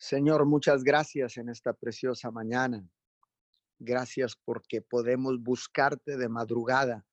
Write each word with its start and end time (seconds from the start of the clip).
Señor, 0.00 0.46
muchas 0.46 0.84
gracias 0.84 1.38
en 1.38 1.48
esta 1.48 1.72
preciosa 1.72 2.30
mañana. 2.30 2.88
Gracias 3.80 4.36
porque 4.44 4.80
podemos 4.80 5.42
buscarte 5.42 6.16
de 6.16 6.28
madrugada, 6.28 7.04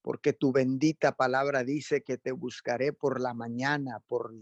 porque 0.00 0.32
tu 0.32 0.52
bendita 0.52 1.10
palabra 1.10 1.64
dice 1.64 2.02
que 2.02 2.18
te 2.18 2.30
buscaré 2.30 2.92
por 2.92 3.20
la 3.20 3.34
mañana, 3.34 3.98
por, 4.06 4.32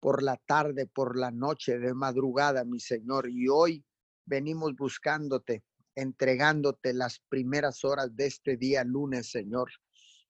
por 0.00 0.22
la 0.22 0.38
tarde, 0.38 0.86
por 0.86 1.18
la 1.18 1.30
noche, 1.30 1.78
de 1.78 1.92
madrugada, 1.92 2.64
mi 2.64 2.80
Señor. 2.80 3.28
Y 3.28 3.48
hoy 3.48 3.84
venimos 4.24 4.74
buscándote, 4.74 5.62
entregándote 5.94 6.94
las 6.94 7.20
primeras 7.28 7.84
horas 7.84 8.16
de 8.16 8.24
este 8.24 8.56
día 8.56 8.84
lunes, 8.84 9.30
Señor. 9.30 9.70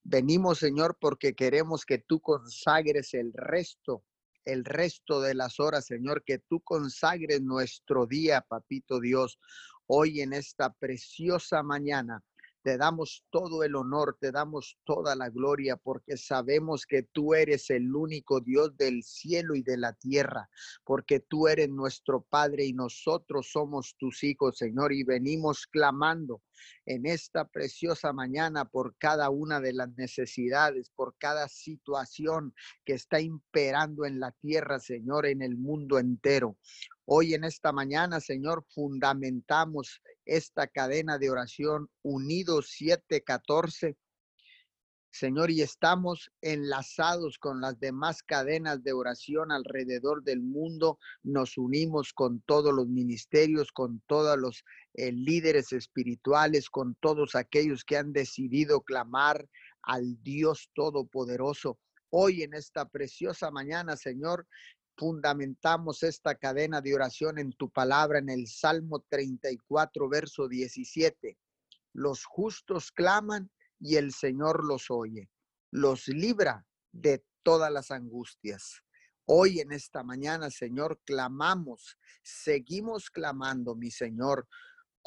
Venimos, 0.02 0.58
Señor, 0.58 0.98
porque 1.00 1.36
queremos 1.36 1.84
que 1.84 1.98
tú 1.98 2.20
consagres 2.20 3.14
el 3.14 3.32
resto, 3.32 4.02
el 4.44 4.64
resto 4.64 5.20
de 5.20 5.34
las 5.34 5.60
horas, 5.60 5.86
Señor, 5.86 6.22
que 6.24 6.38
tú 6.38 6.60
consagres 6.60 7.42
nuestro 7.42 8.06
día, 8.06 8.44
Papito 8.48 9.00
Dios, 9.00 9.38
hoy 9.86 10.20
en 10.20 10.32
esta 10.32 10.72
preciosa 10.72 11.62
mañana. 11.62 12.22
Te 12.62 12.76
damos 12.76 13.24
todo 13.30 13.62
el 13.62 13.76
honor, 13.76 14.16
te 14.20 14.32
damos 14.32 14.78
toda 14.84 15.14
la 15.14 15.30
gloria, 15.30 15.76
porque 15.76 16.16
sabemos 16.16 16.86
que 16.86 17.02
tú 17.02 17.34
eres 17.34 17.70
el 17.70 17.94
único 17.94 18.40
Dios 18.40 18.76
del 18.76 19.02
cielo 19.02 19.54
y 19.54 19.62
de 19.62 19.76
la 19.76 19.92
tierra, 19.92 20.48
porque 20.84 21.20
tú 21.20 21.48
eres 21.48 21.68
nuestro 21.68 22.22
Padre 22.22 22.64
y 22.64 22.72
nosotros 22.72 23.50
somos 23.50 23.94
tus 23.98 24.22
hijos, 24.24 24.58
Señor, 24.58 24.92
y 24.92 25.04
venimos 25.04 25.66
clamando 25.66 26.42
en 26.86 27.06
esta 27.06 27.46
preciosa 27.46 28.12
mañana 28.12 28.64
por 28.64 28.96
cada 28.98 29.30
una 29.30 29.60
de 29.60 29.72
las 29.72 29.96
necesidades, 29.96 30.90
por 30.90 31.16
cada 31.18 31.48
situación 31.48 32.54
que 32.84 32.94
está 32.94 33.20
imperando 33.20 34.04
en 34.04 34.20
la 34.20 34.32
tierra, 34.32 34.80
Señor, 34.80 35.26
en 35.26 35.42
el 35.42 35.56
mundo 35.56 35.98
entero. 35.98 36.56
Hoy 37.10 37.32
en 37.32 37.44
esta 37.44 37.72
mañana, 37.72 38.20
Señor, 38.20 38.66
fundamentamos 38.68 40.02
esta 40.26 40.66
cadena 40.66 41.16
de 41.16 41.30
oración 41.30 41.88
Unidos 42.02 42.68
714. 42.68 43.96
Señor, 45.10 45.50
y 45.50 45.62
estamos 45.62 46.30
enlazados 46.42 47.38
con 47.38 47.62
las 47.62 47.80
demás 47.80 48.22
cadenas 48.22 48.82
de 48.82 48.92
oración 48.92 49.52
alrededor 49.52 50.22
del 50.22 50.42
mundo. 50.42 50.98
Nos 51.22 51.56
unimos 51.56 52.12
con 52.12 52.42
todos 52.42 52.74
los 52.74 52.88
ministerios, 52.88 53.72
con 53.72 54.02
todos 54.06 54.36
los 54.36 54.62
eh, 54.92 55.10
líderes 55.10 55.72
espirituales, 55.72 56.68
con 56.68 56.94
todos 56.96 57.34
aquellos 57.36 57.84
que 57.84 57.96
han 57.96 58.12
decidido 58.12 58.82
clamar 58.82 59.48
al 59.80 60.22
Dios 60.22 60.70
Todopoderoso. 60.74 61.78
Hoy 62.10 62.42
en 62.42 62.52
esta 62.52 62.86
preciosa 62.86 63.50
mañana, 63.50 63.96
Señor, 63.96 64.46
fundamentamos 64.98 66.02
esta 66.02 66.34
cadena 66.34 66.80
de 66.80 66.92
oración 66.92 67.38
en 67.38 67.52
tu 67.52 67.70
palabra 67.70 68.18
en 68.18 68.28
el 68.28 68.48
Salmo 68.48 69.04
34, 69.08 70.08
verso 70.08 70.48
17. 70.48 71.38
Los 71.92 72.24
justos 72.24 72.90
claman 72.90 73.48
y 73.78 73.94
el 73.94 74.12
Señor 74.12 74.64
los 74.64 74.90
oye, 74.90 75.30
los 75.70 76.08
libra 76.08 76.66
de 76.90 77.24
todas 77.44 77.72
las 77.72 77.92
angustias. 77.92 78.82
Hoy 79.24 79.60
en 79.60 79.72
esta 79.72 80.02
mañana, 80.02 80.50
Señor, 80.50 81.00
clamamos, 81.04 81.96
seguimos 82.22 83.08
clamando, 83.08 83.76
mi 83.76 83.92
Señor, 83.92 84.48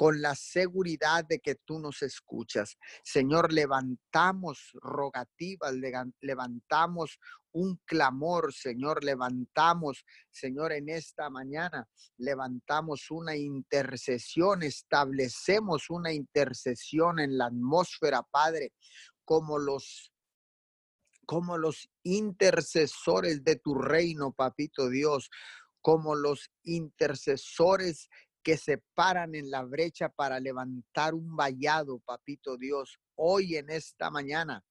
con 0.02 0.20
la 0.20 0.34
seguridad 0.34 1.26
de 1.26 1.38
que 1.38 1.54
tú 1.54 1.78
nos 1.78 2.02
escuchas. 2.02 2.76
Señor, 3.04 3.54
levantamos 3.54 4.72
rogativas, 4.82 5.76
levantamos 6.22 7.20
un 7.52 7.80
clamor, 7.86 8.52
Señor, 8.52 9.04
levantamos, 9.04 10.04
Señor, 10.32 10.72
en 10.72 10.90
esta 10.90 11.30
mañana, 11.30 11.88
levantamos 12.18 13.12
una 13.12 13.36
intercesión, 13.36 14.64
establecemos 14.64 15.92
una 15.92 16.12
intercesión 16.12 17.20
en 17.20 17.38
la 17.38 17.46
atmósfera, 17.46 18.24
Padre, 18.24 18.74
como 19.24 19.60
los 19.60 20.12
como 21.28 21.60
los 21.60 21.88
intercesores 22.02 23.44
de 23.44 23.58
tu 23.58 23.76
reino, 23.76 24.34
papito 24.34 24.90
Dios, 24.90 25.30
como 25.80 26.16
los 26.16 26.50
intercesores 26.64 28.10
que 28.44 28.58
se 28.58 28.80
paran 28.96 29.36
en 29.36 29.50
la 29.52 29.64
brecha 29.64 30.10
para 30.10 30.40
levantar 30.40 31.14
un 31.14 31.36
vallado, 31.36 32.00
papito 32.00 32.58
Dios, 32.58 33.00
hoy 33.16 33.56
en 33.56 33.70
esta 33.70 34.10
mañana. 34.10 34.64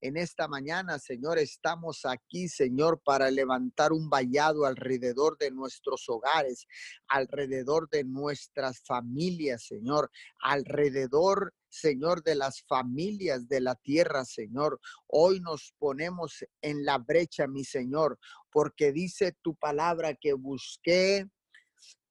En 0.00 0.16
esta 0.16 0.46
mañana, 0.46 1.00
Señor, 1.00 1.38
estamos 1.38 2.04
aquí, 2.04 2.48
Señor, 2.48 3.02
para 3.04 3.32
levantar 3.32 3.92
un 3.92 4.08
vallado 4.08 4.64
alrededor 4.64 5.36
de 5.38 5.50
nuestros 5.50 6.08
hogares, 6.08 6.68
alrededor 7.08 7.90
de 7.90 8.04
nuestras 8.04 8.80
familias, 8.84 9.66
Señor, 9.66 10.08
alrededor, 10.40 11.52
Señor, 11.68 12.22
de 12.22 12.36
las 12.36 12.62
familias 12.62 13.48
de 13.48 13.60
la 13.60 13.74
tierra, 13.74 14.24
Señor. 14.24 14.78
Hoy 15.08 15.40
nos 15.40 15.74
ponemos 15.78 16.44
en 16.62 16.84
la 16.84 16.98
brecha, 16.98 17.48
mi 17.48 17.64
Señor, 17.64 18.20
porque 18.52 18.92
dice 18.92 19.36
tu 19.42 19.56
palabra 19.56 20.14
que 20.14 20.32
busqué 20.32 21.28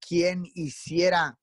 quien 0.08 0.44
hiciera 0.54 1.38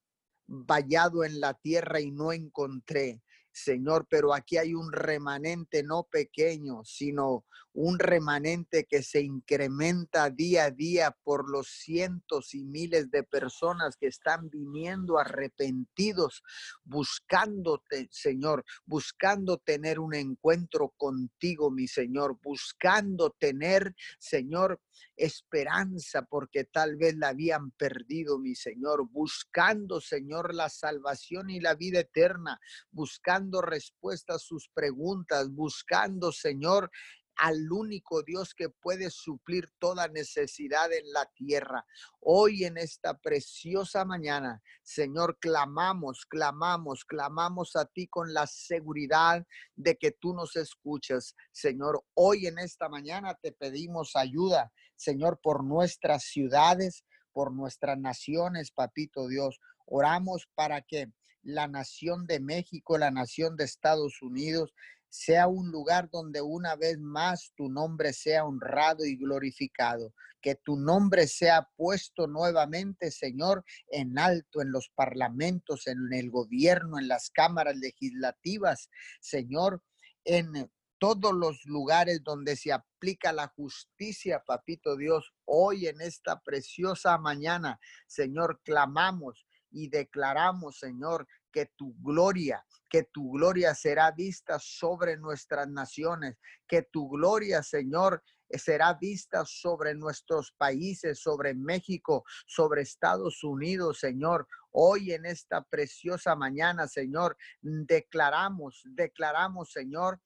vallado 0.46 1.24
en 1.24 1.40
la 1.40 1.54
tierra 1.54 2.00
y 2.00 2.10
no 2.10 2.32
encontré. 2.32 3.22
Señor, 3.52 4.06
pero 4.08 4.34
aquí 4.34 4.56
hay 4.56 4.74
un 4.74 4.92
remanente 4.92 5.82
no 5.82 6.08
pequeño, 6.10 6.82
sino 6.84 7.44
un 7.74 7.98
remanente 7.98 8.86
que 8.88 9.02
se 9.02 9.20
incrementa 9.20 10.30
día 10.30 10.66
a 10.66 10.70
día 10.70 11.16
por 11.24 11.50
los 11.50 11.68
cientos 11.68 12.54
y 12.54 12.64
miles 12.64 13.10
de 13.10 13.24
personas 13.24 13.96
que 13.96 14.06
están 14.06 14.48
viniendo 14.48 15.18
arrepentidos, 15.18 16.42
buscándote, 16.84 18.08
Señor, 18.12 18.64
buscando 18.86 19.58
tener 19.58 19.98
un 19.98 20.14
encuentro 20.14 20.94
contigo, 20.96 21.70
mi 21.72 21.88
Señor, 21.88 22.38
buscando 22.40 23.30
tener, 23.38 23.94
Señor, 24.20 24.80
esperanza 25.16 26.22
porque 26.22 26.64
tal 26.64 26.96
vez 26.96 27.16
la 27.16 27.28
habían 27.28 27.72
perdido, 27.72 28.38
mi 28.38 28.54
Señor, 28.54 29.08
buscando, 29.10 30.00
Señor, 30.00 30.54
la 30.54 30.68
salvación 30.68 31.50
y 31.50 31.60
la 31.60 31.74
vida 31.74 32.00
eterna, 32.00 32.60
buscando 32.92 33.60
respuestas 33.62 34.36
a 34.36 34.38
sus 34.38 34.68
preguntas, 34.68 35.50
buscando, 35.50 36.30
Señor, 36.30 36.90
al 37.36 37.70
único 37.70 38.22
Dios 38.22 38.54
que 38.54 38.68
puede 38.68 39.10
suplir 39.10 39.70
toda 39.78 40.08
necesidad 40.08 40.92
en 40.92 41.12
la 41.12 41.26
tierra. 41.34 41.84
Hoy 42.20 42.64
en 42.64 42.78
esta 42.78 43.18
preciosa 43.18 44.04
mañana, 44.04 44.62
Señor, 44.82 45.38
clamamos, 45.38 46.26
clamamos, 46.26 47.04
clamamos 47.04 47.76
a 47.76 47.86
ti 47.86 48.06
con 48.06 48.32
la 48.32 48.46
seguridad 48.46 49.46
de 49.74 49.96
que 49.96 50.12
tú 50.12 50.34
nos 50.34 50.56
escuchas. 50.56 51.34
Señor, 51.52 52.04
hoy 52.14 52.46
en 52.46 52.58
esta 52.58 52.88
mañana 52.88 53.34
te 53.34 53.52
pedimos 53.52 54.16
ayuda. 54.16 54.72
Señor, 54.96 55.40
por 55.42 55.64
nuestras 55.64 56.24
ciudades, 56.24 57.04
por 57.32 57.52
nuestras 57.52 57.98
naciones, 57.98 58.70
papito 58.70 59.28
Dios. 59.28 59.60
Oramos 59.86 60.48
para 60.54 60.82
que 60.82 61.12
la 61.42 61.68
nación 61.68 62.26
de 62.26 62.40
México, 62.40 62.96
la 62.96 63.10
nación 63.10 63.56
de 63.56 63.64
Estados 63.64 64.22
Unidos, 64.22 64.72
sea 65.14 65.46
un 65.46 65.70
lugar 65.70 66.10
donde 66.10 66.42
una 66.42 66.74
vez 66.74 66.98
más 66.98 67.52
tu 67.54 67.68
nombre 67.68 68.12
sea 68.12 68.44
honrado 68.44 69.04
y 69.04 69.16
glorificado. 69.16 70.12
Que 70.42 70.56
tu 70.56 70.76
nombre 70.76 71.28
sea 71.28 71.70
puesto 71.76 72.26
nuevamente, 72.26 73.12
Señor, 73.12 73.64
en 73.92 74.18
alto 74.18 74.60
en 74.60 74.72
los 74.72 74.90
parlamentos, 74.92 75.86
en 75.86 76.12
el 76.12 76.30
gobierno, 76.30 76.98
en 76.98 77.06
las 77.06 77.30
cámaras 77.30 77.76
legislativas, 77.76 78.90
Señor, 79.20 79.84
en 80.24 80.68
todos 80.98 81.32
los 81.32 81.64
lugares 81.64 82.24
donde 82.24 82.56
se 82.56 82.72
aplica 82.72 83.32
la 83.32 83.46
justicia, 83.46 84.42
papito 84.44 84.96
Dios. 84.96 85.32
Hoy 85.44 85.86
en 85.86 86.00
esta 86.00 86.40
preciosa 86.40 87.18
mañana, 87.18 87.78
Señor, 88.08 88.60
clamamos 88.64 89.46
y 89.70 89.90
declaramos, 89.90 90.80
Señor, 90.80 91.28
que 91.54 91.70
tu 91.76 91.94
gloria, 92.00 92.66
que 92.90 93.04
tu 93.04 93.30
gloria 93.30 93.76
será 93.76 94.10
vista 94.10 94.58
sobre 94.58 95.16
nuestras 95.16 95.68
naciones, 95.68 96.36
que 96.66 96.82
tu 96.82 97.08
gloria, 97.08 97.62
Señor, 97.62 98.24
será 98.50 98.94
vista 98.94 99.44
sobre 99.46 99.94
nuestros 99.94 100.52
países, 100.58 101.20
sobre 101.20 101.54
México, 101.54 102.24
sobre 102.46 102.82
Estados 102.82 103.44
Unidos, 103.44 104.00
Señor. 104.00 104.48
Hoy 104.72 105.12
en 105.12 105.26
esta 105.26 105.62
preciosa 105.62 106.34
mañana, 106.34 106.88
Señor, 106.88 107.36
declaramos, 107.62 108.82
declaramos, 108.84 109.70
Señor, 109.70 110.20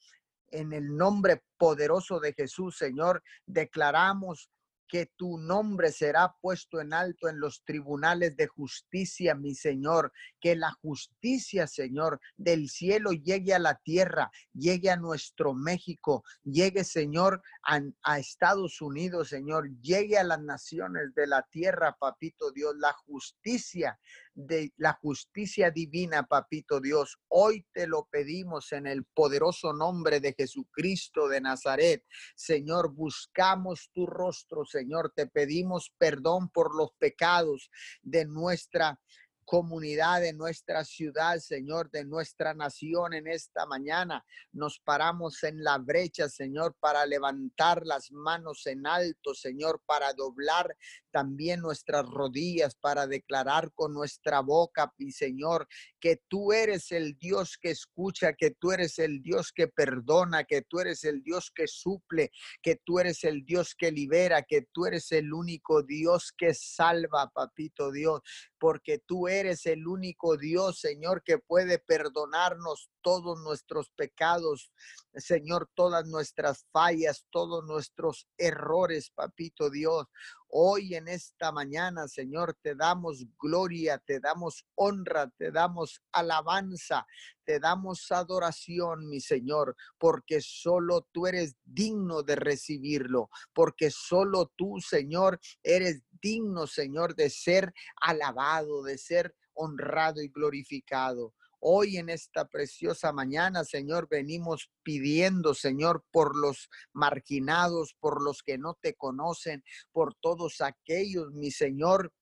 en 0.50 0.72
el 0.72 0.96
nombre 0.96 1.42
poderoso 1.58 2.20
de 2.20 2.32
Jesús, 2.32 2.78
Señor, 2.78 3.22
declaramos 3.44 4.50
que 4.88 5.06
tu 5.17 5.38
nombre 5.38 5.93
será 5.93 6.35
puesto 6.40 6.81
en 6.81 6.93
alto 6.93 7.29
en 7.29 7.38
los 7.38 7.62
tribunales 7.64 8.37
de 8.37 8.46
justicia, 8.46 9.35
mi 9.35 9.55
Señor, 9.55 10.12
que 10.40 10.56
la 10.56 10.73
justicia, 10.73 11.67
Señor, 11.67 12.20
del 12.37 12.69
cielo 12.69 13.12
llegue 13.12 13.55
a 13.55 13.58
la 13.58 13.75
tierra, 13.76 14.31
llegue 14.55 14.90
a 14.90 14.96
nuestro 14.96 15.55
México, 15.55 16.25
llegue, 16.43 16.85
Señor, 16.85 17.43
a, 17.62 18.19
Estados 18.19 18.81
Unidos, 18.81 19.29
Señor, 19.29 19.70
llegue 19.81 20.19
a 20.19 20.25
las 20.25 20.40
naciones 20.40 21.14
de 21.14 21.26
la 21.26 21.43
tierra, 21.43 21.96
papito 21.99 22.50
Dios, 22.52 22.75
la 22.79 22.93
justicia 22.93 23.99
de 24.38 24.73
la 24.76 24.93
justicia 24.93 25.73
divina, 25.73 26.23
papito 26.23 26.81
Dios. 26.81 27.19
Hoy 27.26 27.67
te 27.73 27.88
lo 27.88 28.06
pedimos 28.08 28.70
en 28.70 28.87
el 28.87 29.05
poderoso 29.05 29.73
nombre 29.73 30.20
de 30.20 30.32
Jesucristo 30.32 31.26
de 31.26 31.40
Nazaret. 31.40 32.05
Señor, 32.37 32.94
buscamos 32.94 33.90
tu 33.93 34.06
rostro, 34.06 34.64
Señor. 34.64 35.12
Te 35.14 35.26
pedimos 35.26 35.93
perdón 35.99 36.50
por 36.50 36.76
los 36.76 36.93
pecados 37.00 37.69
de 38.00 38.26
nuestra 38.26 39.00
comunidad, 39.49 40.20
de 40.20 40.35
nuestra 40.35 40.85
ciudad, 40.85 41.38
Señor, 41.38 41.90
de 41.90 42.05
nuestra 42.05 42.52
nación 42.52 43.14
en 43.14 43.26
esta 43.26 43.64
mañana. 43.64 44.23
Nos 44.52 44.79
paramos 44.79 45.43
en 45.43 45.64
la 45.64 45.79
brecha, 45.79 46.29
Señor, 46.29 46.76
para 46.79 47.06
levantar 47.06 47.87
las 47.87 48.12
manos 48.12 48.67
en 48.67 48.87
alto, 48.87 49.32
Señor, 49.32 49.82
para 49.87 50.12
doblar 50.12 50.76
también 51.18 51.60
nuestras 51.60 52.06
rodillas, 52.06 52.74
para 52.76 53.06
declarar 53.06 53.72
con 53.72 53.94
nuestra 53.94 54.40
boca, 54.40 54.92
mi 54.98 55.10
Señor, 55.10 55.66
que 55.98 56.20
tú 56.28 56.52
eres 56.52 56.92
el 56.92 57.16
Dios 57.18 57.58
que 57.60 57.70
escucha, 57.70 58.34
que 58.34 58.50
tú 58.52 58.72
eres 58.72 58.98
el 58.98 59.22
Dios 59.22 59.50
que 59.52 59.66
perdona, 59.66 60.44
que 60.44 60.62
tú 60.62 60.80
eres 60.80 61.04
el 61.04 61.22
Dios 61.22 61.50
que 61.54 61.66
suple, 61.66 62.30
que 62.62 62.76
tú 62.84 63.00
eres 63.00 63.24
el 63.24 63.44
Dios 63.44 63.74
que 63.74 63.90
libera, 63.90 64.42
que 64.42 64.66
tú 64.72 64.86
eres 64.86 65.10
el 65.12 65.32
único 65.32 65.82
Dios 65.82 66.32
que 66.36 66.54
salva, 66.54 67.30
papito 67.34 67.90
Dios, 67.90 68.20
porque 68.58 69.00
tú 69.04 69.26
eres 69.26 69.38
eres 69.38 69.66
el 69.66 69.86
único 69.86 70.36
Dios, 70.36 70.80
Señor, 70.80 71.22
que 71.24 71.38
puede 71.38 71.78
perdonarnos 71.78 72.90
todos 73.02 73.40
nuestros 73.42 73.90
pecados, 73.90 74.72
Señor, 75.14 75.70
todas 75.74 76.06
nuestras 76.06 76.66
fallas, 76.72 77.24
todos 77.30 77.64
nuestros 77.64 78.28
errores, 78.36 79.10
papito 79.10 79.70
Dios. 79.70 80.06
Hoy 80.50 80.94
en 80.94 81.08
esta 81.08 81.52
mañana, 81.52 82.08
Señor, 82.08 82.56
te 82.62 82.74
damos 82.74 83.26
gloria, 83.38 83.98
te 83.98 84.18
damos 84.18 84.64
honra, 84.76 85.30
te 85.36 85.50
damos 85.52 86.02
alabanza, 86.10 87.06
te 87.44 87.60
damos 87.60 88.10
adoración, 88.10 89.10
mi 89.10 89.20
Señor, 89.20 89.76
porque 89.98 90.40
solo 90.40 91.06
tú 91.12 91.26
eres 91.26 91.54
digno 91.64 92.22
de 92.22 92.36
recibirlo, 92.36 93.28
porque 93.52 93.90
solo 93.90 94.50
tú, 94.56 94.80
Señor, 94.80 95.38
eres 95.62 96.02
digno, 96.22 96.66
Señor, 96.66 97.14
de 97.14 97.28
ser 97.28 97.74
alabado, 98.00 98.82
de 98.82 98.96
ser 98.96 99.34
honrado 99.52 100.22
y 100.22 100.28
glorificado. 100.28 101.34
Hoy 101.60 101.96
en 101.96 102.08
esta 102.08 102.46
preciosa 102.46 103.12
mañana, 103.12 103.64
Señor, 103.64 104.08
venimos 104.08 104.70
pidiendo, 104.82 105.55
Señor, 105.55 106.05
por 106.12 106.37
los 106.37 106.69
marginados, 106.93 107.96
por 107.99 108.22
los 108.22 108.43
que 108.43 108.58
no 108.58 108.78
te 108.81 108.94
conocen, 108.94 109.64
por 109.90 110.14
todos 110.14 110.60
aquellos, 110.60 111.32
mi 111.32 111.50
Señor, 111.50 112.12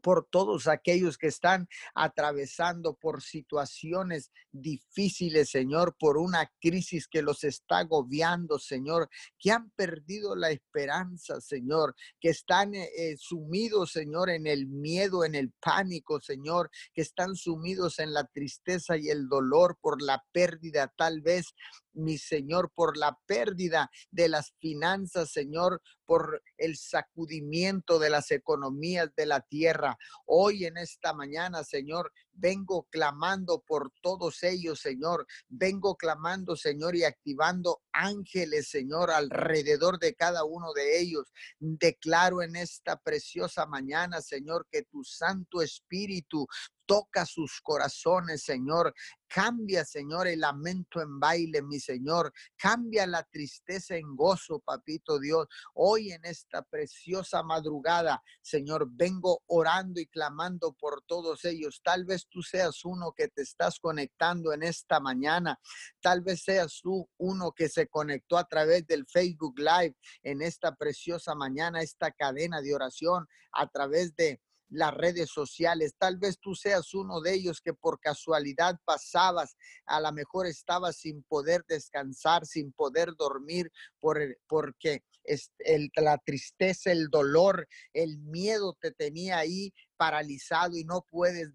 por 0.00 0.26
todos 0.30 0.66
aquellos 0.66 1.18
que 1.18 1.26
están 1.26 1.68
atravesando 1.94 2.94
por 2.94 3.22
situaciones 3.22 4.32
difíciles, 4.50 5.50
Señor, 5.50 5.96
por 5.98 6.18
una 6.18 6.50
crisis 6.60 7.06
que 7.08 7.22
los 7.22 7.44
está 7.44 7.78
agobiando, 7.78 8.58
Señor, 8.58 9.08
que 9.38 9.50
han 9.52 9.70
perdido 9.70 10.34
la 10.34 10.50
esperanza, 10.50 11.40
Señor, 11.40 11.94
que 12.20 12.30
están 12.30 12.74
eh, 12.74 12.88
eh, 12.96 13.16
sumidos, 13.18 13.92
Señor, 13.92 14.30
en 14.30 14.46
el 14.46 14.66
miedo, 14.66 15.24
en 15.24 15.34
el 15.34 15.52
pánico, 15.60 16.20
Señor, 16.20 16.70
que 16.94 17.02
están 17.02 17.36
sumidos 17.36 17.98
en 17.98 18.12
la 18.12 18.24
tristeza 18.24 18.96
y 18.96 19.08
el 19.08 19.28
dolor 19.28 19.78
por 19.80 20.02
la 20.02 20.24
pérdida 20.32 20.92
tal 20.96 21.20
vez 21.20 21.54
mi 21.94 22.18
Señor, 22.18 22.70
por 22.74 22.96
la 22.96 23.18
pérdida 23.26 23.90
de 24.10 24.28
las 24.28 24.52
finanzas, 24.58 25.30
Señor, 25.30 25.80
por 26.06 26.42
el 26.58 26.76
sacudimiento 26.76 27.98
de 27.98 28.10
las 28.10 28.30
economías 28.30 29.08
de 29.16 29.26
la 29.26 29.40
tierra. 29.40 29.96
Hoy 30.26 30.66
en 30.66 30.76
esta 30.76 31.14
mañana, 31.14 31.64
Señor, 31.64 32.12
vengo 32.32 32.86
clamando 32.90 33.62
por 33.66 33.92
todos 34.02 34.42
ellos, 34.42 34.80
Señor. 34.80 35.26
Vengo 35.48 35.96
clamando, 35.96 36.56
Señor, 36.56 36.96
y 36.96 37.04
activando 37.04 37.82
ángeles, 37.92 38.68
Señor, 38.68 39.10
alrededor 39.10 39.98
de 39.98 40.14
cada 40.14 40.44
uno 40.44 40.72
de 40.74 41.00
ellos. 41.00 41.32
Declaro 41.58 42.42
en 42.42 42.56
esta 42.56 42.96
preciosa 42.96 43.66
mañana, 43.66 44.20
Señor, 44.20 44.66
que 44.70 44.82
tu 44.82 45.04
Santo 45.04 45.62
Espíritu 45.62 46.46
toca 46.92 47.24
sus 47.24 47.58
corazones, 47.62 48.42
Señor. 48.42 48.92
Cambia, 49.26 49.82
Señor, 49.82 50.28
el 50.28 50.40
lamento 50.40 51.00
en 51.00 51.18
baile, 51.18 51.62
mi 51.62 51.80
Señor. 51.80 52.34
Cambia 52.54 53.06
la 53.06 53.22
tristeza 53.22 53.96
en 53.96 54.14
gozo, 54.14 54.60
papito 54.60 55.18
Dios. 55.18 55.46
Hoy 55.72 56.12
en 56.12 56.22
esta 56.26 56.60
preciosa 56.60 57.42
madrugada, 57.42 58.22
Señor, 58.42 58.88
vengo 58.90 59.42
orando 59.46 60.00
y 60.00 60.06
clamando 60.06 60.74
por 60.74 61.02
todos 61.06 61.46
ellos. 61.46 61.80
Tal 61.82 62.04
vez 62.04 62.26
tú 62.28 62.42
seas 62.42 62.84
uno 62.84 63.14
que 63.16 63.28
te 63.28 63.40
estás 63.40 63.80
conectando 63.80 64.52
en 64.52 64.62
esta 64.62 65.00
mañana. 65.00 65.58
Tal 66.02 66.20
vez 66.20 66.42
seas 66.42 66.80
tú 66.82 67.08
uno 67.16 67.52
que 67.52 67.70
se 67.70 67.88
conectó 67.88 68.36
a 68.36 68.46
través 68.46 68.86
del 68.86 69.06
Facebook 69.06 69.58
Live 69.58 69.96
en 70.22 70.42
esta 70.42 70.74
preciosa 70.74 71.34
mañana, 71.34 71.80
esta 71.80 72.10
cadena 72.10 72.60
de 72.60 72.74
oración 72.74 73.26
a 73.52 73.66
través 73.66 74.14
de 74.14 74.42
las 74.72 74.94
redes 74.94 75.30
sociales. 75.30 75.94
Tal 75.98 76.16
vez 76.18 76.38
tú 76.40 76.54
seas 76.54 76.94
uno 76.94 77.20
de 77.20 77.34
ellos 77.34 77.60
que 77.60 77.74
por 77.74 78.00
casualidad 78.00 78.78
pasabas, 78.84 79.56
a 79.86 80.00
lo 80.00 80.12
mejor 80.12 80.46
estabas 80.46 80.96
sin 80.96 81.22
poder 81.24 81.64
descansar, 81.68 82.46
sin 82.46 82.72
poder 82.72 83.14
dormir, 83.16 83.70
por 84.00 84.18
porque 84.48 85.04
el, 85.24 85.90
la 85.96 86.18
tristeza, 86.18 86.90
el 86.90 87.08
dolor, 87.08 87.68
el 87.92 88.18
miedo 88.18 88.76
te 88.80 88.90
tenía 88.90 89.38
ahí 89.38 89.72
paralizado 89.96 90.76
y 90.76 90.84
no 90.84 91.06
puedes 91.08 91.50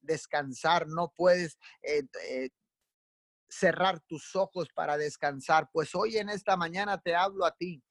descansar, 0.00 0.86
no 0.86 1.12
puedes 1.16 1.58
eh, 1.82 2.04
eh, 2.28 2.50
cerrar 3.48 4.00
tus 4.00 4.36
ojos 4.36 4.68
para 4.74 4.96
descansar. 4.96 5.68
Pues 5.72 5.94
hoy 5.94 6.18
en 6.18 6.28
esta 6.28 6.56
mañana 6.56 7.00
te 7.00 7.14
hablo 7.14 7.44
a 7.44 7.56
ti 7.56 7.82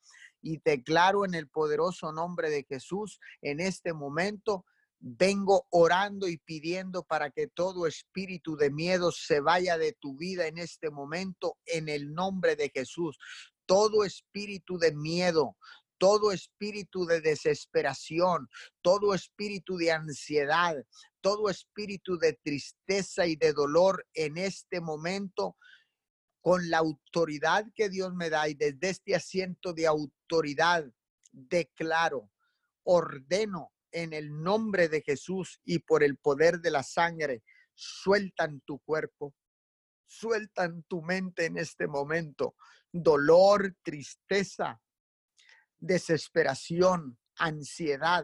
y 0.48 0.62
declaro 0.64 1.26
en 1.26 1.36
el 1.36 1.50
poderoso 1.50 2.14
nombre 2.14 2.50
de 2.50 2.64
Jesús 2.64 3.20
en 3.42 3.60
este 3.60 3.92
momento. 3.92 4.66
Vengo 5.00 5.68
orando 5.70 6.28
y 6.28 6.38
pidiendo 6.38 7.04
para 7.04 7.30
que 7.32 7.48
todo 7.48 7.86
espíritu 7.86 8.56
de 8.56 8.72
miedo 8.72 9.12
se 9.12 9.42
vaya 9.42 9.78
de 9.78 9.92
tu 9.92 10.18
vida 10.18 10.48
en 10.48 10.58
este 10.58 10.90
momento 10.90 11.58
en 11.66 11.90
el 11.90 12.14
nombre 12.14 12.56
de 12.56 12.72
Jesús. 12.74 13.18
Todo 13.66 14.06
espíritu 14.06 14.78
de 14.80 14.96
miedo, 14.96 15.58
todo 15.98 16.32
espíritu 16.32 17.06
de 17.06 17.20
desesperación, 17.20 18.48
todo 18.82 19.14
espíritu 19.14 19.76
de 19.76 19.92
ansiedad, 19.92 20.78
todo 21.20 21.50
espíritu 21.50 22.18
de 22.18 22.40
tristeza 22.42 23.28
y 23.28 23.36
de 23.36 23.52
dolor 23.52 24.08
en 24.14 24.38
este 24.38 24.80
momento 24.80 25.58
con 26.48 26.70
la 26.70 26.78
autoridad 26.78 27.66
que 27.76 27.90
Dios 27.90 28.14
me 28.14 28.30
da 28.30 28.48
y 28.48 28.54
desde 28.54 28.92
este 28.92 29.14
asiento 29.14 29.74
de 29.74 29.86
autoridad 29.86 30.90
declaro, 31.34 32.32
ordeno 32.84 33.74
en 33.92 34.14
el 34.14 34.32
nombre 34.32 34.88
de 34.88 35.02
Jesús 35.02 35.60
y 35.66 35.80
por 35.80 36.06
el 36.06 36.16
poder 36.16 36.62
de 36.62 36.72
la 36.72 36.84
sangre, 36.84 37.44
sueltan 37.74 38.62
tu 38.62 38.80
cuerpo, 38.80 39.36
sueltan 40.06 40.84
tu 40.84 41.02
mente 41.02 41.48
en 41.48 41.58
este 41.58 41.86
momento. 41.86 42.56
Dolor, 42.94 43.76
tristeza, 43.84 44.82
desesperación, 45.78 47.20
ansiedad, 47.36 48.24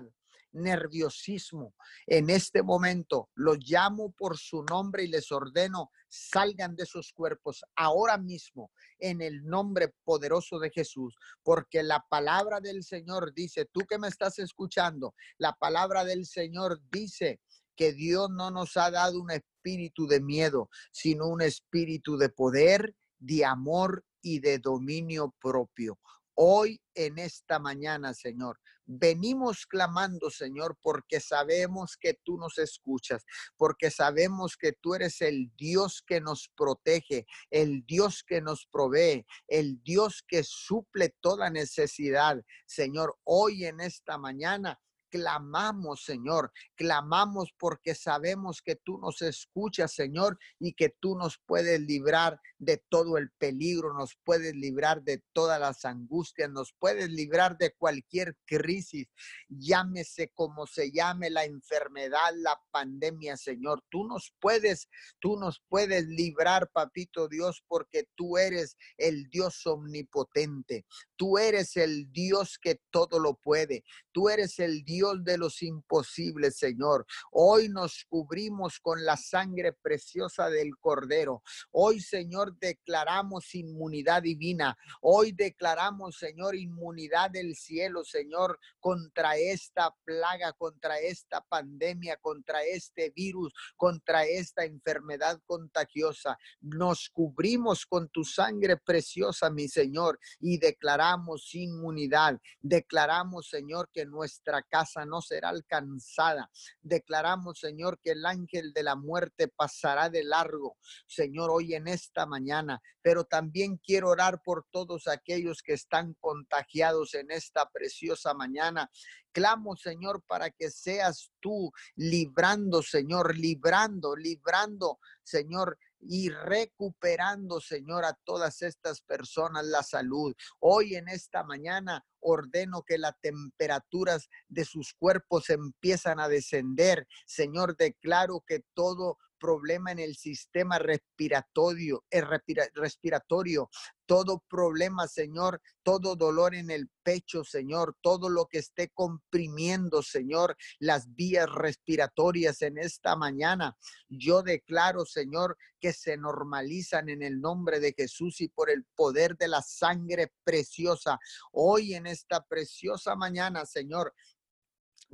nerviosismo. 0.53 1.75
En 2.08 2.30
este 2.30 2.63
momento 2.63 3.30
los 3.36 3.58
llamo 3.58 4.13
por 4.13 4.38
su 4.38 4.63
nombre 4.63 5.03
y 5.03 5.08
les 5.10 5.30
ordeno 5.30 5.92
salgan 6.13 6.75
de 6.75 6.86
sus 6.86 7.12
cuerpos 7.12 7.63
ahora 7.75 8.17
mismo 8.17 8.72
en 9.00 9.22
el 9.22 9.43
nombre 9.43 9.93
poderoso 10.03 10.60
de 10.60 10.70
Jesús, 10.70 11.15
porque 11.41 11.82
la 11.82 12.05
palabra 12.08 12.60
del 12.60 12.84
Señor 12.84 13.34
dice, 13.34 13.65
tú 13.65 13.82
que 13.82 13.98
me 13.98 14.08
estás 14.08 14.38
escuchando, 14.38 15.15
la 15.38 15.53
palabra 15.53 16.05
del 16.05 16.25
Señor 16.25 16.79
dice 16.91 17.39
que 17.75 17.93
Dios 17.93 18.29
no 18.29 18.51
nos 18.51 18.77
ha 18.77 18.91
dado 18.91 19.20
un 19.20 19.32
espíritu 19.32 20.05
de 20.05 20.22
miedo, 20.22 20.70
sino 20.91 21.27
un 21.27 21.41
espíritu 21.41 22.17
de 22.17 22.29
poder, 22.29 22.96
de 23.17 23.46
amor 23.46 24.05
y 24.22 24.39
de 24.39 24.60
dominio 24.60 25.34
propio. 25.41 26.00
Hoy 26.35 26.81
en 26.95 27.19
esta 27.19 27.59
mañana, 27.59 28.13
Señor, 28.13 28.59
Venimos 28.85 29.65
clamando, 29.65 30.29
Señor, 30.29 30.77
porque 30.81 31.21
sabemos 31.21 31.95
que 31.97 32.15
tú 32.15 32.37
nos 32.37 32.57
escuchas, 32.57 33.25
porque 33.55 33.89
sabemos 33.89 34.57
que 34.57 34.73
tú 34.73 34.93
eres 34.93 35.21
el 35.21 35.51
Dios 35.55 36.03
que 36.05 36.19
nos 36.19 36.49
protege, 36.49 37.25
el 37.49 37.85
Dios 37.85 38.23
que 38.27 38.41
nos 38.41 38.65
provee, 38.65 39.25
el 39.47 39.81
Dios 39.83 40.23
que 40.27 40.43
suple 40.43 41.15
toda 41.21 41.49
necesidad. 41.49 42.43
Señor, 42.65 43.17
hoy 43.23 43.65
en 43.65 43.79
esta 43.79 44.17
mañana 44.17 44.79
clamamos, 45.13 46.03
Señor, 46.05 46.51
clamamos 46.74 47.53
porque 47.60 47.93
sabemos 47.93 48.63
que 48.63 48.75
tú 48.75 48.98
nos 48.98 49.22
escuchas, 49.22 49.93
Señor, 49.93 50.39
y 50.58 50.74
que 50.74 50.89
tú 50.89 51.15
nos 51.15 51.38
puedes 51.46 51.79
librar 51.79 52.41
de 52.58 52.84
todo 52.89 53.20
el 53.20 53.29
peligro, 53.38 53.93
nos 53.93 54.17
puedes 54.24 54.55
librar 54.55 55.03
de 55.03 55.22
todas 55.32 55.60
las 55.60 55.86
angustias, 55.86 56.50
nos 56.50 56.74
puedes 56.79 57.12
librar 57.12 57.60
de 57.60 57.75
cualquier 57.75 58.36
crisis, 58.43 59.08
llámese 59.48 60.29
como 60.29 60.65
se 60.65 60.91
llame 60.91 61.29
la 61.29 61.46
enfermedad, 61.46 62.32
la 62.38 62.60
pandemia, 62.72 63.38
Señor. 63.38 63.84
Tú 63.91 64.08
nos 64.08 64.34
puedes, 64.39 64.89
tú 65.20 65.38
nos 65.38 65.62
puedes 65.70 66.08
librar, 66.08 66.72
papito 66.72 67.27
Dios, 67.27 67.63
porque 67.67 68.08
tú 68.15 68.39
eres 68.39 68.77
el 68.98 69.29
Dios 69.29 69.63
omnipotente. 69.67 70.88
Tú 71.15 71.38
eres 71.38 71.77
el 71.77 72.12
Dios 72.12 72.58
que 72.58 72.82
todo 72.89 73.20
lo 73.20 73.36
puede. 73.36 73.84
Tú 74.12 74.29
eres 74.29 74.58
el 74.58 74.84
Dios 74.84 75.02
de 75.12 75.38
los 75.38 75.62
imposibles, 75.62 76.57
Señor. 76.57 77.05
Hoy 77.31 77.67
nos 77.67 78.05
cubrimos 78.07 78.79
con 78.79 79.03
la 79.03 79.17
sangre 79.17 79.74
preciosa 79.74 80.50
del 80.50 80.77
Cordero. 80.79 81.43
Hoy, 81.72 82.00
Señor, 82.00 82.57
declaramos 82.57 83.53
inmunidad 83.53 84.22
divina. 84.22 84.77
Hoy 85.01 85.33
declaramos, 85.33 86.17
Señor, 86.17 86.55
inmunidad 86.55 87.31
del 87.31 87.55
cielo, 87.55 88.05
Señor, 88.05 88.60
contra 88.79 89.36
esta 89.36 89.93
plaga, 90.05 90.53
contra 90.53 91.00
esta 91.00 91.41
pandemia, 91.41 92.17
contra 92.22 92.63
este 92.63 93.12
virus, 93.13 93.53
contra 93.75 94.24
esta 94.24 94.63
enfermedad 94.63 95.41
contagiosa. 95.45 96.38
Nos 96.62 97.10
cubrimos 97.10 97.86
con 97.86 98.07
tu 98.07 98.24
sangre 98.24 98.77
preciosa, 98.77 99.50
mi 99.50 99.67
Señor, 99.67 100.17
y 100.39 100.60
declaramos 100.60 101.53
inmunidad. 101.53 102.39
Declaramos, 102.62 103.50
Señor, 103.50 103.89
que 103.91 104.05
nuestra 104.05 104.62
casa 104.62 104.92
no 105.05 105.21
será 105.21 105.50
alcanzada. 105.50 106.50
Declaramos, 106.81 107.59
Señor, 107.59 108.00
que 108.01 108.12
el 108.12 108.25
ángel 108.25 108.73
de 108.73 108.83
la 108.83 108.95
muerte 108.95 109.47
pasará 109.47 110.09
de 110.09 110.23
largo, 110.23 110.77
Señor, 111.07 111.50
hoy 111.51 111.75
en 111.75 111.88
esta 111.88 112.25
mañana. 112.25 112.81
Pero 113.01 113.25
también 113.25 113.77
quiero 113.77 114.09
orar 114.09 114.41
por 114.43 114.65
todos 114.71 115.07
aquellos 115.07 115.62
que 115.62 115.73
están 115.73 116.13
contagiados 116.19 117.13
en 117.13 117.31
esta 117.31 117.69
preciosa 117.69 118.33
mañana 118.33 118.89
clamo, 119.33 119.75
Señor, 119.75 120.23
para 120.25 120.50
que 120.51 120.69
seas 120.69 121.31
tú 121.41 121.71
librando, 121.95 122.81
Señor, 122.81 123.35
librando, 123.35 124.15
librando, 124.15 125.00
Señor, 125.23 125.77
y 126.07 126.29
recuperando, 126.29 127.60
Señor, 127.60 128.05
a 128.05 128.13
todas 128.24 128.62
estas 128.62 129.01
personas 129.01 129.65
la 129.65 129.83
salud. 129.83 130.33
Hoy 130.60 130.95
en 130.95 131.07
esta 131.07 131.43
mañana 131.43 132.05
ordeno 132.19 132.83
que 132.83 132.98
las 132.98 133.19
temperaturas 133.19 134.29
de 134.48 134.65
sus 134.65 134.93
cuerpos 134.93 135.50
empiezan 135.50 136.19
a 136.19 136.29
descender. 136.29 137.07
Señor, 137.25 137.75
declaro 137.77 138.43
que 138.48 138.63
todo 138.74 139.17
problema 139.43 139.91
en 139.91 140.00
el 140.00 140.15
sistema 140.15 140.79
respiratorio, 140.79 142.05
el 142.09 142.23
eh, 142.23 142.69
respiratorio, 142.73 143.69
todo 144.05 144.41
problema, 144.47 145.05
Señor, 145.09 145.62
todo 145.83 146.15
dolor 146.15 146.55
en 146.55 146.71
el 146.71 146.89
pecho, 147.03 147.43
Señor, 147.43 147.97
todo 148.01 148.29
lo 148.29 148.45
que 148.45 148.59
esté 148.59 148.89
comprimiendo, 148.93 150.01
Señor, 150.01 150.55
las 150.79 151.13
vías 151.13 151.50
respiratorias 151.50 152.62
en 152.62 152.77
esta 152.77 153.17
mañana. 153.17 153.75
Yo 154.07 154.43
declaro, 154.43 155.05
Señor, 155.05 155.57
que 155.81 155.91
se 155.91 156.15
normalizan 156.15 157.09
en 157.09 157.21
el 157.21 157.41
nombre 157.41 157.81
de 157.81 157.93
Jesús 157.97 158.39
y 158.39 158.47
por 158.47 158.69
el 158.69 158.85
poder 158.95 159.35
de 159.35 159.50
la 159.50 159.62
sangre 159.62 160.31
preciosa. 160.45 161.19
Hoy 161.51 161.95
en 161.95 162.07
esta 162.07 162.45
preciosa 162.45 163.17
mañana, 163.17 163.65
Señor, 163.65 164.13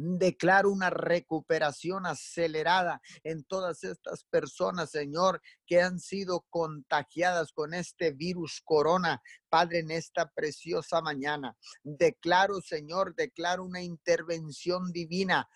Declaro 0.01 0.71
una 0.71 0.89
recuperación 0.89 2.05
acelerada 2.05 3.01
en 3.23 3.43
todas 3.43 3.83
estas 3.83 4.23
personas, 4.23 4.91
Señor, 4.91 5.41
que 5.65 5.81
han 5.81 5.99
sido 5.99 6.45
contagiadas 6.49 7.51
con 7.51 7.73
este 7.73 8.11
virus 8.11 8.61
corona. 8.63 9.21
Padre, 9.49 9.79
en 9.79 9.91
esta 9.91 10.29
preciosa 10.29 11.01
mañana, 11.01 11.57
declaro, 11.83 12.61
Señor, 12.61 13.15
declaro 13.15 13.63
una 13.63 13.81
intervención 13.81 14.91
divina. 14.91 15.49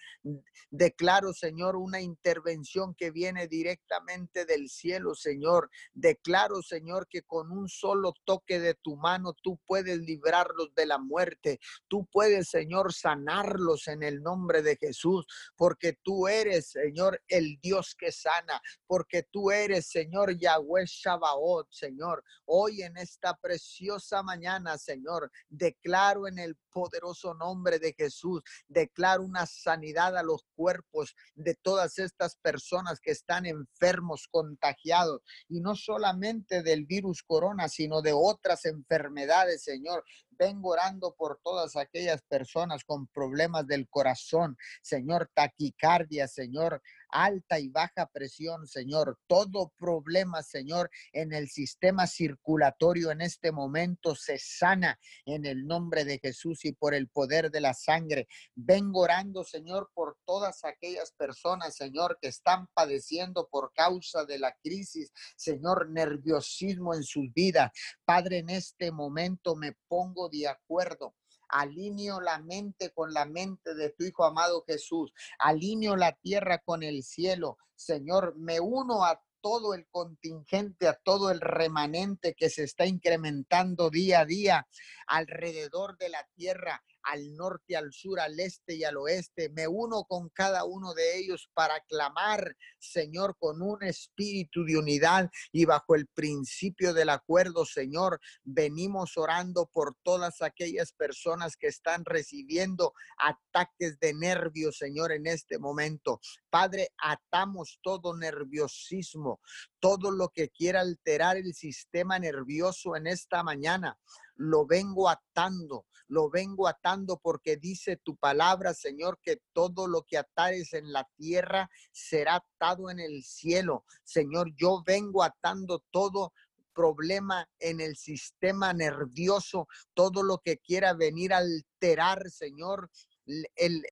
Declaro, 0.72 1.34
Señor, 1.34 1.76
una 1.76 2.02
intervención 2.02 2.96
que 2.96 3.12
viene 3.12 3.48
directamente 3.48 4.46
del 4.46 4.70
cielo, 4.70 5.14
Señor. 5.14 5.70
Declaro, 5.94 6.62
Señor, 6.64 7.08
que 7.08 7.22
con 7.22 7.52
un 7.52 7.70
solo 7.70 8.14
toque 8.26 8.60
de 8.60 8.74
tu 8.74 8.96
mano 8.96 9.34
tú 9.34 9.60
puedes 9.68 10.00
librarlos 10.00 10.74
de 10.74 10.88
la 10.88 10.98
muerte. 10.98 11.60
Tú 11.88 12.08
puedes, 12.12 12.50
Señor, 12.50 12.94
sanarlos 12.94 13.88
en 13.88 14.02
el 14.02 14.24
nombre 14.24 14.64
de 14.64 14.76
Jesús, 14.76 15.26
porque 15.56 15.94
tú 16.02 16.28
eres, 16.28 16.72
Señor, 16.72 17.22
el 17.28 17.60
Dios 17.62 17.96
que 17.96 18.12
sana, 18.12 18.60
porque 18.88 19.24
tú 19.24 19.52
eres, 19.52 19.88
Señor, 19.88 20.36
Yahweh 20.38 20.86
Shabaot, 20.86 21.72
Señor. 21.72 22.24
Hoy 22.46 22.82
en 22.82 22.98
esta 22.98 23.36
preciosa 23.38 23.83
mañana, 24.24 24.78
Señor, 24.78 25.32
declaro 25.50 26.28
en 26.28 26.40
el 26.40 26.56
poderoso 26.72 27.34
nombre 27.34 27.80
de 27.80 27.94
Jesús, 27.94 28.42
declaro 28.68 29.24
una 29.24 29.46
sanidad 29.46 30.18
a 30.18 30.24
los 30.24 30.44
cuerpos 30.56 31.16
de 31.36 31.56
todas 31.56 32.00
estas 32.00 32.36
personas 32.38 33.00
que 33.00 33.12
están 33.12 33.46
enfermos, 33.46 34.28
contagiados, 34.30 35.22
y 35.50 35.60
no 35.60 35.76
solamente 35.76 36.64
del 36.64 36.86
virus 36.86 37.24
corona, 37.24 37.70
sino 37.70 38.02
de 38.02 38.14
otras 38.14 38.66
enfermedades, 38.66 39.64
Señor. 39.64 40.04
Vengo 40.32 40.72
orando 40.72 41.14
por 41.16 41.40
todas 41.44 41.76
aquellas 41.76 42.24
personas 42.24 42.84
con 42.84 43.08
problemas 43.08 43.68
del 43.68 43.88
corazón, 43.88 44.58
Señor, 44.82 45.30
taquicardia, 45.34 46.28
Señor, 46.28 46.82
alta 47.14 47.60
y 47.60 47.70
baja 47.70 48.08
presión, 48.12 48.68
Señor. 48.68 49.20
Todo 49.28 49.72
problema, 49.78 50.42
Señor, 50.44 50.90
en 51.14 51.32
el 51.32 51.48
sistema 51.48 52.08
circulatorio 52.08 53.12
en 53.12 53.22
este 53.22 53.52
momento 53.52 54.16
se 54.16 54.38
sana 54.40 55.00
en 55.26 55.46
el 55.46 55.66
nombre 55.66 56.04
de 56.06 56.20
Jesús 56.20 56.66
y 56.66 56.74
por 56.74 56.94
el 56.94 57.08
poder 57.08 57.52
de 57.52 57.62
la 57.62 57.74
sangre. 57.74 58.28
Vengo 58.56 59.02
orando, 59.02 59.44
Señor, 59.44 59.92
por 59.94 60.18
todas 60.26 60.66
aquellas 60.66 61.12
personas, 61.14 61.76
Señor, 61.76 62.18
que 62.22 62.28
están 62.28 62.68
padeciendo 62.74 63.48
por 63.50 63.72
causa 63.74 64.26
de 64.26 64.40
la 64.40 64.56
crisis, 64.64 65.12
Señor, 65.36 65.90
nerviosismo 65.90 66.94
en 66.96 67.04
sus 67.04 67.32
vidas. 67.34 67.72
Padre, 68.06 68.40
en 68.40 68.50
este 68.50 68.92
momento 68.92 69.56
me 69.56 69.74
pongo 69.88 70.30
de 70.30 70.48
acuerdo 70.48 71.14
alineo 71.54 72.20
la 72.20 72.40
mente 72.40 72.92
con 72.92 73.14
la 73.14 73.26
mente 73.26 73.76
de 73.76 73.92
tu 73.92 74.04
Hijo 74.04 74.26
amado 74.26 74.64
Jesús, 74.68 75.14
alineo 75.40 75.96
la 75.96 76.14
tierra 76.14 76.60
con 76.60 76.84
el 76.84 77.04
cielo. 77.04 77.58
Señor, 77.76 78.36
me 78.38 78.60
uno 78.60 79.04
a 79.04 79.22
todo 79.42 79.74
el 79.74 79.88
contingente, 79.90 80.88
a 80.88 80.94
todo 80.94 81.30
el 81.30 81.42
remanente 81.42 82.34
que 82.34 82.50
se 82.50 82.64
está 82.64 82.86
incrementando 82.86 83.90
día 83.90 84.22
a 84.22 84.26
día 84.26 84.68
alrededor 85.06 85.98
de 85.98 86.10
la 86.10 86.26
tierra 86.34 86.82
al 87.04 87.36
norte, 87.36 87.76
al 87.76 87.92
sur, 87.92 88.20
al 88.20 88.40
este 88.40 88.76
y 88.76 88.84
al 88.84 88.98
oeste. 88.98 89.50
Me 89.50 89.68
uno 89.68 90.06
con 90.06 90.30
cada 90.30 90.66
uno 90.66 90.94
de 90.94 91.18
ellos 91.18 91.50
para 91.54 91.80
clamar, 91.82 92.56
Señor, 92.80 93.36
con 93.38 93.62
un 93.62 93.84
espíritu 93.84 94.64
de 94.64 94.78
unidad 94.78 95.30
y 95.52 95.66
bajo 95.66 95.96
el 95.96 96.08
principio 96.08 96.94
del 96.94 97.10
acuerdo, 97.10 97.66
Señor. 97.66 98.20
Venimos 98.44 99.18
orando 99.18 99.70
por 99.72 99.96
todas 100.04 100.42
aquellas 100.42 100.94
personas 100.94 101.56
que 101.58 101.68
están 101.68 102.06
recibiendo 102.06 102.94
ataques 103.18 104.00
de 104.00 104.14
nervios, 104.14 104.78
Señor, 104.78 105.12
en 105.12 105.28
este 105.28 105.60
momento. 105.60 106.20
Padre, 106.50 106.90
atamos 106.98 107.80
todo 107.82 108.16
nerviosismo, 108.16 109.42
todo 109.80 110.12
lo 110.12 110.30
que 110.30 110.50
quiera 110.50 110.82
alterar 110.82 111.38
el 111.38 111.54
sistema 111.54 112.20
nervioso 112.20 112.96
en 112.96 113.08
esta 113.08 113.44
mañana 113.44 113.98
lo 114.36 114.66
vengo 114.66 115.10
atando, 115.10 115.86
lo 116.14 116.30
vengo 116.30 116.68
atando 116.68 117.18
porque 117.18 117.58
dice 117.58 117.98
tu 117.98 118.16
palabra, 118.16 118.76
Señor, 118.76 119.20
que 119.20 119.42
todo 119.52 119.88
lo 119.88 120.04
que 120.04 120.20
atares 120.20 120.74
en 120.74 120.94
la 120.94 121.10
tierra 121.16 121.72
será 121.92 122.36
atado 122.36 122.92
en 122.92 123.00
el 123.00 123.24
cielo. 123.24 123.84
Señor, 124.04 124.54
yo 124.56 124.84
vengo 124.86 125.24
atando 125.24 125.84
todo 125.90 126.32
problema 126.76 127.50
en 127.60 127.80
el 127.80 127.96
sistema 127.96 128.74
nervioso, 128.74 129.68
todo 129.96 130.22
lo 130.22 130.38
que 130.38 130.60
quiera 130.60 130.94
venir 130.94 131.34
a 131.34 131.38
alterar, 131.38 132.30
Señor, 132.30 132.92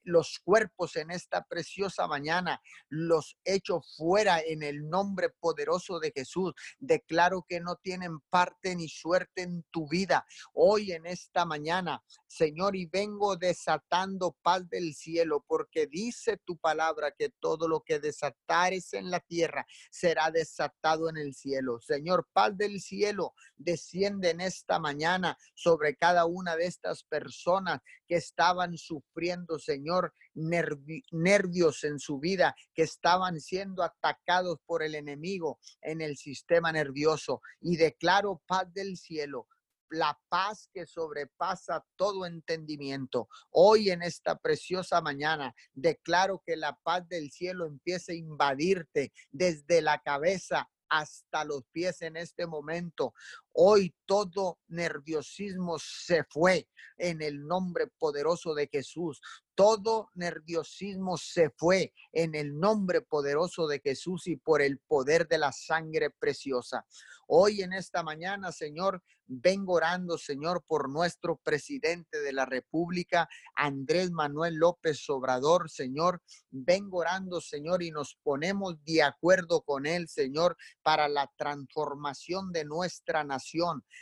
los 0.04 0.40
cuerpos 0.40 0.96
en 0.96 1.12
esta 1.12 1.44
preciosa 1.44 2.08
mañana, 2.08 2.62
los 2.90 3.38
echo 3.44 3.82
fuera 3.98 4.40
en 4.42 4.64
el 4.64 4.90
nombre 4.90 5.30
poderoso 5.30 6.00
de 6.00 6.12
Jesús. 6.16 6.54
Declaro 6.80 7.46
que 7.48 7.60
no 7.60 7.76
tienen 7.76 8.20
parte 8.30 8.76
ni 8.76 8.90
suerte 8.90 9.44
en 9.44 9.64
tu 9.72 9.88
vida. 9.88 10.26
Hoy 10.54 10.92
en 10.92 11.06
esta 11.06 11.46
mañana, 11.46 12.04
Señor, 12.28 12.76
y 12.76 12.86
vengo 12.86 13.36
desatando 13.36 14.36
paz 14.42 14.70
del 14.70 14.94
cielo, 14.94 15.44
porque 15.48 15.88
dice 15.88 16.38
tu 16.46 16.58
palabra 16.58 17.12
que 17.12 17.30
todo 17.30 17.68
lo 17.68 17.82
que 17.82 18.00
desatares 18.00 18.94
en 18.94 19.10
la 19.10 19.20
tierra 19.20 19.66
será 19.90 20.32
desatado 20.32 21.10
en 21.10 21.18
el 21.18 21.34
cielo. 21.34 21.80
Señor, 21.82 22.28
paz 22.34 22.58
del 22.58 22.80
cielo 22.82 23.34
desciende 23.56 24.32
en 24.32 24.42
esta 24.42 24.80
mañana 24.80 25.38
sobre 25.56 25.96
cada 25.96 26.26
una 26.26 26.56
de 26.56 26.66
estas 26.66 27.04
personas 27.04 27.82
que 28.08 28.16
estaban 28.16 28.78
sufriendo, 28.78 29.21
Señor, 29.60 30.14
nervios 30.34 31.84
en 31.84 32.00
su 32.00 32.20
vida, 32.20 32.56
que 32.74 32.84
estaban 32.84 33.40
siendo 33.40 33.84
atacados 33.84 34.58
por 34.66 34.84
el 34.84 34.96
enemigo 34.96 35.60
en 35.82 36.02
el 36.02 36.18
sistema 36.18 36.72
nervioso. 36.72 37.42
Y 37.60 37.78
declaro 37.78 38.42
paz 38.48 38.72
del 38.74 38.98
cielo, 38.98 39.48
la 39.90 40.18
paz 40.30 40.70
que 40.74 40.86
sobrepasa 40.86 41.86
todo 41.96 42.26
entendimiento. 42.26 43.28
Hoy 43.52 43.90
en 43.90 44.02
esta 44.02 44.38
preciosa 44.38 45.02
mañana 45.02 45.54
declaro 45.74 46.42
que 46.46 46.56
la 46.56 46.78
paz 46.84 47.08
del 47.08 47.30
cielo 47.32 47.66
empiece 47.66 48.14
a 48.14 48.16
invadirte 48.16 49.12
desde 49.32 49.82
la 49.82 50.00
cabeza 50.00 50.70
hasta 50.92 51.46
los 51.46 51.64
pies 51.72 52.02
en 52.02 52.18
este 52.18 52.46
momento. 52.46 53.14
Hoy 53.54 53.94
todo 54.06 54.60
nerviosismo 54.68 55.78
se 55.80 56.24
fue 56.24 56.68
en 56.98 57.22
el 57.22 57.46
nombre 57.46 57.88
poderoso 58.00 58.54
de 58.54 58.68
Jesús. 58.72 59.22
Todo 59.56 60.10
nerviosismo 60.14 61.18
se 61.18 61.50
fue 61.58 61.94
en 62.14 62.36
el 62.36 62.58
nombre 62.58 63.02
poderoso 63.02 63.68
de 63.68 63.80
Jesús 63.80 64.28
y 64.28 64.38
por 64.38 64.62
el 64.62 64.80
poder 64.80 65.28
de 65.28 65.38
la 65.38 65.52
sangre 65.52 66.10
preciosa. 66.10 66.86
Hoy 67.28 67.62
en 67.62 67.74
esta 67.74 68.04
mañana, 68.04 68.52
Señor, 68.52 69.04
vengo 69.26 69.74
orando, 69.74 70.18
Señor, 70.18 70.64
por 70.68 70.90
nuestro 70.90 71.38
presidente 71.38 72.20
de 72.20 72.34
la 72.34 72.46
República, 72.46 73.30
Andrés 73.56 74.12
Manuel 74.12 74.56
López 74.56 75.10
Obrador, 75.10 75.70
Señor. 75.70 76.22
Vengo 76.50 77.00
orando, 77.00 77.40
Señor, 77.40 77.84
y 77.84 77.92
nos 77.92 78.18
ponemos 78.24 78.84
de 78.84 79.04
acuerdo 79.04 79.62
con 79.62 79.86
él, 79.86 80.10
Señor, 80.10 80.58
para 80.82 81.08
la 81.08 81.32
transformación 81.38 82.52
de 82.52 82.66
nuestra 82.66 83.24
nación. 83.24 83.41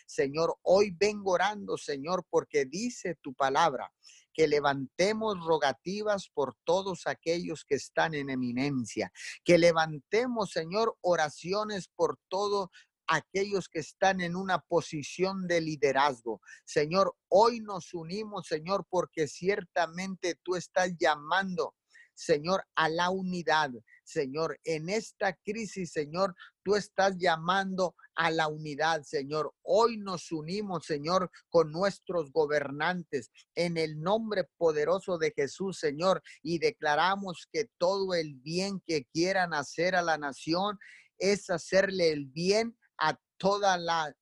Señor, 0.06 0.58
hoy 0.64 0.92
vengo 0.92 1.32
orando, 1.32 1.78
Señor, 1.78 2.26
porque 2.30 2.66
dice 2.66 3.16
tu 3.22 3.34
palabra 3.34 3.92
que 4.34 4.48
levantemos 4.48 5.44
rogativas 5.46 6.30
por 6.30 6.56
todos 6.64 7.08
aquellos 7.08 7.66
que 7.66 7.76
están 7.76 8.14
en 8.14 8.30
eminencia, 8.30 9.12
que 9.44 9.58
levantemos, 9.58 10.52
Señor, 10.52 10.96
oraciones 11.02 11.90
por 11.96 12.18
todo 12.30 12.72
aquellos 13.10 13.68
que 13.68 13.80
están 13.80 14.22
en 14.22 14.36
una 14.36 14.60
posición 14.60 15.48
de 15.48 15.62
liderazgo. 15.62 16.42
Señor, 16.64 17.16
hoy 17.28 17.60
nos 17.60 17.94
unimos, 17.94 18.48
Señor, 18.48 18.86
porque 18.90 19.28
ciertamente 19.28 20.36
tú 20.44 20.56
estás 20.56 20.92
llamando, 20.98 21.76
Señor, 22.14 22.64
a 22.76 22.88
la 22.88 23.10
unidad. 23.10 23.72
Señor, 24.10 24.60
en 24.64 24.90
esta 24.90 25.34
crisis, 25.34 25.92
Señor, 25.92 26.36
tú 26.64 26.76
estás 26.76 27.18
llamando 27.18 27.96
a 28.16 28.32
la 28.32 28.48
unidad, 28.48 29.04
Señor. 29.04 29.54
Hoy 29.62 29.98
nos 29.98 30.32
unimos, 30.32 30.86
Señor, 30.86 31.32
con 31.50 31.72
nuestros 31.72 32.32
gobernantes 32.32 33.32
en 33.56 33.78
el 33.78 34.02
nombre 34.02 34.46
poderoso 34.58 35.18
de 35.18 35.32
Jesús, 35.36 35.80
Señor, 35.80 36.22
y 36.42 36.60
declaramos 36.60 37.48
que 37.52 37.70
todo 37.78 38.14
el 38.14 38.36
bien 38.36 38.82
que 38.86 39.06
quieran 39.06 39.54
hacer 39.54 39.96
a 39.96 40.02
la 40.02 40.18
nación 40.18 40.78
es 41.18 41.50
hacerle 41.50 42.12
el 42.12 42.26
bien 42.26 42.78
a 42.98 43.18
toda 43.38 43.78
la 43.78 44.14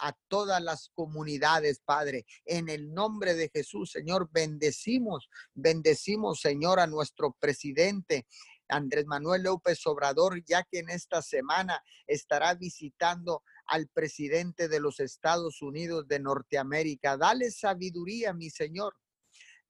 a 0.00 0.16
todas 0.28 0.62
las 0.62 0.90
comunidades, 0.94 1.80
Padre. 1.84 2.24
En 2.44 2.68
el 2.68 2.92
nombre 2.94 3.34
de 3.34 3.50
Jesús, 3.52 3.90
Señor, 3.90 4.28
bendecimos, 4.32 5.28
bendecimos, 5.54 6.40
Señor, 6.40 6.80
a 6.80 6.86
nuestro 6.86 7.36
presidente. 7.38 8.26
Andrés 8.68 9.06
Manuel 9.06 9.42
López 9.42 9.86
Obrador, 9.86 10.42
ya 10.44 10.62
que 10.62 10.80
en 10.80 10.90
esta 10.90 11.22
semana 11.22 11.82
estará 12.06 12.54
visitando 12.54 13.42
al 13.66 13.88
presidente 13.88 14.68
de 14.68 14.80
los 14.80 15.00
Estados 15.00 15.62
Unidos 15.62 16.06
de 16.08 16.20
Norteamérica. 16.20 17.16
Dale 17.16 17.50
sabiduría, 17.50 18.32
mi 18.32 18.50
Señor. 18.50 18.94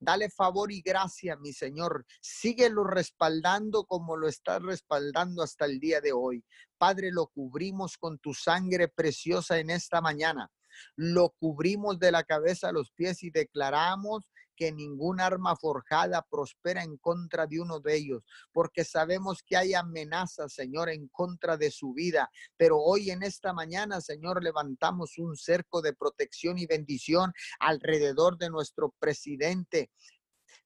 Dale 0.01 0.31
favor 0.31 0.71
y 0.71 0.81
gracia, 0.81 1.37
mi 1.37 1.53
Señor. 1.53 2.07
Síguelo 2.21 2.85
respaldando 2.85 3.85
como 3.85 4.17
lo 4.17 4.29
estás 4.29 4.63
respaldando 4.63 5.43
hasta 5.43 5.65
el 5.65 5.81
día 5.81 6.01
de 6.01 6.13
hoy. 6.13 6.45
Padre, 6.77 7.11
lo 7.11 7.27
cubrimos 7.27 7.99
con 7.99 8.19
tu 8.19 8.33
sangre 8.33 8.87
preciosa 8.87 9.59
en 9.59 9.71
esta 9.71 10.01
mañana. 10.01 10.53
Lo 10.95 11.31
cubrimos 11.31 11.99
de 11.99 12.13
la 12.13 12.23
cabeza 12.23 12.69
a 12.69 12.73
los 12.73 12.93
pies 12.93 13.25
y 13.25 13.31
declaramos 13.31 14.31
que 14.59 14.73
ningún 14.73 15.21
arma 15.21 15.55
forjada 15.55 16.27
prospera 16.29 16.83
en 16.83 16.97
contra 16.97 17.47
de 17.47 17.61
uno 17.61 17.79
de 17.79 17.95
ellos, 17.95 18.25
porque 18.53 18.85
sabemos 18.85 19.45
que 19.47 19.57
hay 19.57 19.73
amenazas, 19.75 20.53
Señor, 20.53 20.91
en 20.91 21.07
contra 21.09 21.57
de 21.57 21.71
su 21.71 21.95
vida. 21.95 22.29
Pero 22.57 22.79
hoy 22.79 23.13
en 23.13 23.23
esta 23.23 23.53
mañana, 23.53 24.01
Señor, 24.01 24.43
levantamos 24.43 25.17
un 25.19 25.37
cerco 25.37 25.81
de 25.81 25.95
protección 25.95 26.59
y 26.59 26.67
bendición 26.67 27.33
alrededor 27.61 28.37
de 28.37 28.51
nuestro 28.51 28.93
presidente 28.99 29.93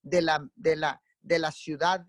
de 0.00 0.22
la, 0.22 0.48
de 0.54 0.76
la, 0.76 1.02
de 1.20 1.38
la 1.38 1.52
ciudad 1.52 2.06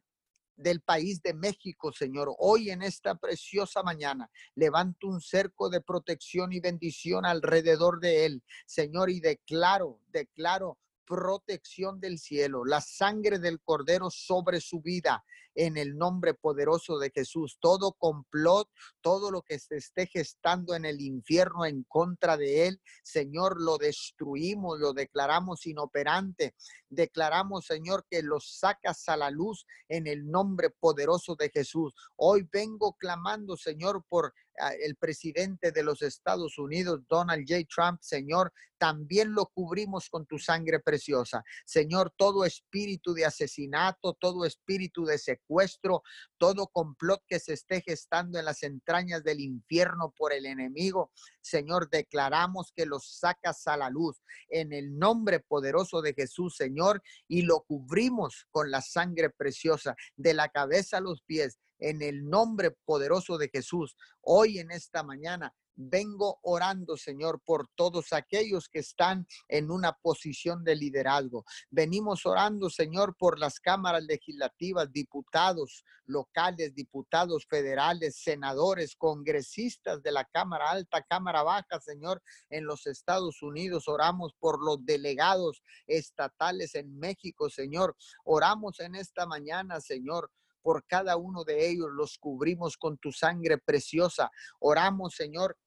del 0.55 0.79
país 0.79 1.21
de 1.21 1.33
México, 1.33 1.91
Señor. 1.91 2.33
Hoy 2.37 2.69
en 2.69 2.81
esta 2.81 3.15
preciosa 3.15 3.83
mañana 3.83 4.29
levanto 4.55 5.07
un 5.07 5.19
cerco 5.19 5.69
de 5.69 5.81
protección 5.81 6.53
y 6.53 6.61
bendición 6.61 7.25
alrededor 7.25 7.99
de 7.99 8.25
él, 8.25 8.43
Señor, 8.65 9.09
y 9.09 9.19
declaro, 9.19 9.99
declaro 10.07 10.77
protección 11.05 11.99
del 11.99 12.19
cielo, 12.19 12.65
la 12.65 12.81
sangre 12.81 13.39
del 13.39 13.61
cordero 13.61 14.09
sobre 14.09 14.61
su 14.61 14.81
vida 14.81 15.23
en 15.55 15.77
el 15.77 15.97
nombre 15.97 16.33
poderoso 16.33 16.97
de 16.97 17.11
Jesús. 17.11 17.57
Todo 17.59 17.93
complot, 17.93 18.69
todo 19.01 19.31
lo 19.31 19.41
que 19.41 19.59
se 19.59 19.77
esté 19.77 20.07
gestando 20.07 20.75
en 20.75 20.85
el 20.85 21.01
infierno 21.01 21.65
en 21.65 21.83
contra 21.83 22.37
de 22.37 22.67
él, 22.67 22.81
Señor, 23.03 23.61
lo 23.61 23.77
destruimos, 23.77 24.79
lo 24.79 24.93
declaramos 24.93 25.65
inoperante. 25.65 26.55
Declaramos, 26.89 27.65
Señor, 27.65 28.05
que 28.09 28.21
lo 28.21 28.39
sacas 28.39 29.07
a 29.09 29.17
la 29.17 29.31
luz 29.31 29.65
en 29.87 30.07
el 30.07 30.29
nombre 30.29 30.69
poderoso 30.69 31.35
de 31.35 31.49
Jesús. 31.49 31.93
Hoy 32.15 32.47
vengo 32.51 32.93
clamando, 32.93 33.57
Señor, 33.57 34.03
por 34.07 34.33
el 34.79 34.95
presidente 34.95 35.71
de 35.71 35.83
los 35.83 36.01
Estados 36.01 36.57
Unidos, 36.57 37.01
Donald 37.09 37.45
J. 37.47 37.65
Trump, 37.73 37.99
Señor, 38.01 38.51
también 38.83 39.33
lo 39.33 39.45
cubrimos 39.45 40.09
con 40.09 40.25
tu 40.25 40.37
sangre 40.37 40.79
preciosa. 40.81 41.41
Señor, 41.65 42.13
todo 42.17 42.43
espíritu 42.43 43.13
de 43.13 43.25
asesinato, 43.25 44.13
todo 44.19 44.43
espíritu 44.45 45.05
de 45.05 45.17
secuestro, 45.17 46.03
todo 46.37 46.67
complot 46.67 47.23
que 47.25 47.39
se 47.39 47.53
esté 47.53 47.81
gestando 47.81 48.39
en 48.39 48.43
las 48.43 48.61
entrañas 48.61 49.23
del 49.23 49.39
infierno 49.39 50.13
por 50.17 50.33
el 50.33 50.45
enemigo, 50.45 51.13
Señor, 51.41 51.89
declaramos 51.89 52.73
que 52.75 52.85
lo 52.85 52.99
sacas 52.99 53.67
a 53.67 53.77
la 53.77 53.89
luz 53.89 54.21
en 54.49 54.73
el 54.73 54.97
nombre 54.97 55.39
poderoso 55.39 56.01
de 56.01 56.13
Jesús, 56.13 56.55
Señor, 56.57 57.01
y 57.29 57.43
lo 57.43 57.61
cubrimos 57.61 58.47
con 58.51 58.69
la 58.69 58.81
sangre 58.81 59.29
preciosa 59.29 59.95
de 60.17 60.33
la 60.33 60.49
cabeza 60.49 60.97
a 60.97 61.01
los 61.01 61.21
pies 61.21 61.57
en 61.83 62.01
el 62.01 62.29
nombre 62.29 62.71
poderoso 62.71 63.37
de 63.37 63.49
Jesús. 63.49 63.97
Hoy 64.21 64.59
en 64.59 64.71
esta 64.71 65.03
mañana 65.03 65.53
vengo 65.75 66.39
orando, 66.43 66.95
Señor, 66.95 67.41
por 67.43 67.67
todos 67.75 68.13
aquellos 68.13 68.69
que 68.69 68.79
están 68.79 69.27
en 69.49 69.69
una 69.69 69.91
posición 69.93 70.63
de 70.63 70.75
liderazgo. 70.75 71.43
Venimos 71.69 72.25
orando, 72.25 72.69
Señor, 72.69 73.17
por 73.17 73.37
las 73.37 73.59
cámaras 73.59 74.03
legislativas, 74.03 74.93
diputados 74.93 75.83
locales, 76.05 76.73
diputados 76.73 77.45
federales, 77.49 78.15
senadores, 78.15 78.95
congresistas 78.95 80.01
de 80.03 80.11
la 80.11 80.23
Cámara 80.25 80.71
Alta, 80.71 81.03
Cámara 81.03 81.43
Baja, 81.43 81.81
Señor, 81.81 82.21
en 82.49 82.65
los 82.65 82.87
Estados 82.87 83.41
Unidos. 83.41 83.87
Oramos 83.87 84.33
por 84.39 84.63
los 84.63 84.85
delegados 84.85 85.63
estatales 85.87 86.75
en 86.75 86.97
México, 86.97 87.49
Señor. 87.49 87.97
Oramos 88.23 88.79
en 88.79 88.95
esta 88.95 89.25
mañana, 89.25 89.81
Señor 89.81 90.31
por 90.63 90.85
cada 90.87 91.17
uno 91.17 91.43
de 91.43 91.69
ellos, 91.69 91.89
los 91.91 92.17
cubrimos 92.17 92.77
con 92.77 92.97
tu 92.97 93.11
sangre 93.11 93.59
preciosa. 93.59 94.31
Oramos, 94.59 95.13
Señor, 95.15 95.57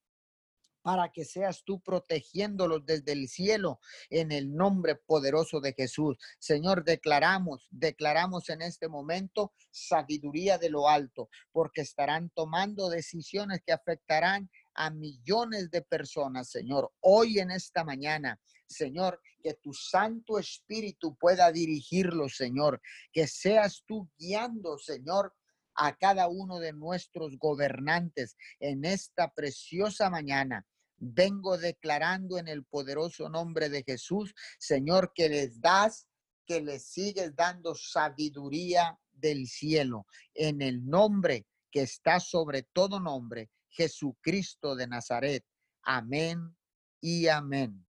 para 0.86 1.10
que 1.10 1.24
seas 1.24 1.64
tú 1.64 1.80
protegiéndolos 1.80 2.86
desde 2.86 3.10
el 3.10 3.28
cielo 3.28 3.80
en 4.08 4.30
el 4.30 4.54
nombre 4.54 4.94
poderoso 4.94 5.60
de 5.60 5.72
Jesús. 5.72 6.16
Señor, 6.38 6.84
declaramos, 6.84 7.66
declaramos 7.72 8.48
en 8.50 8.62
este 8.62 8.88
momento 8.88 9.52
sabiduría 9.72 10.58
de 10.58 10.70
lo 10.70 10.88
alto, 10.88 11.28
porque 11.50 11.80
estarán 11.80 12.30
tomando 12.30 12.88
decisiones 12.88 13.62
que 13.66 13.72
afectarán 13.72 14.48
a 14.76 14.90
millones 14.90 15.70
de 15.70 15.82
personas, 15.82 16.50
Señor, 16.50 16.92
hoy 17.00 17.38
en 17.38 17.50
esta 17.50 17.82
mañana. 17.82 18.38
Señor, 18.68 19.20
que 19.42 19.54
tu 19.54 19.72
Santo 19.72 20.38
Espíritu 20.38 21.16
pueda 21.16 21.50
dirigirlo, 21.52 22.28
Señor, 22.28 22.80
que 23.12 23.26
seas 23.26 23.84
tú 23.86 24.10
guiando, 24.18 24.78
Señor, 24.78 25.32
a 25.74 25.96
cada 25.96 26.28
uno 26.28 26.58
de 26.58 26.72
nuestros 26.72 27.38
gobernantes 27.38 28.36
en 28.60 28.84
esta 28.84 29.30
preciosa 29.30 30.10
mañana. 30.10 30.66
Vengo 30.98 31.58
declarando 31.58 32.38
en 32.38 32.48
el 32.48 32.64
poderoso 32.64 33.28
nombre 33.28 33.68
de 33.68 33.82
Jesús, 33.82 34.34
Señor, 34.58 35.12
que 35.14 35.28
les 35.28 35.60
das, 35.60 36.08
que 36.46 36.60
les 36.60 36.86
sigues 36.86 37.34
dando 37.36 37.74
sabiduría 37.74 38.98
del 39.12 39.46
cielo, 39.46 40.06
en 40.34 40.62
el 40.62 40.84
nombre 40.86 41.46
que 41.70 41.82
está 41.82 42.20
sobre 42.20 42.62
todo 42.62 43.00
nombre, 43.00 43.50
Jesucristo 43.76 44.74
de 44.74 44.86
Nazaret. 44.86 45.44
Amén 45.82 46.56
y 47.00 47.28
amén. 47.28 47.86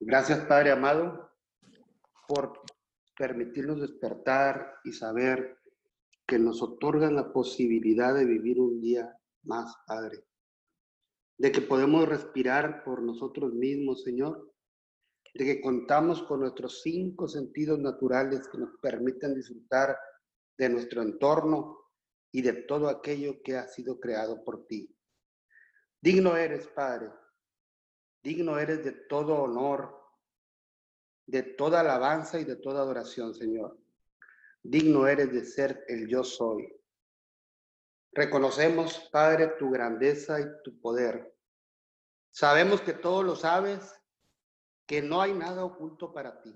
Gracias, 0.00 0.40
Padre 0.46 0.70
amado, 0.70 1.30
por 2.28 2.62
permitirnos 3.18 3.80
despertar 3.80 4.74
y 4.84 4.92
saber 4.92 5.58
que 6.26 6.38
nos 6.38 6.62
otorgan 6.62 7.16
la 7.16 7.32
posibilidad 7.32 8.14
de 8.14 8.24
vivir 8.24 8.60
un 8.60 8.80
día 8.80 9.12
más, 9.42 9.74
Padre. 9.86 10.24
De 11.36 11.50
que 11.52 11.60
podemos 11.60 12.08
respirar 12.08 12.84
por 12.84 13.02
nosotros 13.02 13.52
mismos, 13.52 14.02
Señor. 14.04 14.52
De 15.34 15.44
que 15.44 15.60
contamos 15.60 16.22
con 16.22 16.40
nuestros 16.40 16.80
cinco 16.82 17.26
sentidos 17.26 17.80
naturales 17.80 18.48
que 18.48 18.58
nos 18.58 18.70
permiten 18.80 19.34
disfrutar 19.34 19.96
de 20.56 20.68
nuestro 20.68 21.02
entorno 21.02 21.78
y 22.32 22.42
de 22.42 22.52
todo 22.52 22.88
aquello 22.88 23.42
que 23.42 23.56
ha 23.56 23.66
sido 23.66 23.98
creado 23.98 24.44
por 24.44 24.66
ti. 24.66 24.94
Digno 26.04 26.36
eres, 26.36 26.66
Padre. 26.68 27.10
Digno 28.22 28.58
eres 28.58 28.84
de 28.84 28.92
todo 28.92 29.42
honor, 29.42 29.80
de 31.26 31.42
toda 31.42 31.80
alabanza 31.80 32.38
y 32.38 32.44
de 32.44 32.56
toda 32.56 32.82
adoración, 32.82 33.34
Señor 33.34 33.78
digno 34.64 35.06
eres 35.06 35.30
de 35.30 35.44
ser 35.44 35.84
el 35.88 36.08
yo 36.08 36.24
soy. 36.24 36.74
Reconocemos, 38.12 39.08
Padre, 39.12 39.54
tu 39.58 39.70
grandeza 39.70 40.40
y 40.40 40.44
tu 40.64 40.80
poder. 40.80 41.36
Sabemos 42.30 42.80
que 42.80 42.94
todo 42.94 43.22
lo 43.22 43.36
sabes, 43.36 43.94
que 44.86 45.02
no 45.02 45.20
hay 45.20 45.34
nada 45.34 45.64
oculto 45.64 46.12
para 46.12 46.40
ti, 46.40 46.54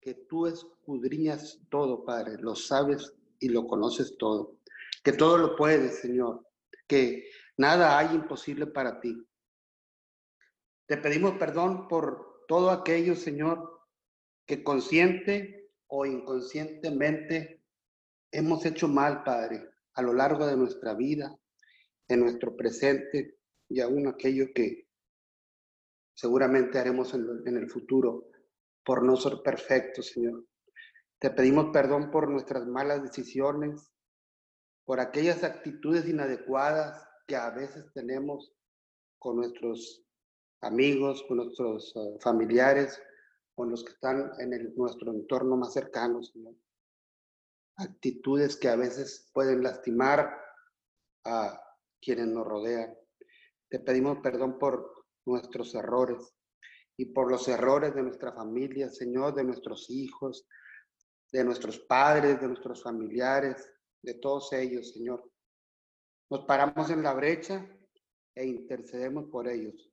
que 0.00 0.14
tú 0.14 0.46
escudriñas 0.46 1.58
todo, 1.70 2.04
Padre, 2.04 2.36
lo 2.38 2.54
sabes 2.54 3.14
y 3.40 3.48
lo 3.48 3.66
conoces 3.66 4.16
todo, 4.18 4.58
que 5.02 5.12
todo 5.12 5.38
lo 5.38 5.56
puedes, 5.56 6.00
Señor, 6.00 6.46
que 6.86 7.28
nada 7.56 7.98
hay 7.98 8.14
imposible 8.14 8.66
para 8.66 9.00
ti. 9.00 9.16
Te 10.86 10.96
pedimos 10.96 11.38
perdón 11.38 11.88
por 11.88 12.44
todo 12.46 12.70
aquello, 12.70 13.16
Señor, 13.16 13.82
que 14.46 14.62
consciente 14.62 15.70
o 15.88 16.06
inconscientemente 16.06 17.64
hemos 18.30 18.64
hecho 18.64 18.88
mal, 18.88 19.24
Padre, 19.24 19.70
a 19.94 20.02
lo 20.02 20.12
largo 20.12 20.46
de 20.46 20.56
nuestra 20.56 20.94
vida, 20.94 21.36
en 22.08 22.20
nuestro 22.20 22.56
presente 22.56 23.38
y 23.68 23.80
aún 23.80 24.06
aquello 24.06 24.46
que 24.54 24.88
seguramente 26.14 26.78
haremos 26.78 27.12
en, 27.14 27.56
el 27.56 27.68
futuro 27.68 28.28
por 28.84 29.02
no 29.02 29.16
ser 29.16 29.42
perfectos, 29.42 30.08
Señor. 30.08 30.46
Te 31.18 31.30
pedimos 31.30 31.70
perdón 31.72 32.10
por 32.10 32.28
nuestras 32.28 32.66
malas 32.66 33.02
decisiones, 33.02 33.90
por 34.84 35.00
aquellas 35.00 35.42
actitudes 35.42 36.06
inadecuadas 36.06 37.05
que 37.26 37.36
a 37.36 37.50
veces 37.50 37.92
tenemos 37.92 38.52
con 39.18 39.36
nuestros 39.36 40.04
amigos, 40.62 41.24
con 41.28 41.38
nuestros 41.38 41.94
eh, 41.96 42.18
familiares, 42.20 43.00
con 43.54 43.70
los 43.70 43.84
que 43.84 43.92
están 43.92 44.32
en 44.38 44.74
nuestro 44.76 45.12
entorno 45.12 45.56
más 45.56 45.72
cercano, 45.72 46.22
Señor. 46.22 46.54
Actitudes 47.76 48.56
que 48.56 48.68
a 48.68 48.76
veces 48.76 49.30
pueden 49.32 49.62
lastimar 49.62 50.30
a 51.24 51.60
quienes 52.00 52.28
nos 52.28 52.46
rodean. 52.46 52.94
Te 53.68 53.80
pedimos 53.80 54.18
perdón 54.22 54.58
por 54.58 55.06
nuestros 55.26 55.74
errores 55.74 56.34
y 56.96 57.06
por 57.06 57.30
los 57.30 57.48
errores 57.48 57.94
de 57.94 58.02
nuestra 58.02 58.32
familia, 58.32 58.88
Señor, 58.88 59.34
de 59.34 59.44
nuestros 59.44 59.90
hijos, 59.90 60.46
de 61.32 61.44
nuestros 61.44 61.80
padres, 61.80 62.40
de 62.40 62.48
nuestros 62.48 62.82
familiares, 62.82 63.70
de 64.02 64.14
todos 64.14 64.52
ellos, 64.52 64.92
Señor. 64.92 65.30
Nos 66.28 66.44
paramos 66.44 66.90
en 66.90 67.02
la 67.02 67.14
brecha 67.14 67.66
e 68.34 68.46
intercedemos 68.46 69.26
por 69.30 69.48
ellos. 69.48 69.90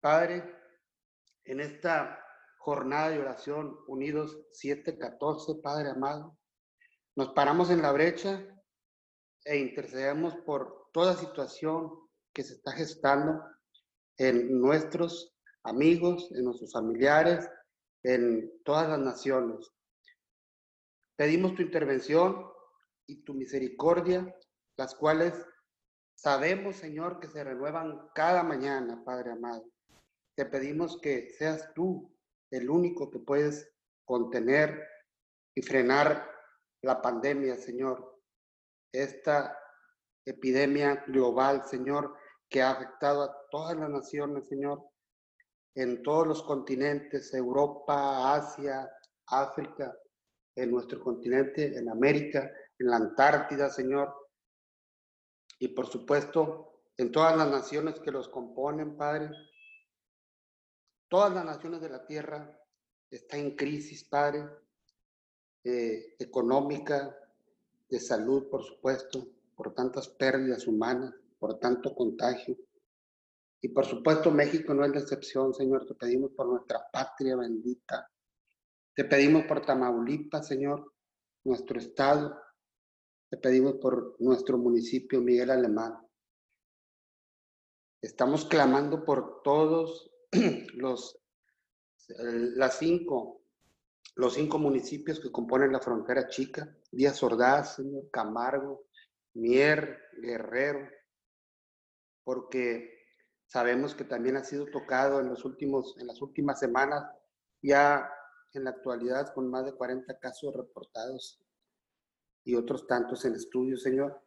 Padre, 0.00 0.44
en 1.44 1.60
esta 1.60 2.24
jornada 2.58 3.10
de 3.10 3.18
oración 3.18 3.78
unidos 3.86 4.38
7-14, 4.52 5.60
Padre 5.62 5.90
amado. 5.90 6.38
Nos 7.16 7.30
paramos 7.30 7.70
en 7.70 7.82
la 7.82 7.92
brecha 7.92 8.44
e 9.44 9.58
intercedemos 9.58 10.36
por 10.44 10.90
toda 10.92 11.16
situación 11.16 11.90
que 12.32 12.42
se 12.42 12.54
está 12.54 12.72
gestando 12.72 13.42
en 14.16 14.60
nuestros 14.60 15.34
amigos, 15.64 16.30
en 16.32 16.44
nuestros 16.44 16.72
familiares, 16.72 17.48
en 18.02 18.62
todas 18.64 18.88
las 18.88 18.98
naciones. 18.98 19.70
Pedimos 21.16 21.54
tu 21.54 21.62
intervención 21.62 22.46
y 23.06 23.22
tu 23.24 23.34
misericordia, 23.34 24.32
las 24.78 24.94
cuales 24.94 25.34
sabemos, 26.14 26.76
Señor, 26.76 27.20
que 27.20 27.28
se 27.28 27.44
renuevan 27.44 28.08
cada 28.14 28.42
mañana, 28.42 29.02
Padre 29.04 29.32
amado. 29.32 29.64
Te 30.36 30.46
pedimos 30.46 30.98
que 31.00 31.30
seas 31.30 31.74
tú 31.74 32.16
el 32.50 32.70
único 32.70 33.10
que 33.10 33.18
puedes 33.18 33.70
contener 34.04 34.82
y 35.54 35.62
frenar 35.62 36.30
la 36.82 37.02
pandemia, 37.02 37.56
Señor. 37.56 38.22
Esta 38.92 39.58
epidemia 40.24 41.04
global, 41.08 41.64
Señor, 41.66 42.14
que 42.48 42.62
ha 42.62 42.70
afectado 42.70 43.24
a 43.24 43.36
todas 43.50 43.76
las 43.76 43.90
naciones, 43.90 44.46
Señor, 44.48 44.82
en 45.74 46.02
todos 46.02 46.26
los 46.26 46.42
continentes, 46.44 47.34
Europa, 47.34 48.34
Asia, 48.34 48.88
África, 49.26 49.94
en 50.56 50.70
nuestro 50.70 51.00
continente, 51.00 51.76
en 51.76 51.88
América, 51.88 52.50
en 52.78 52.86
la 52.86 52.96
Antártida, 52.96 53.70
Señor. 53.70 54.27
Y 55.58 55.68
por 55.68 55.86
supuesto, 55.86 56.82
en 56.96 57.12
todas 57.12 57.36
las 57.36 57.48
naciones 57.48 58.00
que 58.00 58.10
los 58.10 58.28
componen, 58.28 58.96
Padre. 58.96 59.30
Todas 61.08 61.32
las 61.32 61.44
naciones 61.44 61.80
de 61.80 61.88
la 61.88 62.04
tierra 62.06 62.60
están 63.10 63.40
en 63.40 63.56
crisis, 63.56 64.04
Padre, 64.04 64.44
eh, 65.64 66.16
económica, 66.18 67.16
de 67.88 68.00
salud, 68.00 68.48
por 68.50 68.62
supuesto, 68.62 69.26
por 69.54 69.74
tantas 69.74 70.08
pérdidas 70.08 70.66
humanas, 70.66 71.14
por 71.38 71.58
tanto 71.58 71.94
contagio. 71.94 72.56
Y 73.60 73.68
por 73.68 73.86
supuesto 73.86 74.30
México 74.30 74.74
no 74.74 74.84
es 74.84 74.90
la 74.92 75.00
excepción, 75.00 75.54
Señor. 75.54 75.86
Te 75.86 75.94
pedimos 75.94 76.32
por 76.32 76.46
nuestra 76.46 76.80
patria 76.92 77.36
bendita. 77.36 78.10
Te 78.94 79.04
pedimos 79.04 79.44
por 79.44 79.64
Tamaulipas, 79.64 80.46
Señor, 80.46 80.92
nuestro 81.44 81.78
estado. 81.78 82.38
Te 83.30 83.36
pedimos 83.36 83.74
por 83.74 84.16
nuestro 84.20 84.56
municipio, 84.56 85.20
Miguel 85.20 85.50
Alemán. 85.50 85.98
Estamos 88.00 88.46
clamando 88.46 89.04
por 89.04 89.42
todos 89.42 90.10
los, 90.74 91.20
las 92.08 92.78
cinco, 92.78 93.42
los 94.14 94.32
cinco 94.32 94.58
municipios 94.58 95.20
que 95.20 95.30
componen 95.30 95.72
la 95.72 95.80
frontera 95.80 96.28
chica, 96.28 96.74
Díaz 96.90 97.22
Ordaz, 97.22 97.76
señor, 97.76 98.08
Camargo, 98.10 98.86
Mier, 99.34 99.98
Guerrero, 100.22 100.88
porque 102.24 102.98
sabemos 103.46 103.94
que 103.94 104.04
también 104.04 104.36
ha 104.36 104.44
sido 104.44 104.66
tocado 104.66 105.20
en, 105.20 105.28
los 105.28 105.44
últimos, 105.44 105.96
en 105.98 106.06
las 106.06 106.22
últimas 106.22 106.58
semanas, 106.58 107.04
ya 107.60 108.10
en 108.54 108.64
la 108.64 108.70
actualidad 108.70 109.34
con 109.34 109.50
más 109.50 109.66
de 109.66 109.74
40 109.74 110.18
casos 110.18 110.56
reportados 110.56 111.42
y 112.48 112.54
otros 112.54 112.86
tantos 112.86 113.26
en 113.26 113.34
estudio, 113.34 113.76
Señor. 113.76 114.18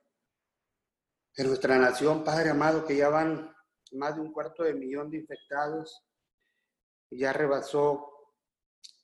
En 1.35 1.47
nuestra 1.47 1.79
nación, 1.79 2.23
Padre 2.23 2.51
amado, 2.51 2.85
que 2.85 2.95
ya 2.95 3.09
van 3.09 3.51
más 3.93 4.15
de 4.15 4.21
un 4.21 4.31
cuarto 4.31 4.61
de 4.61 4.75
millón 4.75 5.09
de 5.09 5.17
infectados, 5.17 6.05
ya 7.09 7.33
rebasó 7.33 8.37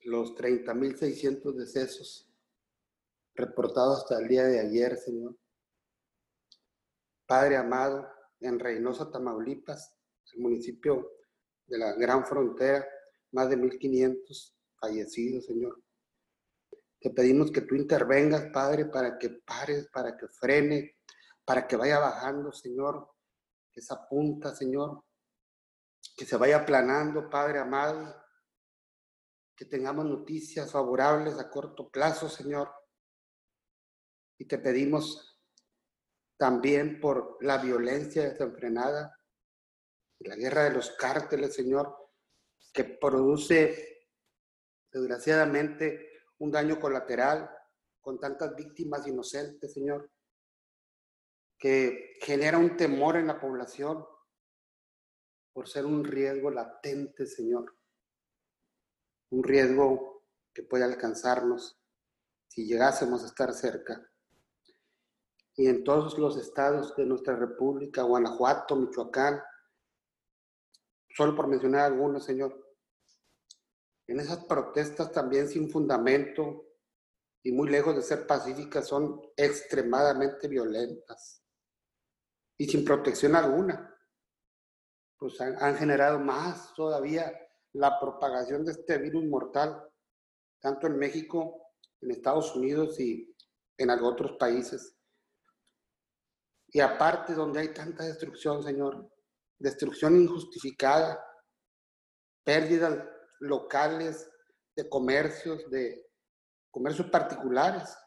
los 0.04 0.36
30.600 0.36 1.52
decesos 1.56 2.32
reportados 3.34 4.04
hasta 4.04 4.20
el 4.20 4.28
día 4.28 4.44
de 4.44 4.60
ayer, 4.60 4.96
Señor. 4.98 5.36
Padre 7.26 7.58
amado, 7.58 8.08
en 8.40 8.60
Reynosa, 8.60 9.10
Tamaulipas, 9.10 9.96
el 10.34 10.42
municipio 10.42 11.12
de 11.66 11.80
la 11.80 11.94
gran 11.94 12.24
frontera, 12.24 12.88
más 13.32 13.50
de 13.50 13.58
1.500 13.58 14.56
fallecidos, 14.80 15.46
Señor. 15.48 15.87
Te 17.00 17.12
pedimos 17.12 17.52
que 17.52 17.62
tú 17.62 17.76
intervengas, 17.76 18.48
Padre, 18.52 18.86
para 18.86 19.18
que 19.18 19.30
pares, 19.30 19.88
para 19.94 20.18
que 20.18 20.28
frene, 20.28 20.98
para 21.46 21.68
que 21.68 21.76
vaya 21.76 22.00
bajando, 22.00 22.52
Señor, 22.52 23.10
esa 23.74 24.08
punta, 24.08 24.56
Señor, 24.56 25.04
que 26.16 26.26
se 26.26 26.38
vaya 26.38 26.58
aplanando, 26.58 27.30
Padre 27.30 27.60
amado, 27.60 28.16
que 29.56 29.66
tengamos 29.66 30.06
noticias 30.06 30.72
favorables 30.72 31.38
a 31.40 31.50
corto 31.50 31.90
plazo, 31.90 32.30
Señor. 32.30 32.72
Y 34.40 34.46
te 34.46 34.58
pedimos 34.58 35.40
también 36.38 37.00
por 37.00 37.38
la 37.42 37.58
violencia 37.58 38.30
desenfrenada, 38.30 39.20
la 40.20 40.36
guerra 40.36 40.64
de 40.64 40.72
los 40.72 40.92
cárteles, 40.92 41.56
Señor, 41.56 41.96
que 42.74 42.84
produce 42.84 44.08
desgraciadamente 44.92 46.17
un 46.40 46.52
daño 46.52 46.80
colateral 46.80 47.50
con 48.02 48.20
tantas 48.20 48.56
víctimas 48.56 49.06
inocentes, 49.08 49.74
Señor, 49.74 50.10
que 51.58 52.18
genera 52.22 52.58
un 52.58 52.78
temor 52.78 53.18
en 53.18 53.28
la 53.28 53.40
población 53.40 54.06
por 55.54 55.68
ser 55.68 55.86
un 55.86 56.04
riesgo 56.04 56.52
latente, 56.52 57.26
Señor, 57.26 57.76
un 59.32 59.44
riesgo 59.44 60.24
que 60.54 60.64
puede 60.64 60.84
alcanzarnos 60.84 61.80
si 62.48 62.66
llegásemos 62.66 63.24
a 63.24 63.28
estar 63.28 63.54
cerca. 63.54 64.10
Y 65.56 65.68
en 65.68 65.84
todos 65.84 66.18
los 66.20 66.38
estados 66.38 66.96
de 66.96 67.06
nuestra 67.06 67.36
República, 67.36 68.04
Guanajuato, 68.04 68.76
Michoacán, 68.76 69.42
solo 71.10 71.36
por 71.36 71.48
mencionar 71.48 71.82
algunos, 71.82 72.24
Señor, 72.24 72.67
en 74.08 74.20
esas 74.20 74.46
protestas 74.46 75.12
también 75.12 75.48
sin 75.50 75.70
fundamento 75.70 76.66
y 77.44 77.52
muy 77.52 77.70
lejos 77.70 77.96
de 77.96 78.02
ser 78.02 78.26
pacíficas 78.26 78.88
son 78.88 79.22
extremadamente 79.36 80.48
violentas 80.48 81.44
y 82.58 82.68
sin 82.68 82.84
protección 82.84 83.36
alguna. 83.36 83.94
Pues 85.18 85.40
han, 85.42 85.76
generado 85.76 86.20
más 86.20 86.74
todavía 86.74 87.34
la 87.74 88.00
propagación 88.00 88.64
de 88.64 88.72
este 88.72 88.98
virus 88.98 89.26
mortal, 89.26 89.84
tanto 90.60 90.88
en 90.88 90.98
México, 90.98 91.74
en 92.02 92.12
Estados 92.12 92.56
Unidos 92.56 93.00
y 93.00 93.36
en 93.78 93.90
otros 93.90 94.38
países. 94.38 94.96
Y 96.68 96.80
aparte 96.80 97.34
donde 97.34 97.62
hay 97.62 97.74
tanta 97.74 98.04
destrucción, 98.04 98.64
Señor, 98.64 99.10
destrucción 99.58 100.22
injustificada, 100.22 101.24
pérdida 102.44 103.17
locales, 103.40 104.30
de 104.76 104.88
comercios, 104.88 105.70
de 105.70 106.08
comercios 106.72 107.10
particulares. 107.10 107.98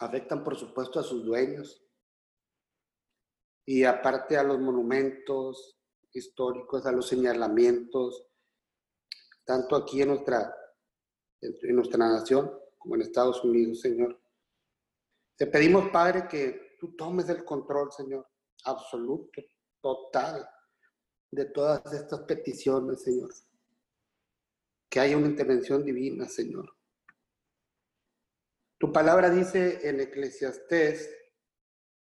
Afectan, 0.00 0.42
por 0.42 0.56
supuesto, 0.56 0.98
a 0.98 1.04
sus 1.04 1.24
dueños. 1.24 1.80
Y 3.64 3.84
aparte 3.84 4.36
a 4.36 4.42
los 4.42 4.58
monumentos 4.58 5.78
históricos, 6.12 6.84
a 6.84 6.92
los 6.92 7.06
señalamientos, 7.06 8.26
tanto 9.44 9.76
aquí 9.76 10.02
en 10.02 10.08
nuestra, 10.08 10.54
en 11.40 11.76
nuestra 11.76 11.98
nación 11.98 12.52
como 12.76 12.96
en 12.96 13.02
Estados 13.02 13.44
Unidos, 13.44 13.80
Señor. 13.80 14.20
Te 15.36 15.46
pedimos, 15.46 15.90
Padre, 15.90 16.26
que 16.28 16.76
tú 16.80 16.96
tomes 16.96 17.28
el 17.28 17.44
control, 17.44 17.92
Señor, 17.92 18.28
absoluto, 18.64 19.40
total, 19.80 20.48
de 21.30 21.44
todas 21.46 21.92
estas 21.94 22.20
peticiones, 22.22 23.02
Señor 23.02 23.30
que 24.92 25.00
haya 25.00 25.16
una 25.16 25.28
intervención 25.28 25.82
divina, 25.82 26.28
Señor. 26.28 26.76
Tu 28.76 28.92
palabra 28.92 29.30
dice 29.30 29.88
en 29.88 30.00
Eclesiastés, 30.00 31.10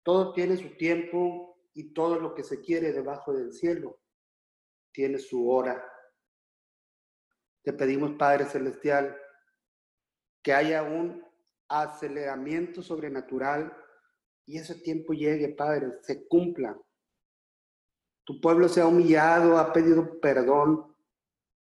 todo 0.05 0.33
tiene 0.33 0.57
su 0.57 0.77
tiempo 0.77 1.59
y 1.75 1.93
todo 1.93 2.21
lo 2.21 2.37
que 2.37 2.45
se 2.45 2.61
quiere 2.61 2.93
debajo 2.93 3.33
del 3.33 3.53
cielo 3.53 4.01
tiene 4.93 5.19
su 5.19 5.51
hora. 5.51 5.85
Te 7.65 7.73
pedimos, 7.73 8.13
Padre 8.13 8.45
Celestial, 8.45 9.21
que 10.41 10.53
haya 10.53 10.85
un 10.85 11.27
aceleramiento 11.67 12.81
sobrenatural 12.81 13.77
y 14.47 14.57
ese 14.57 14.77
tiempo 14.77 15.15
llegue, 15.15 15.49
Padre, 15.49 15.99
se 16.03 16.29
cumpla. 16.29 16.79
Tu 18.23 18.41
pueblo 18.41 18.69
se 18.69 18.83
ha 18.83 18.87
humillado, 18.87 19.59
ha 19.59 19.73
pedido 19.73 20.21
perdón, 20.21 20.95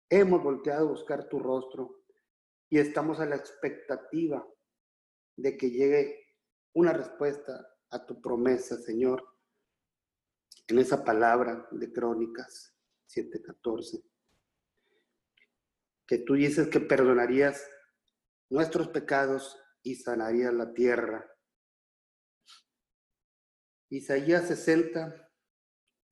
Hemos 0.08 0.42
volteado 0.42 0.86
a 0.86 0.90
buscar 0.90 1.28
tu 1.28 1.40
rostro 1.40 2.04
y 2.68 2.78
estamos 2.78 3.18
a 3.18 3.26
la 3.26 3.36
expectativa 3.36 4.46
de 5.36 5.56
que 5.56 5.70
llegue 5.70 6.26
una 6.74 6.92
respuesta 6.92 7.74
a 7.90 8.06
tu 8.06 8.20
promesa, 8.20 8.76
Señor, 8.78 9.24
en 10.68 10.78
esa 10.78 11.04
palabra 11.04 11.66
de 11.72 11.92
Crónicas 11.92 12.76
7:14, 13.08 14.04
que 16.06 16.18
tú 16.18 16.34
dices 16.34 16.68
que 16.68 16.80
perdonarías 16.80 17.68
nuestros 18.48 18.88
pecados 18.88 19.60
y 19.82 19.96
sanarías 19.96 20.54
la 20.54 20.72
tierra. 20.72 21.28
Isaías 23.88 24.46
60, 24.48 25.30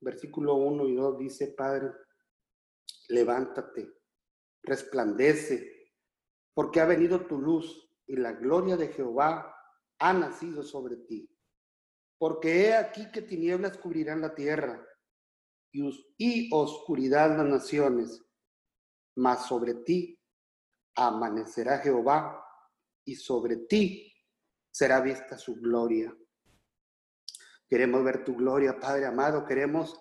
versículo 0.01 0.55
1 0.55 0.87
y 0.87 0.95
2 0.95 1.19
dice, 1.19 1.47
Padre, 1.47 1.91
levántate, 3.09 3.91
resplandece, 4.63 5.93
porque 6.53 6.79
ha 6.79 6.85
venido 6.85 7.25
tu 7.25 7.39
luz 7.39 7.89
y 8.07 8.15
la 8.15 8.33
gloria 8.33 8.77
de 8.77 8.89
Jehová 8.89 9.55
ha 9.99 10.13
nacido 10.13 10.63
sobre 10.63 10.97
ti. 10.97 11.29
Porque 12.17 12.67
he 12.67 12.75
aquí 12.75 13.11
que 13.11 13.21
tinieblas 13.21 13.77
cubrirán 13.77 14.21
la 14.21 14.33
tierra 14.33 14.85
y, 15.71 16.49
oscuridad 16.53 17.37
las 17.37 17.45
naciones, 17.45 18.23
mas 19.15 19.45
sobre 19.45 19.73
ti 19.75 20.17
amanecerá 20.95 21.79
Jehová 21.79 22.41
y 23.03 23.15
sobre 23.15 23.57
ti 23.57 24.13
será 24.71 25.01
vista 25.01 25.37
su 25.37 25.55
gloria. 25.55 26.15
Queremos 27.67 28.03
ver 28.03 28.23
tu 28.23 28.35
gloria, 28.35 28.79
Padre 28.79 29.05
amado, 29.05 29.45
queremos 29.45 29.99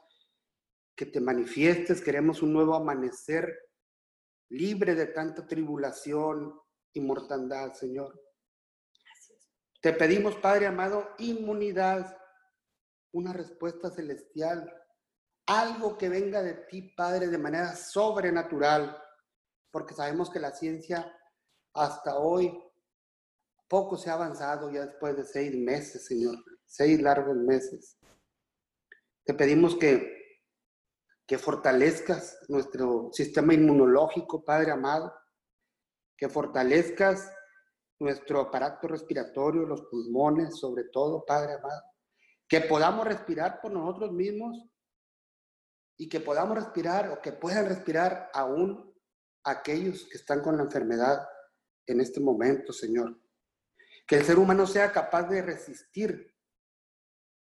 que 0.96 1.06
te 1.06 1.20
manifiestes, 1.20 2.00
queremos 2.00 2.42
un 2.42 2.52
nuevo 2.52 2.74
amanecer 2.74 3.52
libre 4.50 4.94
de 4.94 5.06
tanta 5.06 5.46
tribulación 5.46 6.60
y 6.92 7.00
mortandad, 7.00 7.72
Señor. 7.72 8.20
Te 9.80 9.92
pedimos, 9.92 10.36
Padre 10.36 10.66
amado, 10.66 11.10
inmunidad, 11.18 12.16
una 13.12 13.32
respuesta 13.32 13.90
celestial, 13.90 14.72
algo 15.46 15.98
que 15.98 16.08
venga 16.08 16.42
de 16.42 16.54
ti, 16.54 16.94
Padre, 16.96 17.28
de 17.28 17.38
manera 17.38 17.74
sobrenatural, 17.74 18.96
porque 19.70 19.94
sabemos 19.94 20.30
que 20.30 20.38
la 20.38 20.52
ciencia 20.52 21.12
hasta 21.74 22.16
hoy 22.16 22.56
poco 23.68 23.96
se 23.96 24.08
ha 24.08 24.14
avanzado 24.14 24.70
ya 24.70 24.86
después 24.86 25.16
de 25.16 25.24
seis 25.24 25.54
meses, 25.56 26.06
Señor, 26.06 26.36
seis 26.64 27.00
largos 27.02 27.36
meses. 27.36 27.98
Te 29.24 29.34
pedimos 29.34 29.74
que 29.76 30.13
que 31.26 31.38
fortalezcas 31.38 32.38
nuestro 32.48 33.10
sistema 33.12 33.54
inmunológico, 33.54 34.44
Padre 34.44 34.72
amado, 34.72 35.14
que 36.16 36.28
fortalezcas 36.28 37.30
nuestro 37.98 38.40
aparato 38.40 38.88
respiratorio, 38.88 39.62
los 39.62 39.82
pulmones, 39.82 40.58
sobre 40.58 40.84
todo, 40.84 41.24
Padre 41.24 41.54
amado, 41.54 41.82
que 42.48 42.60
podamos 42.60 43.06
respirar 43.06 43.60
por 43.60 43.72
nosotros 43.72 44.12
mismos 44.12 44.68
y 45.96 46.08
que 46.08 46.20
podamos 46.20 46.56
respirar 46.56 47.10
o 47.10 47.20
que 47.22 47.32
puedan 47.32 47.66
respirar 47.66 48.30
aún 48.34 48.92
aquellos 49.44 50.06
que 50.06 50.18
están 50.18 50.42
con 50.42 50.56
la 50.56 50.64
enfermedad 50.64 51.26
en 51.86 52.00
este 52.00 52.20
momento, 52.20 52.72
Señor. 52.72 53.20
Que 54.06 54.16
el 54.16 54.24
ser 54.24 54.38
humano 54.38 54.66
sea 54.66 54.92
capaz 54.92 55.24
de 55.28 55.40
resistir 55.40 56.34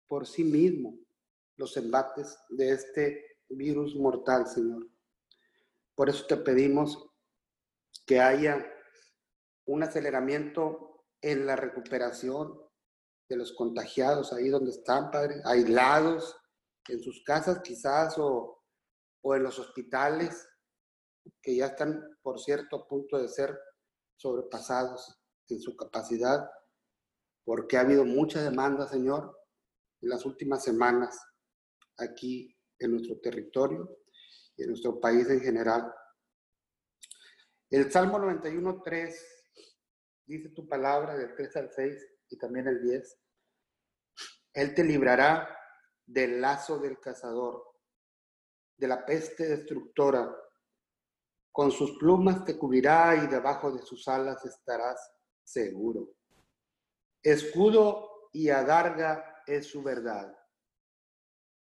por 0.06 0.26
sí 0.26 0.44
mismo 0.44 0.96
los 1.56 1.76
embates 1.76 2.38
de 2.48 2.70
este 2.70 3.33
virus 3.48 3.94
mortal, 3.96 4.46
Señor. 4.46 4.88
Por 5.94 6.08
eso 6.08 6.26
te 6.26 6.36
pedimos 6.36 7.10
que 8.06 8.20
haya 8.20 8.64
un 9.66 9.82
aceleramiento 9.82 11.04
en 11.20 11.46
la 11.46 11.56
recuperación 11.56 12.60
de 13.28 13.36
los 13.36 13.52
contagiados 13.52 14.32
ahí 14.32 14.48
donde 14.48 14.70
están, 14.70 15.10
Padre, 15.10 15.40
aislados 15.44 16.36
en 16.88 17.02
sus 17.02 17.22
casas 17.24 17.60
quizás 17.62 18.18
o, 18.18 18.62
o 19.22 19.34
en 19.34 19.42
los 19.42 19.58
hospitales 19.58 20.46
que 21.40 21.56
ya 21.56 21.66
están, 21.66 22.02
por 22.22 22.38
cierto, 22.38 22.76
a 22.76 22.86
punto 22.86 23.18
de 23.18 23.28
ser 23.28 23.58
sobrepasados 24.16 25.18
en 25.48 25.60
su 25.60 25.76
capacidad, 25.76 26.48
porque 27.44 27.76
ha 27.76 27.80
habido 27.80 28.04
mucha 28.04 28.42
demanda, 28.42 28.86
Señor, 28.86 29.38
en 30.02 30.10
las 30.10 30.26
últimas 30.26 30.62
semanas 30.62 31.18
aquí 31.96 32.54
en 32.78 32.92
nuestro 32.92 33.18
territorio 33.20 33.98
y 34.56 34.62
en 34.62 34.68
nuestro 34.70 35.00
país 35.00 35.28
en 35.28 35.40
general. 35.40 35.92
El 37.70 37.90
Salmo 37.90 38.18
91.3 38.18 39.14
dice 40.26 40.48
tu 40.50 40.68
palabra 40.68 41.16
del 41.16 41.34
3 41.34 41.56
al 41.56 41.70
6 41.70 42.06
y 42.30 42.38
también 42.38 42.68
el 42.68 42.82
10. 42.82 43.18
Él 44.54 44.74
te 44.74 44.84
librará 44.84 45.48
del 46.06 46.40
lazo 46.40 46.78
del 46.78 47.00
cazador, 47.00 47.64
de 48.76 48.88
la 48.88 49.04
peste 49.04 49.48
destructora. 49.48 50.34
Con 51.50 51.70
sus 51.70 51.96
plumas 51.98 52.44
te 52.44 52.56
cubrirá 52.58 53.16
y 53.16 53.26
debajo 53.26 53.72
de 53.72 53.82
sus 53.82 54.06
alas 54.08 54.44
estarás 54.44 55.12
seguro. 55.42 56.14
Escudo 57.22 58.28
y 58.32 58.50
adarga 58.50 59.42
es 59.46 59.66
su 59.66 59.82
verdad. 59.82 60.36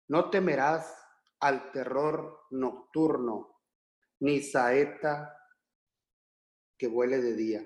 No 0.10 0.30
temerás 0.30 0.94
al 1.40 1.72
terror 1.72 2.48
nocturno, 2.50 3.62
ni 4.20 4.42
saeta 4.42 5.36
que 6.78 6.88
vuele 6.88 7.22
de 7.22 7.36
día, 7.36 7.66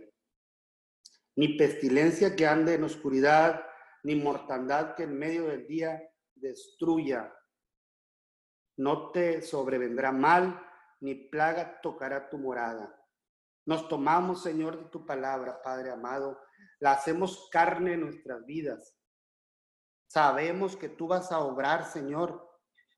ni 1.36 1.58
pestilencia 1.58 2.36
que 2.36 2.46
ande 2.46 2.76
en 2.76 2.84
oscuridad, 2.84 3.66
ni 4.04 4.16
mortandad 4.16 4.96
que 4.96 5.04
en 5.04 5.18
medio 5.18 5.48
del 5.48 5.66
día 5.68 6.02
destruya. 6.36 7.34
No 8.78 9.12
te 9.12 9.42
sobrevendrá 9.42 10.12
mal, 10.12 10.62
ni 11.00 11.16
plaga 11.16 11.80
tocará 11.82 12.30
tu 12.30 12.38
morada. 12.38 13.00
Nos 13.66 13.88
tomamos, 13.88 14.44
Señor, 14.44 14.84
de 14.84 14.90
tu 14.90 15.06
palabra, 15.06 15.62
Padre 15.62 15.92
amado, 15.92 16.42
la 16.80 16.92
hacemos 16.92 17.48
carne 17.50 17.94
en 17.94 18.02
nuestras 18.02 18.46
vidas. 18.46 18.98
Sabemos 20.14 20.78
que 20.78 20.90
tú 20.90 21.08
vas 21.08 21.32
a 21.32 21.40
obrar, 21.40 21.92
Señor. 21.92 22.48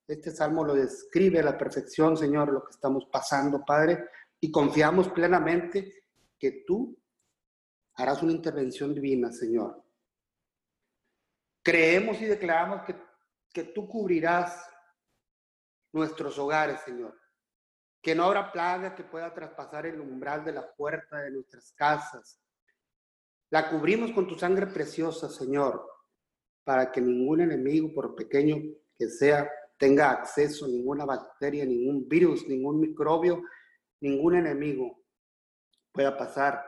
Este 0.06 0.32
salmo 0.32 0.66
lo 0.66 0.76
describe 0.76 1.40
a 1.40 1.44
la 1.44 1.58
perfección, 1.58 2.18
Señor, 2.18 2.52
lo 2.52 2.62
que 2.62 2.72
estamos 2.72 3.06
pasando, 3.06 3.64
Padre, 3.64 4.10
y 4.42 4.52
confiamos 4.52 5.08
plenamente 5.08 6.10
que 6.38 6.66
tú 6.68 7.02
harás 7.94 8.22
una 8.22 8.34
intervención 8.34 8.94
divina, 8.94 9.32
Señor. 9.32 9.82
Creemos 11.64 12.20
y 12.20 12.26
declaramos 12.26 12.82
que, 12.82 13.02
que 13.54 13.64
tú 13.64 13.88
cubrirás 13.88 14.70
nuestros 15.94 16.38
hogares, 16.38 16.82
Señor. 16.82 17.18
Que 18.02 18.14
no 18.14 18.26
habrá 18.26 18.52
plaga 18.52 18.94
que 18.94 19.06
pueda 19.06 19.34
traspasar 19.34 19.86
el 19.86 20.02
umbral 20.02 20.44
de 20.44 20.52
la 20.52 20.70
puerta 20.76 21.20
de 21.20 21.32
nuestras 21.32 21.72
casas. 21.72 22.42
La 23.52 23.70
cubrimos 23.70 24.12
con 24.12 24.28
tu 24.28 24.38
sangre 24.38 24.68
preciosa, 24.68 25.30
Señor, 25.30 25.95
para 26.66 26.92
que 26.92 27.00
ningún 27.00 27.40
enemigo, 27.40 27.94
por 27.94 28.14
pequeño 28.16 28.58
que 28.98 29.08
sea, 29.08 29.50
tenga 29.78 30.12
acceso, 30.12 30.68
ninguna 30.68 31.06
bacteria, 31.06 31.66
ningún 31.66 32.10
virus, 32.10 32.46
ningún 32.48 32.82
microbio, 32.82 33.42
ningún 34.02 34.36
enemigo 34.36 35.00
pueda 35.94 36.18
pasar 36.18 36.62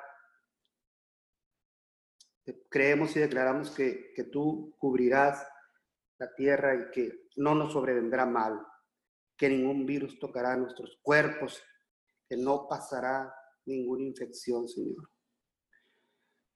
creemos 2.69 3.15
y 3.15 3.19
declaramos 3.19 3.71
que, 3.71 4.13
que 4.13 4.23
tú 4.23 4.75
cubrirás 4.77 5.47
la 6.17 6.33
tierra 6.33 6.75
y 6.75 6.91
que 6.91 7.27
no 7.35 7.53
nos 7.55 7.73
sobrevendrá 7.73 8.25
mal, 8.25 8.65
que 9.37 9.49
ningún 9.49 9.85
virus 9.85 10.17
tocará 10.19 10.55
nuestros 10.55 10.99
cuerpos, 11.01 11.61
que 12.27 12.37
no 12.37 12.67
pasará 12.67 13.33
ninguna 13.65 14.03
infección, 14.03 14.67
Señor. 14.67 15.09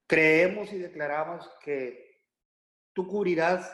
Creemos 0.07 0.71
y 0.73 0.79
declaramos 0.79 1.49
que 1.63 2.10
tú 2.93 3.07
cubrirás 3.07 3.71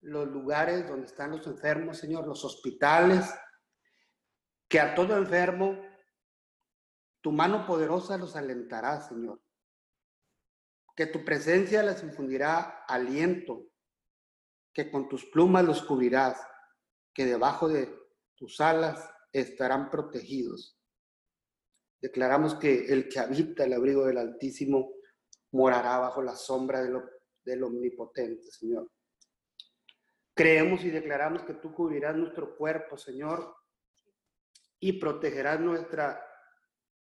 los 0.00 0.28
lugares 0.28 0.86
donde 0.88 1.06
están 1.06 1.32
los 1.32 1.46
enfermos, 1.46 1.98
Señor, 1.98 2.26
los 2.26 2.44
hospitales, 2.44 3.28
que 4.68 4.80
a 4.80 4.94
todo 4.94 5.16
enfermo 5.16 5.76
tu 7.20 7.32
mano 7.32 7.66
poderosa 7.66 8.16
los 8.16 8.36
alentará, 8.36 9.00
Señor 9.00 9.40
que 10.98 11.06
tu 11.06 11.24
presencia 11.24 11.80
les 11.84 12.02
infundirá 12.02 12.82
aliento, 12.88 13.68
que 14.74 14.90
con 14.90 15.08
tus 15.08 15.26
plumas 15.26 15.64
los 15.64 15.80
cubrirás, 15.84 16.44
que 17.14 17.24
debajo 17.24 17.68
de 17.68 17.96
tus 18.34 18.60
alas 18.60 19.08
estarán 19.30 19.90
protegidos. 19.90 20.76
Declaramos 22.02 22.56
que 22.56 22.86
el 22.92 23.08
que 23.08 23.20
habita 23.20 23.62
el 23.62 23.74
abrigo 23.74 24.06
del 24.06 24.18
Altísimo 24.18 24.90
morará 25.52 25.98
bajo 25.98 26.20
la 26.20 26.34
sombra 26.34 26.82
del 27.44 27.62
Omnipotente, 27.64 28.50
Señor. 28.50 28.90
Creemos 30.34 30.84
y 30.84 30.90
declaramos 30.90 31.42
que 31.42 31.54
tú 31.54 31.72
cubrirás 31.72 32.16
nuestro 32.16 32.56
cuerpo, 32.56 32.96
Señor, 32.96 33.56
y 34.80 35.00
protegerás 35.00 35.58
nuestra 35.60 36.24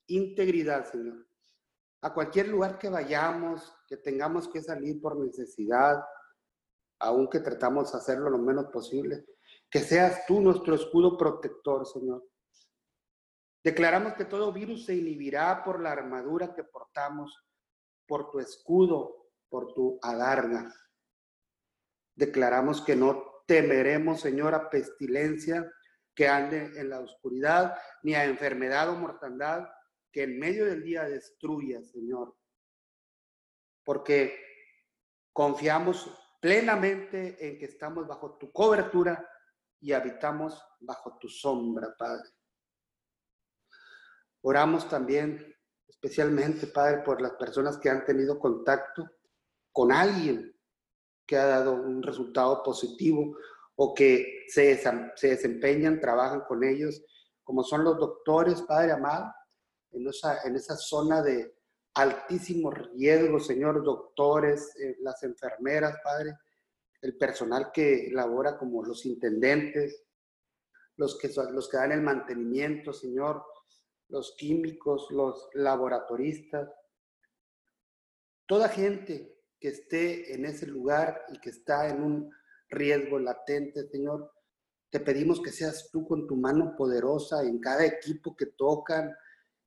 integridad, 0.08 0.90
Señor 0.92 1.26
a 2.06 2.14
cualquier 2.14 2.50
lugar 2.50 2.78
que 2.78 2.88
vayamos, 2.88 3.76
que 3.88 3.98
tengamos 3.98 4.48
que 4.48 4.62
salir 4.62 5.02
por 5.02 5.18
necesidad, 5.18 6.04
aunque 7.00 7.40
tratamos 7.40 7.92
de 7.92 7.98
hacerlo 7.98 8.30
lo 8.30 8.38
menos 8.38 8.68
posible, 8.68 9.26
que 9.72 9.80
seas 9.80 10.24
tú 10.28 10.40
nuestro 10.40 10.76
escudo 10.76 11.18
protector, 11.18 11.84
Señor. 11.88 12.24
Declaramos 13.64 14.14
que 14.14 14.26
todo 14.26 14.54
virus 14.54 14.86
se 14.86 14.94
inhibirá 14.94 15.64
por 15.64 15.82
la 15.82 15.94
armadura 15.94 16.54
que 16.54 16.64
portamos, 16.64 17.36
por 18.06 18.30
tu 18.30 18.38
escudo, 18.38 19.25
por 19.56 19.74
tu 19.74 19.98
adarga. 20.02 20.70
Declaramos 22.14 22.82
que 22.82 22.94
no 22.94 23.42
temeremos, 23.48 24.20
Señor, 24.20 24.54
a 24.54 24.70
pestilencia 24.70 25.72
que 26.14 26.28
ande 26.28 26.78
en 26.78 26.90
la 26.90 27.00
oscuridad, 27.00 27.74
ni 28.04 28.16
a 28.16 28.26
enfermedad 28.26 28.90
o 28.90 28.98
mortandad 28.98 29.66
que 30.12 30.24
en 30.24 30.40
medio 30.40 30.66
del 30.66 30.84
día 30.84 31.06
destruya, 31.06 31.82
Señor. 31.86 32.36
Porque 33.86 34.38
confiamos 35.32 36.12
plenamente 36.42 37.38
en 37.40 37.58
que 37.58 37.64
estamos 37.64 38.06
bajo 38.06 38.38
tu 38.38 38.52
cobertura 38.52 39.26
y 39.80 39.94
habitamos 39.94 40.62
bajo 40.82 41.18
tu 41.18 41.30
sombra, 41.30 41.96
Padre. 41.98 42.30
Oramos 44.42 44.90
también 44.90 45.56
especialmente, 45.88 46.68
Padre, 46.68 47.04
por 47.04 47.22
las 47.22 47.36
personas 47.36 47.78
que 47.78 47.90
han 47.90 48.04
tenido 48.04 48.38
contacto 48.38 49.10
con 49.76 49.92
alguien 49.92 50.56
que 51.28 51.36
ha 51.36 51.48
dado 51.48 51.74
un 51.74 52.02
resultado 52.02 52.64
positivo 52.64 53.38
o 53.76 53.94
que 53.94 54.46
se, 54.48 54.82
se 55.16 55.28
desempeñan, 55.28 56.00
trabajan 56.00 56.46
con 56.48 56.64
ellos, 56.64 57.04
como 57.44 57.62
son 57.62 57.84
los 57.84 57.98
doctores, 57.98 58.62
Padre 58.62 58.94
amado, 58.94 59.34
en 59.92 60.08
esa, 60.08 60.42
en 60.44 60.56
esa 60.56 60.78
zona 60.78 61.22
de 61.22 61.58
altísimo 61.94 62.72
riesgo, 62.72 63.38
Señor, 63.38 63.84
doctores, 63.84 64.74
eh, 64.80 64.96
las 65.02 65.22
enfermeras, 65.24 65.98
Padre, 66.02 66.38
el 67.02 67.18
personal 67.18 67.74
que 67.74 68.10
labora 68.14 68.58
como 68.58 68.82
los 68.82 69.06
intendentes, 69.06 70.06
los 70.96 71.20
que, 71.20 71.30
los 71.52 71.68
que 71.68 71.76
dan 71.76 71.92
el 71.92 72.02
mantenimiento, 72.02 72.94
Señor, 72.94 73.44
los 74.08 74.38
químicos, 74.38 75.12
los 75.12 75.50
laboratoristas, 75.54 76.70
toda 78.46 78.70
gente 78.70 79.35
que 79.66 79.72
esté 79.72 80.36
en 80.36 80.46
ese 80.46 80.68
lugar 80.68 81.26
y 81.34 81.40
que 81.40 81.50
está 81.50 81.90
en 81.90 82.04
un 82.04 82.32
riesgo 82.70 83.18
latente, 83.18 83.90
Señor, 83.90 84.32
te 84.92 85.00
pedimos 85.00 85.42
que 85.42 85.52
seas 85.52 85.90
tú 85.92 86.06
con 86.06 86.28
tu 86.28 86.36
mano 86.36 86.76
poderosa 86.78 87.42
en 87.42 87.60
cada 87.60 87.84
equipo 87.84 88.36
que 88.36 88.46
tocan, 88.46 89.12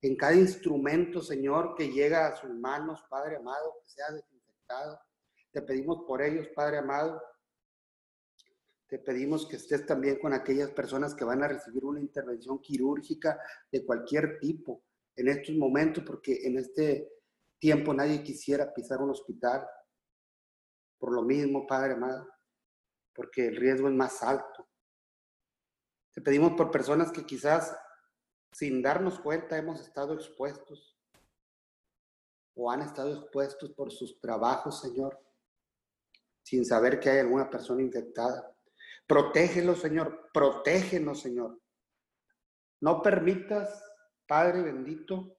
en 0.01 0.15
cada 0.15 0.35
instrumento, 0.35 1.21
Señor, 1.21 1.75
que 1.77 1.91
llega 1.91 2.29
a 2.29 2.37
sus 2.37 2.49
manos, 2.49 3.03
Padre 3.11 3.39
amado, 3.39 3.75
que 3.83 3.91
sea 3.91 4.13
desinfectado. 4.13 5.01
Te 5.51 5.63
pedimos 5.63 6.05
por 6.07 6.23
ellos, 6.23 6.47
Padre 6.55 6.79
amado. 6.79 7.21
Te 8.87 9.01
pedimos 9.01 9.49
que 9.49 9.57
estés 9.57 9.85
también 9.85 10.21
con 10.21 10.33
aquellas 10.33 10.71
personas 10.71 11.13
que 11.13 11.25
van 11.25 11.43
a 11.43 11.49
recibir 11.49 11.85
una 11.85 11.99
intervención 11.99 12.61
quirúrgica 12.61 13.37
de 13.73 13.85
cualquier 13.85 14.39
tipo 14.39 14.81
en 15.17 15.27
estos 15.27 15.57
momentos, 15.57 16.05
porque 16.07 16.47
en 16.47 16.57
este 16.57 17.15
tiempo 17.59 17.93
nadie 17.93 18.23
quisiera 18.23 18.73
pisar 18.73 19.03
un 19.03 19.11
hospital. 19.11 19.67
Por 20.99 21.13
lo 21.13 21.23
mismo, 21.23 21.67
Padre 21.67 21.95
amado, 21.95 22.29
porque 23.15 23.47
el 23.49 23.57
riesgo 23.57 23.89
es 23.89 23.95
más 23.95 24.23
alto. 24.23 24.69
Te 26.13 26.21
pedimos 26.21 26.53
por 26.53 26.71
personas 26.71 27.13
que 27.13 27.25
quizás 27.25 27.77
sin 28.53 28.83
darnos 28.83 29.21
cuenta 29.21 29.57
hemos 29.57 29.81
estado 29.81 30.15
expuestos 30.15 30.99
o 32.55 32.71
han 32.71 32.83
estado 32.83 33.15
expuestos 33.15 33.71
por 33.71 33.93
sus 33.93 34.19
trabajos, 34.21 34.81
Señor, 34.81 35.17
sin 36.43 36.65
saber 36.65 36.99
que 36.99 37.11
hay 37.11 37.19
alguna 37.21 37.49
persona 37.49 37.83
infectada. 37.83 38.53
Protégelos, 39.07 39.81
Señor, 39.81 40.31
protégenos, 40.33 41.21
Señor. 41.21 41.61
No 42.81 43.01
permitas, 43.01 43.83
Padre 44.27 44.63
bendito, 44.63 45.39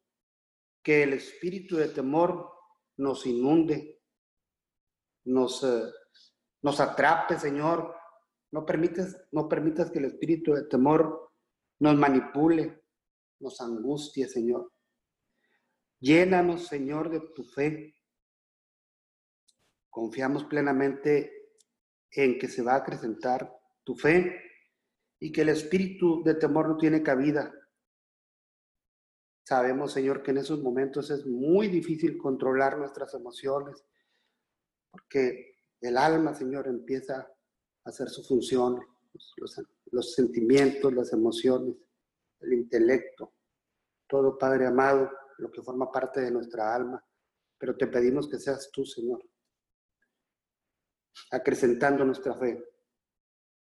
que 0.81 1.03
el 1.03 1.13
espíritu 1.13 1.75
de 1.75 1.89
temor 1.89 2.51
nos 2.97 3.25
inunde, 3.25 3.98
nos, 5.29 5.63
eh, 5.63 5.83
nos 6.61 6.79
atrape, 6.79 7.37
Señor. 7.37 7.95
No 8.51 8.65
permitas, 8.65 9.15
no 9.31 9.47
permitas 9.47 9.91
que 9.91 9.99
el 9.99 10.05
espíritu 10.05 10.53
de 10.53 10.63
temor 10.63 11.33
nos 11.79 11.95
manipule, 11.95 12.83
nos 13.39 13.61
angustie, 13.61 14.27
Señor. 14.27 14.71
Llénanos, 15.99 16.67
Señor, 16.67 17.09
de 17.09 17.21
tu 17.35 17.43
fe. 17.43 17.95
Confiamos 19.89 20.45
plenamente 20.45 21.53
en 22.11 22.39
que 22.39 22.47
se 22.47 22.63
va 22.63 22.73
a 22.73 22.77
acrecentar 22.77 23.53
tu 23.83 23.95
fe 23.95 24.35
y 25.19 25.31
que 25.31 25.41
el 25.41 25.49
espíritu 25.49 26.23
de 26.23 26.35
temor 26.35 26.69
no 26.69 26.77
tiene 26.77 27.03
cabida. 27.03 27.53
Sabemos, 29.43 29.93
Señor, 29.93 30.23
que 30.23 30.31
en 30.31 30.37
esos 30.37 30.61
momentos 30.61 31.11
es 31.11 31.25
muy 31.25 31.67
difícil 31.67 32.17
controlar 32.17 32.77
nuestras 32.77 33.13
emociones, 33.13 33.83
porque 34.91 35.55
el 35.81 35.97
alma, 35.97 36.33
Señor, 36.33 36.67
empieza 36.67 37.19
a 37.19 37.89
hacer 37.89 38.09
su 38.09 38.23
función, 38.23 38.79
los, 39.37 39.61
los 39.91 40.13
sentimientos, 40.13 40.93
las 40.93 41.13
emociones, 41.13 41.75
el 42.41 42.53
intelecto, 42.53 43.33
todo, 44.07 44.37
Padre 44.37 44.65
amado, 44.65 45.11
lo 45.37 45.51
que 45.51 45.61
forma 45.61 45.91
parte 45.91 46.21
de 46.21 46.31
nuestra 46.31 46.73
alma. 46.73 47.03
Pero 47.57 47.75
te 47.77 47.87
pedimos 47.87 48.29
que 48.29 48.39
seas 48.39 48.69
tú, 48.71 48.85
Señor, 48.85 49.23
acrecentando 51.31 52.05
nuestra 52.05 52.33
fe, 52.35 52.63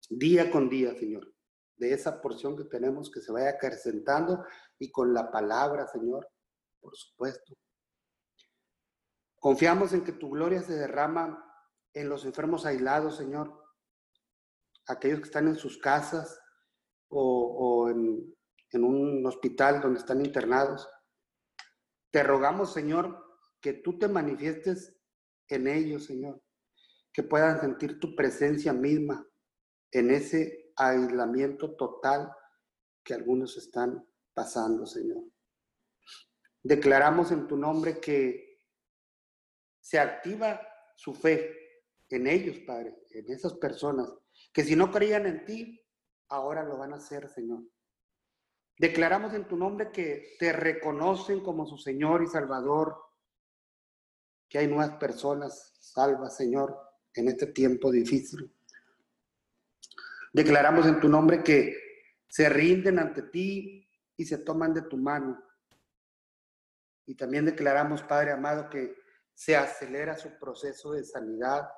día 0.09 0.51
con 0.51 0.69
día, 0.69 0.93
Señor, 0.95 1.33
de 1.77 1.93
esa 1.93 2.21
porción 2.21 2.55
que 2.55 2.65
tenemos 2.65 3.09
que 3.09 3.21
se 3.21 3.31
vaya 3.31 3.49
acrecentando 3.49 4.43
y 4.77 4.91
con 4.91 5.13
la 5.13 5.31
palabra, 5.31 5.87
Señor, 5.87 6.29
por 6.79 6.95
supuesto. 6.95 7.55
Confiamos 9.45 9.93
en 9.93 10.03
que 10.03 10.11
tu 10.11 10.31
gloria 10.31 10.63
se 10.63 10.73
derrama 10.73 11.39
en 11.93 12.09
los 12.09 12.25
enfermos 12.25 12.65
aislados, 12.65 13.17
Señor, 13.17 13.63
aquellos 14.87 15.19
que 15.19 15.25
están 15.25 15.47
en 15.47 15.55
sus 15.55 15.77
casas 15.77 16.41
o, 17.09 17.87
en, 17.91 18.83
un 18.83 19.23
hospital 19.27 19.81
donde 19.81 19.99
están 19.99 20.25
internados. 20.25 20.89
Te 22.11 22.23
rogamos, 22.23 22.73
Señor, 22.73 23.23
que 23.61 23.73
tú 23.73 23.99
te 23.99 24.07
manifiestes 24.07 24.97
en 25.47 25.67
ellos, 25.67 26.05
Señor, 26.05 26.41
que 27.13 27.21
puedan 27.21 27.61
sentir 27.61 27.99
tu 27.99 28.15
presencia 28.15 28.73
misma 28.73 29.27
en 29.91 30.09
ese 30.09 30.71
aislamiento 30.75 31.75
total 31.75 32.33
que 33.03 33.13
algunos 33.13 33.57
están 33.57 34.09
pasando, 34.33 34.87
Señor. 34.87 35.23
Declaramos 36.63 37.31
en 37.31 37.45
tu 37.45 37.57
nombre 37.57 37.99
que 37.99 38.44
se 39.85 39.99
activa 39.99 40.59
su 40.95 41.13
fe 41.13 41.55
en 42.09 42.25
ellos, 42.25 42.57
Padre, 42.65 42.95
en 43.11 43.31
esas 43.31 43.53
personas, 43.53 44.11
que 44.51 44.63
si 44.63 44.75
no 44.75 44.89
creían 44.89 45.27
en 45.27 45.45
ti, 45.45 45.79
ahora 46.29 46.63
lo 46.63 46.79
van 46.79 46.93
a 46.93 46.95
hacer, 46.95 47.29
Señor. 47.29 47.61
Declaramos 48.79 49.35
en 49.35 49.47
tu 49.47 49.55
nombre 49.55 49.91
que 49.91 50.37
te 50.39 50.51
reconocen 50.51 51.41
como 51.41 51.67
su 51.67 51.77
Señor 51.77 52.23
y 52.23 52.27
Salvador, 52.27 52.97
que 54.49 54.57
hay 54.57 54.67
nuevas 54.67 54.97
personas 54.97 55.77
salvas, 55.79 56.35
Señor, 56.35 56.75
en 57.13 57.27
este 57.27 57.45
tiempo 57.45 57.91
difícil. 57.91 58.51
Declaramos 60.33 60.87
en 60.87 60.99
tu 60.99 61.07
nombre 61.07 61.43
que 61.43 61.77
se 62.27 62.49
rinden 62.49 62.97
ante 62.97 63.21
ti 63.21 63.87
y 64.17 64.25
se 64.25 64.39
toman 64.39 64.73
de 64.73 64.81
tu 64.81 64.97
mano. 64.97 65.43
Y 67.05 67.13
también 67.13 67.45
declaramos, 67.45 68.01
Padre 68.01 68.31
amado, 68.31 68.67
que 68.67 69.04
se 69.35 69.55
acelera 69.55 70.17
su 70.17 70.39
proceso 70.39 70.93
de 70.93 71.03
sanidad 71.03 71.69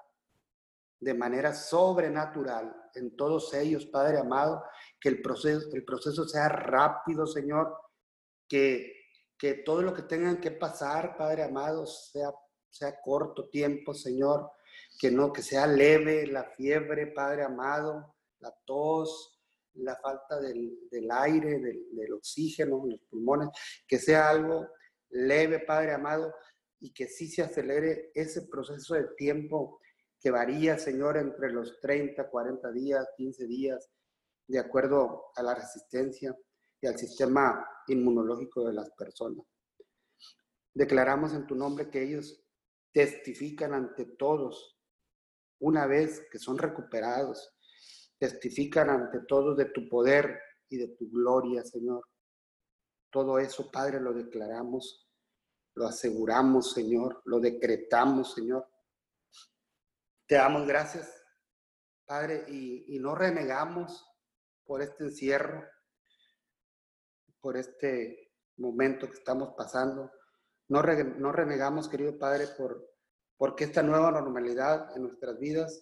de 1.00 1.14
manera 1.14 1.54
sobrenatural 1.54 2.74
en 2.96 3.16
todos 3.16 3.54
ellos, 3.54 3.86
Padre 3.88 4.20
amado, 4.20 4.64
que 5.00 5.10
el 5.10 5.22
proceso, 5.22 5.68
el 5.74 5.84
proceso 5.84 6.28
sea 6.28 6.50
rápido, 6.50 7.28
Señor, 7.28 7.76
que, 8.48 8.94
que 9.38 9.56
todo 9.56 9.82
lo 9.82 9.94
que 9.94 10.04
tengan 10.04 10.40
que 10.40 10.52
pasar, 10.52 11.18
Padre 11.18 11.44
amado, 11.44 11.86
sea, 11.86 12.32
sea 12.70 13.00
corto 13.02 13.50
tiempo, 13.50 13.94
Señor, 13.94 14.52
que 15.00 15.12
no, 15.12 15.32
que 15.32 15.44
sea 15.44 15.68
leve 15.68 16.26
la 16.28 16.46
fiebre, 16.56 17.08
Padre 17.08 17.44
amado, 17.44 18.16
la 18.40 18.52
tos, 18.66 19.40
la 19.74 19.96
falta 19.98 20.40
del, 20.40 20.80
aire, 21.12 21.60
del, 21.60 21.86
del 21.92 22.14
oxígeno 22.14 22.84
en 22.86 22.92
los 22.92 23.02
pulmones, 23.02 23.50
que 23.88 24.00
sea 24.00 24.30
algo 24.30 24.68
leve, 25.10 25.60
Padre 25.60 25.94
amado, 25.94 26.34
y 26.80 26.94
que 26.94 27.08
sí 27.08 27.28
se 27.28 27.42
acelere 27.42 28.12
ese 28.14 28.44
proceso 28.44 28.96
de 28.96 29.08
tiempo 29.16 29.80
que 30.20 30.32
varía, 30.32 30.78
Señor, 30.78 31.18
entre 31.18 31.52
los 31.52 31.80
30, 31.80 32.30
40 32.30 32.72
días, 32.72 33.08
15 33.18 33.48
días, 33.48 33.90
de 34.48 34.60
acuerdo 34.60 35.32
a 35.36 35.44
la 35.44 35.56
resistencia 35.56 36.36
y 36.82 36.88
al 36.88 36.98
sistema 36.98 37.66
inmunológico 37.88 38.66
de 38.68 38.74
las 38.74 38.90
personas. 38.92 39.46
Declaramos 40.74 41.34
en 41.34 41.48
tu 41.48 41.56
nombre 41.56 41.90
que 41.90 42.04
ellos 42.04 42.44
testifican 42.94 43.74
ante 43.74 44.06
todos, 44.06 44.80
una 45.60 45.88
vez 45.88 46.28
que 46.32 46.40
son 46.40 46.58
recuperados, 46.58 47.56
testifican 48.20 48.90
ante 48.90 49.20
todos 49.28 49.58
de 49.58 49.66
tu 49.66 49.88
poder 49.90 50.40
y 50.70 50.78
de 50.78 50.90
tu 50.90 51.10
gloria, 51.10 51.64
Señor. 51.64 52.04
Todo 53.12 53.40
eso, 53.40 53.72
Padre, 53.72 54.00
lo 54.00 54.14
declaramos, 54.14 55.07
lo 55.78 55.88
aseguramos, 55.88 56.74
Señor, 56.74 57.22
lo 57.26 57.40
decretamos, 57.40 58.34
Señor 58.34 58.68
te 60.28 60.36
damos 60.36 60.68
gracias, 60.68 61.10
Padre, 62.06 62.44
y, 62.50 63.00
no 63.00 63.16
renegamos 63.16 64.06
por 64.66 64.82
este 64.82 65.06
encierro, 65.06 65.66
por 67.40 67.56
este 67.56 68.34
momento 68.58 69.08
que 69.08 69.18
estamos 69.18 69.54
pasando. 69.56 70.12
No, 70.68 70.82
renegamos, 70.82 71.88
querido 71.88 72.18
Padre, 72.20 72.48
por, 72.58 72.94
porque 73.38 73.64
esta 73.64 73.82
nueva 73.82 74.12
normalidad 74.12 74.96
en 74.98 75.04
nuestras 75.04 75.40
vidas 75.40 75.82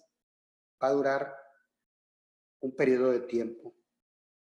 va 0.80 0.88
a 0.88 0.92
durar 0.92 1.36
un 2.60 2.76
periodo 2.76 3.10
de 3.10 3.20
tiempo. 3.20 3.74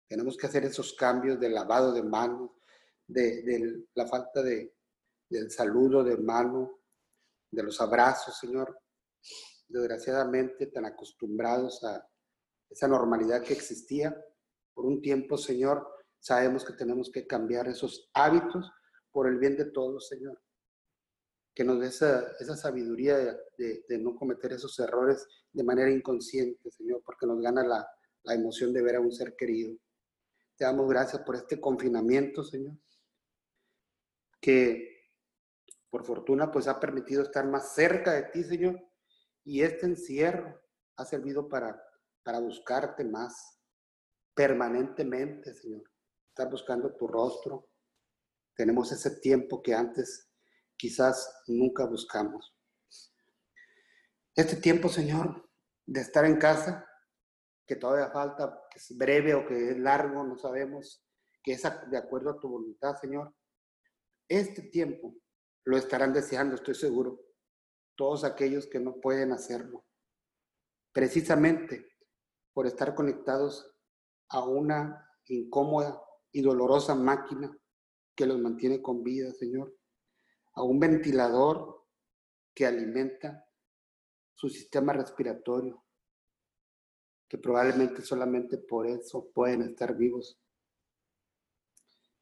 Tenemos 0.07 0.35
que 0.35 0.47
hacer 0.47 0.65
esos 0.65 0.93
cambios 0.93 1.39
de 1.39 1.49
lavado 1.49 1.93
de 1.93 2.01
manos, 2.01 2.49
de 3.05 3.85
la 3.93 4.07
falta 4.07 4.41
de, 4.41 4.73
del 5.31 5.49
saludo 5.49 6.03
de 6.03 6.17
mano, 6.17 6.79
de 7.49 7.63
los 7.63 7.81
abrazos, 7.81 8.37
Señor 8.37 8.81
desgraciadamente 9.71 10.67
tan 10.67 10.85
acostumbrados 10.85 11.83
a 11.83 12.07
esa 12.69 12.87
normalidad 12.87 13.43
que 13.43 13.53
existía. 13.53 14.15
Por 14.73 14.85
un 14.85 15.01
tiempo, 15.01 15.37
Señor, 15.37 15.87
sabemos 16.19 16.65
que 16.65 16.73
tenemos 16.73 17.09
que 17.11 17.25
cambiar 17.25 17.67
esos 17.67 18.09
hábitos 18.13 18.71
por 19.11 19.27
el 19.27 19.37
bien 19.37 19.57
de 19.57 19.65
todos, 19.65 20.07
Señor. 20.07 20.41
Que 21.53 21.63
nos 21.63 21.79
dé 21.79 21.87
esa, 21.87 22.55
sabiduría 22.55 23.17
de, 23.17 23.83
de, 23.87 23.97
no 23.97 24.15
cometer 24.15 24.53
esos 24.53 24.77
errores 24.79 25.27
de 25.51 25.63
manera 25.63 25.91
inconsciente, 25.91 26.71
Señor, 26.71 27.01
porque 27.05 27.25
nos 27.25 27.41
gana 27.41 27.63
la, 27.63 27.87
la 28.23 28.33
emoción 28.33 28.71
de 28.71 28.81
ver 28.81 28.95
a 28.95 29.01
un 29.01 29.11
ser 29.11 29.35
querido. 29.35 29.77
Te 30.55 30.63
damos 30.63 30.87
gracias 30.87 31.21
por 31.23 31.35
este 31.35 31.59
confinamiento, 31.59 32.43
Señor, 32.43 32.77
que 34.39 34.90
por 35.91 36.05
fortuna 36.05 36.51
pues 36.51 36.67
ha 36.67 36.79
permitido 36.79 37.21
estar 37.21 37.45
más 37.45 37.75
cerca 37.75 38.13
de 38.13 38.23
ti, 38.23 38.43
Señor, 38.43 38.81
y 39.43 39.61
este 39.61 39.85
encierro 39.85 40.59
ha 40.95 41.05
servido 41.05 41.49
para, 41.49 41.79
para 42.23 42.39
buscarte 42.39 43.03
más 43.03 43.59
permanentemente, 44.33 45.53
Señor. 45.53 45.83
Estar 46.29 46.49
buscando 46.49 46.95
tu 46.95 47.07
rostro. 47.07 47.69
Tenemos 48.55 48.91
ese 48.93 49.19
tiempo 49.19 49.61
que 49.61 49.73
antes 49.73 50.31
quizás 50.77 51.43
nunca 51.47 51.85
buscamos. 51.85 52.55
Este 54.33 54.55
tiempo, 54.55 54.87
Señor, 54.87 55.49
de 55.85 55.99
estar 55.99 56.23
en 56.23 56.37
casa, 56.37 56.87
que 57.67 57.75
todavía 57.75 58.09
falta, 58.11 58.61
que 58.71 58.79
es 58.79 58.97
breve 58.97 59.33
o 59.33 59.45
que 59.45 59.71
es 59.71 59.77
largo, 59.77 60.23
no 60.23 60.37
sabemos, 60.37 61.05
que 61.43 61.51
es 61.51 61.63
de 61.89 61.97
acuerdo 61.97 62.29
a 62.29 62.39
tu 62.39 62.47
voluntad, 62.47 62.95
Señor. 62.95 63.35
Este 64.29 64.61
tiempo 64.61 65.17
lo 65.63 65.77
estarán 65.77 66.13
deseando, 66.13 66.55
estoy 66.55 66.75
seguro. 66.75 67.21
Todos 67.95 68.23
aquellos 68.23 68.67
que 68.67 68.79
no 68.79 68.99
pueden 68.99 69.31
hacerlo, 69.31 69.85
precisamente 70.91 71.87
por 72.53 72.67
estar 72.67 72.95
conectados 72.95 73.73
a 74.29 74.43
una 74.43 75.07
incómoda 75.25 76.01
y 76.31 76.41
dolorosa 76.41 76.95
máquina 76.95 77.55
que 78.15 78.25
los 78.25 78.39
mantiene 78.39 78.81
con 78.81 79.03
vida, 79.03 79.31
Señor, 79.31 79.75
a 80.53 80.63
un 80.63 80.79
ventilador 80.79 81.85
que 82.53 82.65
alimenta 82.65 83.45
su 84.33 84.49
sistema 84.49 84.93
respiratorio, 84.93 85.83
que 87.27 87.37
probablemente 87.37 88.01
solamente 88.01 88.57
por 88.57 88.87
eso 88.87 89.31
pueden 89.33 89.61
estar 89.61 89.95
vivos. 89.95 90.39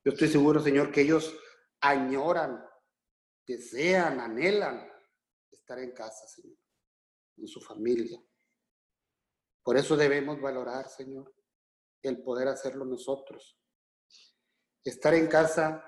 Yo 0.03 0.11
estoy 0.11 0.27
seguro, 0.27 0.59
Señor, 0.59 0.91
que 0.91 1.01
ellos 1.01 1.35
añoran, 1.81 2.63
desean, 3.49 4.19
anhelan 4.19 4.87
estar 5.51 5.79
en 5.79 5.91
casa, 5.91 6.27
Señor, 6.27 6.59
en 7.37 7.47
su 7.47 7.59
familia. 7.59 8.21
Por 9.63 9.75
eso 9.75 9.97
debemos 9.97 10.39
valorar, 10.39 10.87
Señor, 10.87 11.33
el 12.03 12.21
poder 12.21 12.47
hacerlo 12.47 12.85
nosotros. 12.85 13.59
Estar 14.83 15.15
en 15.15 15.27
casa 15.27 15.83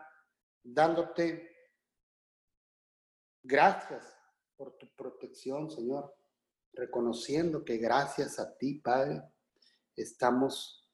dándote 0.63 1.55
gracias 3.43 4.17
por 4.55 4.75
tu 4.77 4.91
protección, 4.95 5.69
Señor, 5.69 6.15
reconociendo 6.73 7.63
que 7.63 7.77
gracias 7.77 8.39
a 8.39 8.57
ti, 8.57 8.79
Padre, 8.79 9.21
estamos 9.95 10.89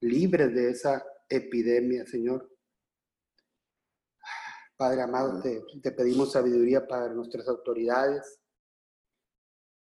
libres 0.00 0.54
de 0.54 0.70
esa 0.70 1.04
epidemia, 1.28 2.06
Señor. 2.06 2.55
Padre 4.76 5.02
amado, 5.02 5.40
te, 5.40 5.62
te 5.82 5.92
pedimos 5.92 6.32
sabiduría 6.32 6.86
para 6.86 7.08
nuestras 7.08 7.48
autoridades, 7.48 8.38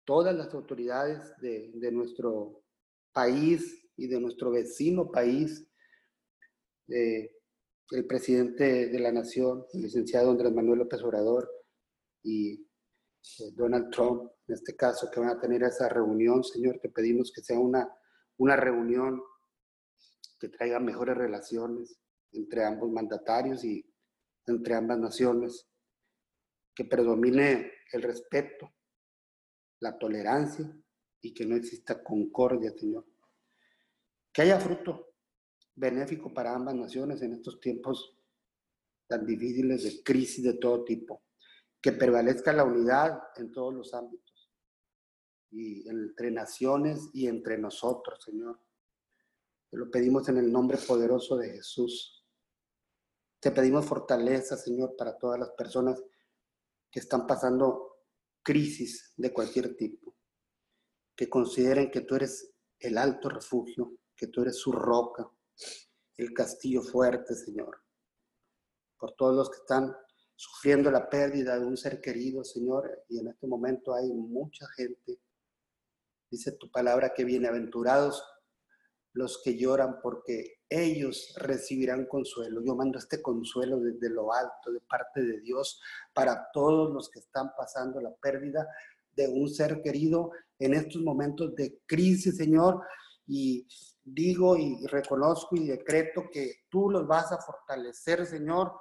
todas 0.05 0.35
las 0.35 0.53
autoridades 0.55 1.33
de, 1.41 1.73
de 1.75 1.93
nuestro 1.93 2.63
país 3.13 3.89
y 3.97 4.09
de 4.09 4.21
nuestro 4.21 4.51
vecino 4.51 5.11
país, 5.11 5.67
el 6.87 8.07
presidente 8.07 8.89
de 8.89 8.99
la 8.99 9.13
nación, 9.13 9.67
el 9.73 9.83
licenciado 9.83 10.31
Andrés 10.31 10.53
Manuel 10.53 10.81
López 10.81 11.03
Obrador 11.03 11.51
y 12.23 12.55
eh, 12.55 13.51
Donald 13.55 13.91
Trump, 13.91 14.31
en 14.47 14.55
este 14.55 14.77
caso, 14.77 15.11
que 15.11 15.21
van 15.21 15.31
a 15.31 15.41
tener 15.41 15.63
esa 15.63 15.89
reunión, 15.89 16.43
Señor, 16.45 16.79
te 16.81 16.89
pedimos 16.89 17.33
que 17.33 17.43
sea 17.43 17.59
una, 17.59 17.89
una 18.37 18.57
reunión 18.57 19.23
que 20.39 20.49
traiga 20.49 20.81
mejores 20.81 21.17
relaciones 21.17 21.99
entre 22.33 22.65
ambos 22.65 22.91
mandatarios 22.91 23.65
y 23.65 23.85
entre 24.47 24.75
ambas 24.75 24.99
naciones, 24.99 25.69
que 26.75 26.85
predomine 26.85 27.73
el 27.93 28.03
respeto, 28.03 28.73
la 29.81 29.99
tolerancia 29.99 30.71
y 31.21 31.33
que 31.33 31.47
no 31.47 31.57
exista 31.57 32.03
concordia, 32.03 32.73
Señor. 32.77 33.07
Que 34.33 34.43
haya 34.43 34.59
fruto 34.59 35.15
benéfico 35.75 36.33
para 36.33 36.55
ambas 36.55 36.75
naciones 36.75 37.23
en 37.23 37.35
estos 37.35 37.61
tiempos 37.61 38.19
tan 39.07 39.25
difíciles 39.25 39.85
de 39.85 40.03
crisis 40.03 40.43
de 40.43 40.55
todo 40.55 40.85
tipo. 40.85 41.23
Que 41.81 41.93
prevalezca 41.93 42.53
la 42.53 42.65
unidad 42.65 43.21
en 43.37 43.53
todos 43.53 43.75
los 43.75 43.95
ámbitos 43.95 44.25
y 45.51 45.89
entre 45.89 46.31
naciones 46.31 47.11
y 47.13 47.29
entre 47.29 47.57
nosotros, 47.59 48.23
Señor. 48.25 48.59
Te 49.71 49.77
lo 49.77 49.91
pedimos 49.91 50.29
en 50.29 50.39
el 50.39 50.51
nombre 50.51 50.79
poderoso 50.79 51.37
de 51.37 51.51
Jesús. 51.51 52.24
Te 53.45 53.51
pedimos 53.51 53.85
fortaleza, 53.85 54.57
Señor, 54.57 54.97
para 54.97 55.19
todas 55.19 55.39
las 55.39 55.51
personas 55.51 56.03
que 56.91 56.99
están 56.99 57.27
pasando 57.27 57.99
crisis 58.43 59.13
de 59.19 59.35
cualquier 59.35 59.77
tipo. 59.77 60.17
Que 61.15 61.29
consideren 61.29 61.91
que 61.91 62.01
tú 62.01 62.15
eres 62.15 62.55
el 62.79 62.97
alto 62.97 63.29
refugio, 63.29 63.99
que 64.17 64.29
tú 64.29 64.41
eres 64.41 64.57
su 64.57 64.73
roca, 64.73 65.31
el 66.17 66.33
castillo 66.33 66.81
fuerte, 66.81 67.35
Señor. 67.35 67.83
Por 68.99 69.13
todos 69.15 69.37
los 69.37 69.51
que 69.51 69.59
están 69.59 69.95
sufriendo 70.35 70.91
la 70.91 71.11
pérdida 71.11 71.59
de 71.59 71.67
un 71.67 71.77
ser 71.77 72.01
querido, 72.01 72.45
Señor, 72.45 73.05
y 73.11 73.19
en 73.19 73.29
este 73.29 73.47
momento 73.47 73.93
hay 73.93 74.11
mucha 74.11 74.67
gente. 74.75 75.21
Dice 76.31 76.53
tu 76.53 76.71
palabra 76.71 77.13
que 77.13 77.25
bienaventurados 77.25 78.25
los 79.15 79.41
que 79.43 79.57
lloran 79.57 80.01
porque 80.03 80.59
ellos 80.69 81.35
recibirán 81.37 82.07
consuelo. 82.07 82.61
Yo 82.65 82.75
mando 82.75 82.99
este 82.99 83.23
consuelo 83.23 83.79
desde 83.79 84.11
lo 84.11 84.33
alto, 84.33 84.73
de 84.73 84.81
parte 84.81 85.23
de 85.23 85.41
Dios, 85.41 85.81
para 86.13 86.51
todos 86.53 86.93
los 86.93 87.09
que 87.09 87.21
están 87.21 87.53
pasando 87.57 88.01
la 88.01 88.13
pérdida 88.17 88.69
de 89.13 89.29
un 89.29 89.49
ser 89.49 89.81
querido 89.83 90.33
en 90.59 90.75
estos 90.75 91.01
momentos 91.01 91.55
de 91.55 91.81
crisis, 91.87 92.37
Señor. 92.37 92.83
Y 93.27 93.69
digo 94.03 94.57
y 94.57 94.85
reconozco 94.87 95.55
y 95.55 95.69
decreto 95.69 96.25
que 96.33 96.65
tú 96.69 96.91
los 96.91 97.07
vas 97.07 97.31
a 97.31 97.39
fortalecer, 97.39 98.27
Señor. 98.27 98.73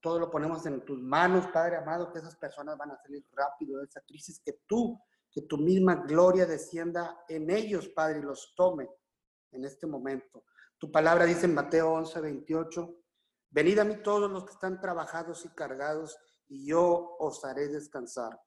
Todo 0.00 0.18
lo 0.18 0.30
ponemos 0.30 0.64
en 0.64 0.82
tus 0.86 0.98
manos, 1.02 1.46
Padre 1.48 1.76
amado, 1.76 2.10
que 2.10 2.18
esas 2.18 2.36
personas 2.36 2.78
van 2.78 2.92
a 2.92 2.96
salir 2.96 3.24
rápido 3.32 3.78
de 3.78 3.84
esa 3.84 4.00
crisis, 4.00 4.40
que 4.42 4.60
tú, 4.66 4.98
que 5.30 5.42
tu 5.42 5.58
misma 5.58 5.96
gloria 5.96 6.46
descienda 6.46 7.22
en 7.28 7.50
ellos, 7.50 7.88
Padre, 7.88 8.20
y 8.20 8.22
los 8.22 8.54
tome 8.56 8.88
en 9.52 9.64
este 9.64 9.86
momento. 9.86 10.44
Tu 10.78 10.90
palabra 10.90 11.24
dice 11.24 11.46
en 11.46 11.54
Mateo 11.54 11.92
11, 11.92 12.20
28, 12.20 12.96
venid 13.50 13.78
a 13.78 13.84
mí 13.84 14.02
todos 14.02 14.30
los 14.30 14.44
que 14.44 14.52
están 14.52 14.80
trabajados 14.80 15.44
y 15.44 15.50
cargados, 15.50 16.18
y 16.48 16.66
yo 16.66 17.16
os 17.18 17.44
haré 17.44 17.68
descansar. 17.68 18.40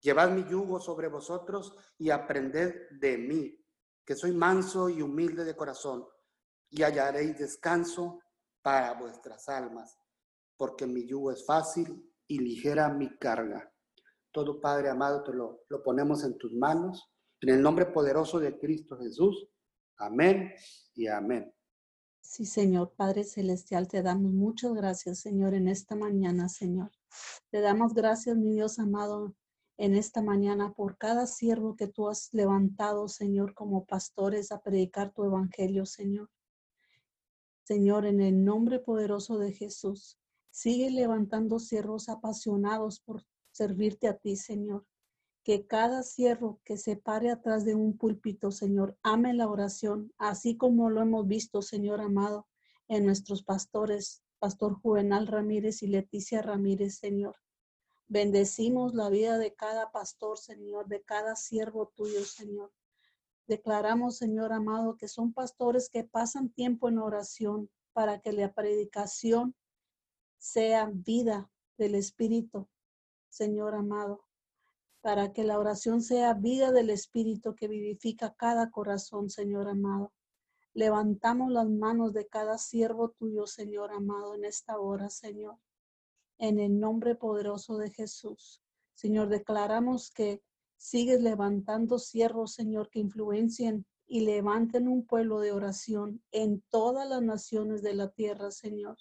Llevad 0.00 0.30
mi 0.30 0.44
yugo 0.44 0.78
sobre 0.78 1.08
vosotros 1.08 1.74
y 1.98 2.10
aprended 2.10 2.90
de 3.00 3.18
mí, 3.18 3.64
que 4.04 4.14
soy 4.14 4.32
manso 4.32 4.88
y 4.88 5.02
humilde 5.02 5.44
de 5.44 5.56
corazón, 5.56 6.06
y 6.70 6.82
hallaréis 6.82 7.38
descanso 7.38 8.20
para 8.62 8.94
vuestras 8.94 9.48
almas, 9.48 9.98
porque 10.56 10.86
mi 10.86 11.06
yugo 11.06 11.30
es 11.30 11.44
fácil 11.46 12.12
y 12.26 12.38
ligera 12.38 12.88
mi 12.88 13.16
carga. 13.18 13.72
Todo 14.30 14.60
Padre 14.60 14.90
amado, 14.90 15.22
te 15.22 15.32
lo, 15.32 15.62
lo 15.68 15.82
ponemos 15.82 16.22
en 16.24 16.36
tus 16.36 16.52
manos, 16.52 17.10
en 17.40 17.50
el 17.50 17.62
nombre 17.62 17.86
poderoso 17.86 18.38
de 18.38 18.58
Cristo 18.58 18.98
Jesús. 18.98 19.48
Amén 19.98 20.52
y 20.94 21.06
amén. 21.06 21.52
Sí, 22.20 22.44
Señor, 22.44 22.92
Padre 22.96 23.24
Celestial, 23.24 23.88
te 23.88 24.02
damos 24.02 24.32
muchas 24.32 24.74
gracias, 24.74 25.20
Señor, 25.20 25.54
en 25.54 25.68
esta 25.68 25.94
mañana, 25.94 26.48
Señor. 26.48 26.90
Te 27.50 27.60
damos 27.60 27.94
gracias, 27.94 28.36
mi 28.36 28.52
Dios 28.52 28.78
amado, 28.78 29.34
en 29.78 29.94
esta 29.94 30.22
mañana 30.22 30.72
por 30.72 30.98
cada 30.98 31.26
siervo 31.26 31.76
que 31.76 31.86
tú 31.86 32.08
has 32.08 32.32
levantado, 32.32 33.08
Señor, 33.08 33.54
como 33.54 33.86
pastores 33.86 34.52
a 34.52 34.60
predicar 34.60 35.12
tu 35.12 35.24
evangelio, 35.24 35.86
Señor. 35.86 36.28
Señor, 37.62 38.06
en 38.06 38.20
el 38.20 38.44
nombre 38.44 38.80
poderoso 38.80 39.38
de 39.38 39.52
Jesús, 39.52 40.18
sigue 40.50 40.90
levantando 40.90 41.58
siervos 41.58 42.08
apasionados 42.08 43.00
por 43.00 43.22
servirte 43.52 44.08
a 44.08 44.16
ti, 44.16 44.36
Señor. 44.36 44.84
Que 45.46 45.64
cada 45.64 46.02
siervo 46.02 46.60
que 46.64 46.76
se 46.76 46.96
pare 46.96 47.30
atrás 47.30 47.64
de 47.64 47.76
un 47.76 47.96
púlpito, 47.96 48.50
Señor, 48.50 48.98
ame 49.04 49.32
la 49.32 49.46
oración, 49.46 50.12
así 50.18 50.56
como 50.56 50.90
lo 50.90 51.00
hemos 51.02 51.28
visto, 51.28 51.62
Señor 51.62 52.00
amado, 52.00 52.48
en 52.88 53.06
nuestros 53.06 53.44
pastores, 53.44 54.24
Pastor 54.40 54.74
Juvenal 54.74 55.28
Ramírez 55.28 55.84
y 55.84 55.86
Leticia 55.86 56.42
Ramírez, 56.42 56.98
Señor. 56.98 57.36
Bendecimos 58.08 58.92
la 58.94 59.08
vida 59.08 59.38
de 59.38 59.54
cada 59.54 59.92
pastor, 59.92 60.36
Señor, 60.36 60.88
de 60.88 61.04
cada 61.04 61.36
siervo 61.36 61.92
tuyo, 61.94 62.24
Señor. 62.24 62.72
Declaramos, 63.46 64.16
Señor 64.16 64.52
amado, 64.52 64.96
que 64.96 65.06
son 65.06 65.32
pastores 65.32 65.88
que 65.88 66.02
pasan 66.02 66.48
tiempo 66.48 66.88
en 66.88 66.98
oración 66.98 67.70
para 67.92 68.20
que 68.20 68.32
la 68.32 68.52
predicación 68.52 69.54
sea 70.38 70.90
vida 70.92 71.48
del 71.78 71.94
Espíritu, 71.94 72.66
Señor 73.28 73.76
amado, 73.76 74.25
para 75.06 75.32
que 75.32 75.44
la 75.44 75.56
oración 75.56 76.02
sea 76.02 76.34
vida 76.34 76.72
del 76.72 76.90
Espíritu 76.90 77.54
que 77.54 77.68
vivifica 77.68 78.34
cada 78.34 78.72
corazón, 78.72 79.30
Señor 79.30 79.68
amado. 79.68 80.12
Levantamos 80.74 81.52
las 81.52 81.68
manos 81.68 82.12
de 82.12 82.26
cada 82.26 82.58
siervo 82.58 83.10
tuyo, 83.10 83.46
Señor 83.46 83.92
amado, 83.92 84.34
en 84.34 84.44
esta 84.44 84.80
hora, 84.80 85.08
Señor 85.08 85.60
en 86.38 86.58
el 86.58 86.80
nombre 86.80 87.14
poderoso 87.14 87.78
de 87.78 87.92
Jesús. 87.92 88.60
Señor, 88.94 89.28
declaramos 89.28 90.10
que 90.10 90.42
sigues 90.76 91.22
levantando 91.22 92.00
siervos, 92.00 92.54
Señor, 92.54 92.90
que 92.90 92.98
influencien 92.98 93.86
y 94.08 94.22
levanten 94.22 94.88
un 94.88 95.06
pueblo 95.06 95.38
de 95.38 95.52
oración 95.52 96.20
en 96.32 96.64
todas 96.68 97.08
las 97.08 97.22
naciones 97.22 97.80
de 97.80 97.94
la 97.94 98.10
tierra, 98.10 98.50
Señor. 98.50 98.96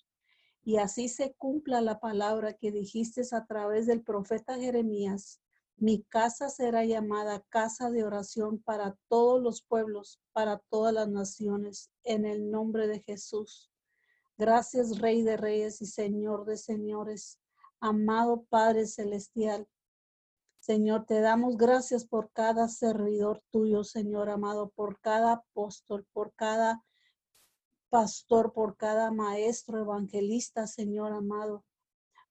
Y 0.63 0.77
así 0.77 1.09
se 1.09 1.33
cumpla 1.33 1.81
la 1.81 1.99
palabra 1.99 2.53
que 2.53 2.71
dijiste 2.71 3.23
a 3.31 3.45
través 3.47 3.87
del 3.87 4.03
profeta 4.03 4.59
Jeremías. 4.59 5.41
Mi 5.77 6.03
casa 6.03 6.49
será 6.49 6.85
llamada 6.85 7.43
casa 7.49 7.89
de 7.91 8.03
oración 8.05 8.59
para 8.59 8.97
todos 9.09 9.41
los 9.43 9.61
pueblos, 9.61 10.21
para 10.31 10.59
todas 10.69 10.93
las 10.93 11.09
naciones, 11.09 11.91
en 12.03 12.25
el 12.25 12.49
nombre 12.49 12.87
de 12.87 13.01
Jesús. 13.01 13.69
Gracias, 14.37 14.99
Rey 14.99 15.21
de 15.21 15.35
Reyes 15.35 15.81
y 15.81 15.85
Señor 15.85 16.45
de 16.45 16.57
Señores, 16.57 17.39
amado 17.81 18.45
Padre 18.49 18.87
Celestial. 18.87 19.67
Señor, 20.59 21.05
te 21.05 21.19
damos 21.19 21.57
gracias 21.57 22.05
por 22.05 22.31
cada 22.31 22.69
servidor 22.69 23.43
tuyo, 23.51 23.83
Señor 23.83 24.29
amado, 24.29 24.69
por 24.69 24.99
cada 24.99 25.33
apóstol, 25.33 26.07
por 26.11 26.33
cada 26.35 26.83
pastor, 27.89 28.51
por 28.51 28.75
cada 28.77 29.11
maestro 29.11 29.79
evangelista, 29.79 30.67
Señor 30.67 31.11
amado, 31.11 31.63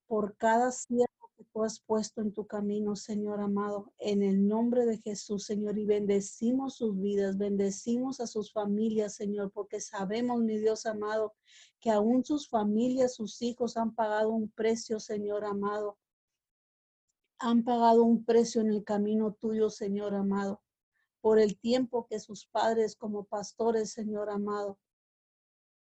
por 0.07 0.37
cada 0.37 0.73
siervo 0.73 1.24
que 1.37 1.45
tú 1.45 1.65
has 1.65 1.81
puesto 1.81 2.21
en 2.21 2.33
tu 2.33 2.47
camino, 2.47 2.95
Señor 2.97 3.41
amado, 3.41 3.93
en 3.99 4.23
el 4.23 4.47
nombre 4.47 4.87
de 4.87 4.99
Jesús, 4.99 5.45
Señor, 5.45 5.79
y 5.79 5.85
bendecimos 5.85 6.77
sus 6.77 6.99
vidas, 7.01 7.37
bendecimos 7.37 8.21
a 8.21 8.27
sus 8.27 8.53
familias, 8.53 9.15
Señor, 9.15 9.51
porque 9.51 9.81
sabemos, 9.81 10.41
mi 10.41 10.59
Dios 10.59 10.87
amado, 10.87 11.35
que 11.81 11.91
aún 11.91 12.25
sus 12.25 12.49
familias, 12.49 13.15
sus 13.15 13.43
hijos 13.43 13.77
han 13.77 13.95
pagado 13.95 14.31
un 14.31 14.49
precio, 14.51 15.01
Señor 15.01 15.45
amado. 15.45 15.99
Han 17.39 17.65
pagado 17.65 18.05
un 18.05 18.25
precio 18.25 18.61
en 18.61 18.71
el 18.71 18.85
camino 18.85 19.33
tuyo, 19.33 19.71
Señor 19.71 20.15
amado, 20.15 20.63
por 21.21 21.39
el 21.39 21.59
tiempo 21.59 22.07
que 22.07 22.21
sus 22.21 22.47
padres 22.47 22.97
como 22.97 23.25
pastores, 23.25 23.91
Señor 23.91 24.31
amado, 24.31 24.79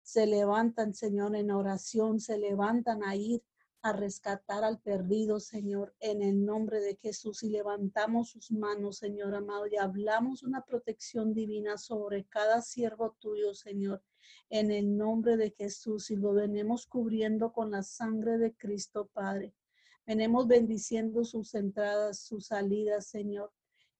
se 0.03 0.25
levantan, 0.25 0.93
Señor, 0.93 1.35
en 1.35 1.51
oración, 1.51 2.19
se 2.19 2.37
levantan 2.37 3.03
a 3.03 3.15
ir 3.15 3.43
a 3.81 3.93
rescatar 3.93 4.63
al 4.63 4.79
perdido, 4.79 5.39
Señor, 5.39 5.95
en 5.99 6.21
el 6.21 6.45
nombre 6.45 6.81
de 6.81 6.95
Jesús. 6.95 7.43
Y 7.43 7.49
levantamos 7.49 8.29
sus 8.29 8.51
manos, 8.51 8.97
Señor 8.97 9.33
amado, 9.35 9.67
y 9.67 9.77
hablamos 9.77 10.43
una 10.43 10.65
protección 10.65 11.33
divina 11.33 11.77
sobre 11.77 12.25
cada 12.25 12.61
siervo 12.61 13.15
tuyo, 13.19 13.53
Señor, 13.53 14.03
en 14.49 14.71
el 14.71 14.97
nombre 14.97 15.37
de 15.37 15.51
Jesús. 15.51 16.11
Y 16.11 16.17
lo 16.17 16.33
venimos 16.33 16.87
cubriendo 16.87 17.53
con 17.53 17.71
la 17.71 17.83
sangre 17.83 18.37
de 18.37 18.53
Cristo, 18.53 19.09
Padre. 19.13 19.53
Venimos 20.05 20.47
bendiciendo 20.47 21.23
sus 21.23 21.53
entradas, 21.55 22.19
sus 22.19 22.47
salidas, 22.47 23.07
Señor. 23.07 23.51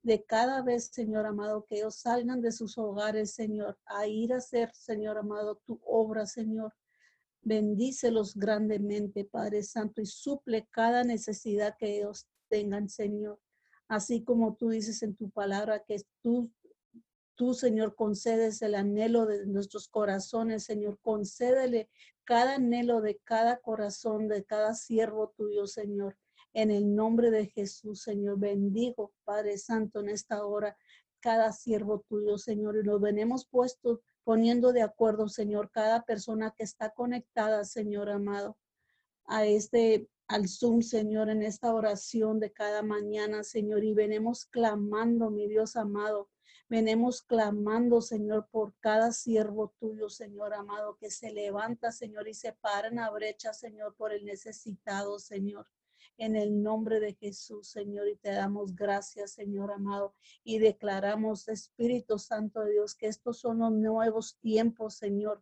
De 0.01 0.23
cada 0.23 0.61
vez, 0.61 0.87
Señor 0.87 1.25
amado, 1.25 1.65
que 1.65 1.77
ellos 1.77 1.95
salgan 1.95 2.41
de 2.41 2.51
sus 2.51 2.77
hogares, 2.77 3.31
Señor, 3.31 3.77
a 3.85 4.07
ir 4.07 4.33
a 4.33 4.37
hacer, 4.37 4.73
Señor 4.73 5.17
amado, 5.17 5.61
tu 5.65 5.79
obra, 5.85 6.25
Señor 6.25 6.73
Bendícelos 7.41 8.35
grandemente, 8.35 9.25
Padre 9.25 9.63
Santo, 9.63 10.01
y 10.01 10.05
suple 10.05 10.67
cada 10.71 11.03
necesidad 11.03 11.75
que 11.77 11.97
ellos 11.97 12.27
tengan, 12.49 12.89
Señor. 12.89 13.39
Así 13.87 14.23
como 14.23 14.55
tú 14.55 14.69
dices 14.69 15.01
en 15.01 15.15
tu 15.15 15.29
palabra 15.29 15.83
que 15.83 15.97
tú, 16.21 16.51
tú, 17.35 17.53
Señor, 17.53 17.95
concedes 17.95 18.61
el 18.61 18.75
anhelo 18.75 19.25
de 19.25 19.45
nuestros 19.45 19.87
corazones, 19.87 20.63
Señor. 20.63 20.99
Concédele 21.01 21.89
cada 22.23 22.55
anhelo 22.55 23.01
de 23.01 23.19
cada 23.23 23.57
corazón, 23.57 24.27
de 24.27 24.43
cada 24.43 24.75
siervo 24.75 25.33
tuyo, 25.35 25.65
Señor. 25.65 26.17
En 26.53 26.69
el 26.71 26.95
nombre 26.95 27.31
de 27.31 27.47
Jesús, 27.47 28.01
Señor, 28.03 28.39
bendigo, 28.39 29.13
Padre 29.23 29.57
Santo, 29.57 30.01
en 30.01 30.09
esta 30.09 30.45
hora 30.45 30.77
cada 31.19 31.51
siervo 31.51 32.05
tuyo, 32.07 32.37
Señor, 32.37 32.77
y 32.77 32.83
lo 32.83 32.99
venimos 32.99 33.45
puesto 33.45 34.01
poniendo 34.29 34.73
de 34.73 34.83
acuerdo, 34.83 35.27
Señor, 35.27 35.71
cada 35.71 36.03
persona 36.03 36.53
que 36.55 36.61
está 36.61 36.91
conectada, 36.91 37.65
Señor 37.65 38.11
amado, 38.11 38.59
a 39.25 39.47
este, 39.47 40.07
al 40.27 40.47
Zoom, 40.47 40.83
Señor, 40.83 41.31
en 41.31 41.41
esta 41.41 41.73
oración 41.73 42.39
de 42.39 42.51
cada 42.51 42.83
mañana, 42.83 43.43
Señor, 43.43 43.83
y 43.83 43.95
venimos 43.95 44.45
clamando, 44.45 45.31
mi 45.31 45.47
Dios 45.47 45.75
amado, 45.75 46.29
venimos 46.69 47.23
clamando, 47.23 48.01
Señor, 48.01 48.47
por 48.51 48.75
cada 48.79 49.13
siervo 49.13 49.73
tuyo, 49.79 50.11
Señor 50.11 50.53
amado, 50.53 50.95
que 50.97 51.09
se 51.09 51.31
levanta, 51.31 51.91
Señor, 51.91 52.27
y 52.27 52.35
se 52.35 52.53
para 52.53 52.89
en 52.89 52.97
la 52.97 53.09
brecha, 53.09 53.51
Señor, 53.51 53.95
por 53.95 54.13
el 54.13 54.25
necesitado, 54.25 55.17
Señor 55.17 55.65
en 56.19 56.35
el 56.35 56.61
nombre 56.61 56.99
de 56.99 57.13
Jesús, 57.13 57.69
Señor, 57.69 58.09
y 58.09 58.17
te 58.17 58.31
damos 58.31 58.75
gracias, 58.75 59.31
Señor 59.31 59.71
amado, 59.71 60.13
y 60.43 60.59
declaramos, 60.59 61.47
Espíritu 61.47 62.19
Santo 62.19 62.59
de 62.61 62.73
Dios, 62.73 62.93
que 62.93 63.07
estos 63.07 63.39
son 63.39 63.59
los 63.59 63.71
nuevos 63.71 64.37
tiempos, 64.41 64.95
Señor, 64.95 65.41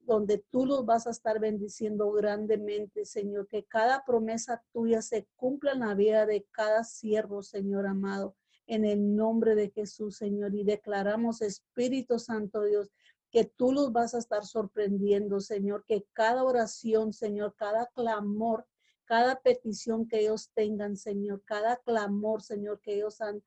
donde 0.00 0.38
tú 0.38 0.64
los 0.64 0.86
vas 0.86 1.06
a 1.06 1.10
estar 1.10 1.40
bendiciendo 1.40 2.10
grandemente, 2.12 3.04
Señor, 3.04 3.48
que 3.48 3.64
cada 3.64 4.04
promesa 4.04 4.62
tuya 4.72 5.02
se 5.02 5.26
cumpla 5.34 5.72
en 5.72 5.80
la 5.80 5.94
vida 5.94 6.24
de 6.24 6.46
cada 6.52 6.84
siervo, 6.84 7.42
Señor 7.42 7.86
amado, 7.86 8.36
en 8.66 8.84
el 8.84 9.16
nombre 9.16 9.56
de 9.56 9.70
Jesús, 9.70 10.16
Señor, 10.16 10.54
y 10.54 10.62
declaramos, 10.62 11.42
Espíritu 11.42 12.20
Santo 12.20 12.62
Dios, 12.62 12.90
que 13.32 13.44
tú 13.44 13.72
los 13.72 13.92
vas 13.92 14.14
a 14.14 14.18
estar 14.18 14.44
sorprendiendo, 14.44 15.40
Señor, 15.40 15.84
que 15.84 16.06
cada 16.12 16.44
oración, 16.44 17.12
Señor, 17.12 17.56
cada 17.56 17.86
clamor, 17.86 18.66
cada 19.04 19.40
petición 19.40 20.06
que 20.06 20.20
ellos 20.20 20.50
tengan, 20.54 20.96
Señor, 20.96 21.42
cada 21.44 21.76
clamor, 21.78 22.42
Señor, 22.42 22.80
que 22.80 22.94
ellos 22.94 23.20
han 23.20 23.42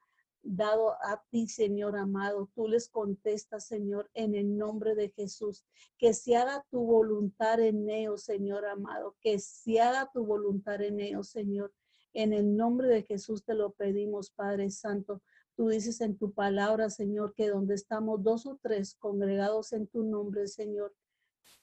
dado 0.45 0.91
a 1.03 1.23
ti, 1.29 1.47
Señor 1.47 1.97
amado. 1.97 2.49
Tú 2.53 2.67
les 2.67 2.87
contestas, 2.87 3.67
Señor, 3.67 4.09
en 4.13 4.35
el 4.35 4.57
nombre 4.57 4.95
de 4.95 5.09
Jesús. 5.09 5.65
Que 5.97 6.13
se 6.13 6.35
haga 6.35 6.65
tu 6.69 6.85
voluntad 6.85 7.59
en 7.59 7.89
ellos, 7.89 8.23
Señor 8.23 8.65
amado. 8.65 9.15
Que 9.21 9.39
se 9.39 9.81
haga 9.81 10.09
tu 10.13 10.25
voluntad 10.25 10.81
en 10.81 10.99
ellos, 10.99 11.29
Señor. 11.29 11.73
En 12.13 12.31
el 12.31 12.55
nombre 12.55 12.87
de 12.87 13.03
Jesús 13.03 13.43
te 13.43 13.55
lo 13.55 13.71
pedimos, 13.71 14.29
Padre 14.29 14.69
Santo. 14.69 15.21
Tú 15.55 15.69
dices 15.69 15.99
en 16.01 16.17
tu 16.17 16.31
palabra, 16.31 16.89
Señor, 16.89 17.33
que 17.33 17.49
donde 17.49 17.75
estamos 17.75 18.23
dos 18.23 18.45
o 18.45 18.59
tres 18.61 18.95
congregados 18.95 19.73
en 19.73 19.87
tu 19.87 20.03
nombre, 20.03 20.47
Señor, 20.47 20.93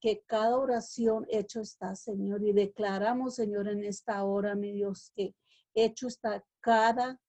que 0.01 0.23
cada 0.27 0.57
oración 0.57 1.27
hecho 1.29 1.61
está, 1.61 1.95
Señor, 1.95 2.43
y 2.45 2.53
declaramos, 2.53 3.37
Señor, 3.37 3.69
en 3.69 3.85
esta 3.85 4.25
hora, 4.25 4.55
mi 4.55 4.73
Dios, 4.73 5.13
que 5.15 5.35
hecho 5.75 6.09
está 6.09 6.45
cada 6.61 7.21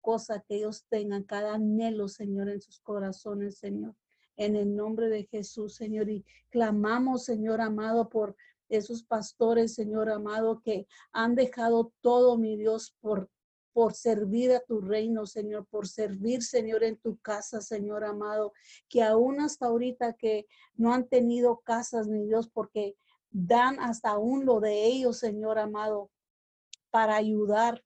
cosa 0.00 0.44
que 0.46 0.56
ellos 0.56 0.84
tengan, 0.88 1.24
cada 1.24 1.54
anhelo, 1.54 2.08
Señor, 2.08 2.48
en 2.48 2.60
sus 2.60 2.80
corazones, 2.80 3.58
Señor. 3.58 3.94
En 4.36 4.56
el 4.56 4.74
nombre 4.74 5.08
de 5.08 5.24
Jesús, 5.26 5.76
Señor, 5.76 6.08
y 6.08 6.24
clamamos, 6.50 7.24
Señor 7.24 7.60
amado, 7.60 8.08
por 8.08 8.36
esos 8.68 9.04
pastores, 9.04 9.74
Señor 9.74 10.10
amado, 10.10 10.60
que 10.62 10.86
han 11.12 11.34
dejado 11.34 11.92
todo, 12.00 12.38
mi 12.38 12.56
Dios, 12.56 12.96
por 13.00 13.30
por 13.72 13.94
servir 13.94 14.52
a 14.52 14.60
tu 14.60 14.80
reino, 14.80 15.26
Señor, 15.26 15.66
por 15.66 15.88
servir, 15.88 16.42
Señor, 16.42 16.84
en 16.84 16.96
tu 16.96 17.18
casa, 17.18 17.60
Señor 17.60 18.04
amado, 18.04 18.52
que 18.88 19.02
aún 19.02 19.40
hasta 19.40 19.66
ahorita 19.66 20.14
que 20.14 20.46
no 20.74 20.92
han 20.92 21.08
tenido 21.08 21.60
casas, 21.60 22.08
mi 22.08 22.24
Dios, 22.26 22.48
porque 22.48 22.96
dan 23.30 23.80
hasta 23.80 24.10
aún 24.10 24.44
lo 24.44 24.60
de 24.60 24.86
ellos, 24.86 25.18
Señor 25.18 25.58
amado, 25.58 26.10
para 26.90 27.16
ayudar, 27.16 27.82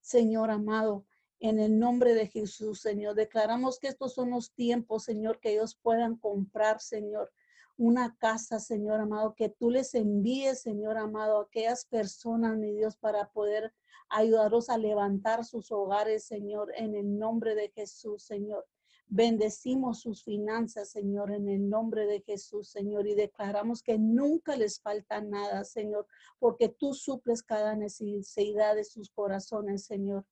Señor 0.00 0.50
amado, 0.50 1.06
en 1.38 1.58
el 1.58 1.78
nombre 1.78 2.14
de 2.14 2.26
Jesús, 2.26 2.80
Señor. 2.80 3.14
Declaramos 3.14 3.78
que 3.78 3.88
estos 3.88 4.14
son 4.14 4.30
los 4.30 4.52
tiempos, 4.52 5.04
Señor, 5.04 5.40
que 5.40 5.52
ellos 5.52 5.78
puedan 5.80 6.16
comprar, 6.16 6.80
Señor, 6.80 7.32
una 7.80 8.14
casa, 8.16 8.60
Señor 8.60 9.00
amado, 9.00 9.34
que 9.34 9.48
tú 9.48 9.70
les 9.70 9.94
envíes, 9.94 10.60
Señor 10.60 10.98
amado, 10.98 11.38
a 11.38 11.44
aquellas 11.44 11.86
personas, 11.86 12.58
mi 12.58 12.74
Dios, 12.74 12.98
para 12.98 13.30
poder 13.30 13.72
ayudaros 14.10 14.68
a 14.68 14.76
levantar 14.76 15.46
sus 15.46 15.72
hogares, 15.72 16.26
Señor, 16.26 16.70
en 16.76 16.94
el 16.94 17.18
nombre 17.18 17.54
de 17.54 17.70
Jesús, 17.70 18.22
Señor. 18.22 18.66
Bendecimos 19.06 20.02
sus 20.02 20.22
finanzas, 20.22 20.90
Señor, 20.90 21.32
en 21.32 21.48
el 21.48 21.70
nombre 21.70 22.06
de 22.06 22.20
Jesús, 22.20 22.68
Señor, 22.68 23.06
y 23.06 23.14
declaramos 23.14 23.82
que 23.82 23.98
nunca 23.98 24.56
les 24.56 24.78
falta 24.82 25.22
nada, 25.22 25.64
Señor, 25.64 26.06
porque 26.38 26.68
tú 26.68 26.92
suples 26.92 27.42
cada 27.42 27.74
necesidad 27.76 28.74
de 28.74 28.84
sus 28.84 29.08
corazones, 29.08 29.86
Señor. 29.86 30.26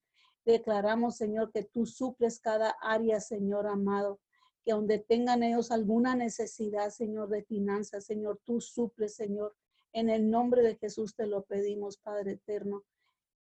Declaramos, 0.44 1.16
Señor, 1.16 1.51
que 1.51 1.64
tú 1.64 1.86
suples 1.86 2.40
cada 2.40 2.76
área, 2.82 3.20
Señor 3.20 3.66
amado, 3.66 4.20
que 4.68 4.74
donde 4.74 4.98
tengan 4.98 5.42
ellos 5.42 5.70
alguna 5.70 6.14
necesidad, 6.14 6.90
Señor, 6.90 7.30
de 7.30 7.42
finanzas, 7.42 8.04
Señor, 8.04 8.38
tú 8.44 8.60
suples, 8.60 9.14
Señor. 9.14 9.56
En 9.94 10.10
el 10.10 10.28
nombre 10.28 10.60
de 10.60 10.76
Jesús 10.76 11.14
te 11.14 11.26
lo 11.26 11.44
pedimos, 11.44 11.96
Padre 11.96 12.32
eterno. 12.32 12.84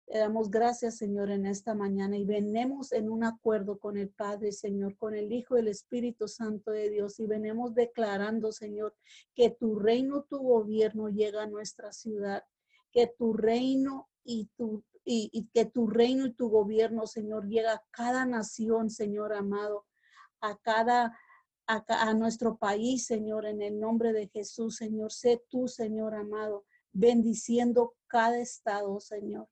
Te 0.04 0.18
damos 0.18 0.50
gracias, 0.50 0.98
Señor, 0.98 1.30
en 1.30 1.46
esta 1.46 1.74
mañana 1.74 2.18
y 2.18 2.26
venemos 2.26 2.92
en 2.92 3.08
un 3.08 3.24
acuerdo 3.24 3.78
con 3.78 3.96
el 3.96 4.10
Padre, 4.10 4.52
Señor, 4.52 4.98
con 4.98 5.14
el 5.14 5.32
Hijo 5.32 5.56
y 5.56 5.60
el 5.60 5.68
Espíritu 5.68 6.28
Santo 6.28 6.72
de 6.72 6.90
Dios 6.90 7.18
y 7.18 7.26
venemos 7.26 7.74
declarando, 7.74 8.52
Señor, 8.52 8.94
que 9.34 9.48
tu 9.48 9.78
reino, 9.78 10.24
tu 10.24 10.40
gobierno 10.40 11.08
llega 11.08 11.44
a 11.44 11.46
nuestra 11.46 11.94
ciudad, 11.94 12.44
que 12.92 13.06
tu 13.06 13.32
reino 13.32 14.10
y 14.24 14.50
tu 14.58 14.84
y, 15.06 15.48
que 15.54 15.64
tu 15.64 15.86
reino 15.86 16.26
y 16.26 16.32
tu 16.34 16.50
gobierno, 16.50 17.06
Señor, 17.06 17.48
llega 17.48 17.72
a 17.72 17.82
cada 17.92 18.26
nación, 18.26 18.90
Señor 18.90 19.32
amado, 19.32 19.86
a 20.48 20.56
cada 20.58 21.18
a, 21.66 21.84
a 21.88 22.14
nuestro 22.14 22.56
país, 22.56 23.06
Señor, 23.06 23.46
en 23.46 23.62
el 23.62 23.80
nombre 23.80 24.12
de 24.12 24.28
Jesús, 24.28 24.76
Señor. 24.76 25.12
Sé 25.12 25.42
tú, 25.48 25.66
Señor 25.66 26.14
amado, 26.14 26.64
bendiciendo 26.92 27.94
cada 28.06 28.38
estado, 28.38 29.00
Señor 29.00 29.48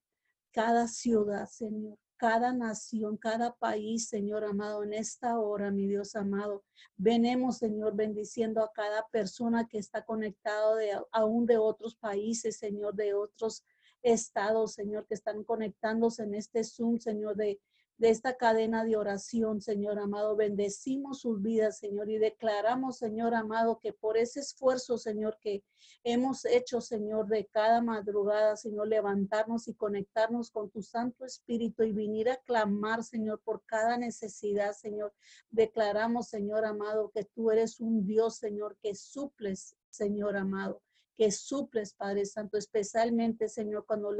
cada 0.53 0.86
ciudad, 0.86 1.49
Señor, 1.49 1.99
cada 2.16 2.53
nación, 2.53 3.16
cada 3.16 3.55
país, 3.55 4.09
Señor 4.09 4.45
amado, 4.45 4.84
en 4.84 4.93
esta 4.93 5.40
hora, 5.40 5.70
mi 5.70 5.88
Dios 5.88 6.14
amado. 6.14 6.62
Venemos, 6.97 7.59
Señor, 7.59 7.97
bendiciendo 7.97 8.62
a 8.62 8.70
cada 8.72 9.07
persona 9.09 9.66
que 9.66 9.78
está 9.78 10.05
conectado 10.05 10.76
de, 10.76 10.93
aún 11.11 11.47
de 11.47 11.59
otros 11.59 11.97
países, 11.97 12.59
Señor, 12.59 12.95
de 12.95 13.14
otros 13.14 13.64
estados, 14.03 14.74
Señor, 14.74 15.07
que 15.07 15.14
están 15.14 15.43
conectándose 15.43 16.22
en 16.24 16.34
este 16.34 16.62
Zoom, 16.62 16.99
Señor, 16.99 17.34
de 17.34 17.61
de 17.99 18.11
esta 18.11 18.36
cadena 18.36 18.84
de 18.84 18.97
oración, 18.97 19.61
Señor 19.61 19.99
amado. 19.99 20.34
Bendecimos 20.34 21.20
sus 21.20 21.40
vidas, 21.40 21.78
Señor, 21.78 22.11
y 22.11 22.18
declaramos, 22.18 22.99
Señor 22.99 23.34
amado, 23.34 23.78
que 23.78 23.93
por 23.93 24.16
ese 24.16 24.40
esfuerzo, 24.40 24.99
Señor, 24.99 25.38
que 25.40 25.62
hemos 26.03 26.45
hecho, 26.45 26.80
Señor, 26.80 27.28
de 27.28 27.47
cada 27.47 27.80
madrugada, 27.80 28.57
Señor, 28.57 28.88
levantarnos 28.88 29.68
y 29.68 29.74
conectarnos 29.74 30.51
con 30.51 30.70
tu 30.70 30.82
Santo 30.82 31.24
Espíritu 31.24 31.84
y 31.84 31.93
venir 31.93 32.28
a 32.28 32.38
clamar, 32.38 33.05
Señor, 33.05 33.40
por 33.45 33.62
cada 33.66 33.97
necesidad, 33.97 34.72
Señor. 34.72 35.12
Declaramos, 35.51 36.28
Señor 36.28 36.64
amado, 36.64 37.11
que 37.14 37.24
tú 37.24 37.51
eres 37.51 37.80
un 37.80 38.05
Dios, 38.05 38.36
Señor, 38.36 38.76
que 38.82 38.95
suples, 38.95 39.76
Señor 39.90 40.36
amado, 40.36 40.82
que 41.16 41.30
suples, 41.30 41.95
Padre 41.95 42.24
Santo, 42.26 42.57
especialmente, 42.57 43.49
Señor, 43.49 43.84
cuando 43.86 44.11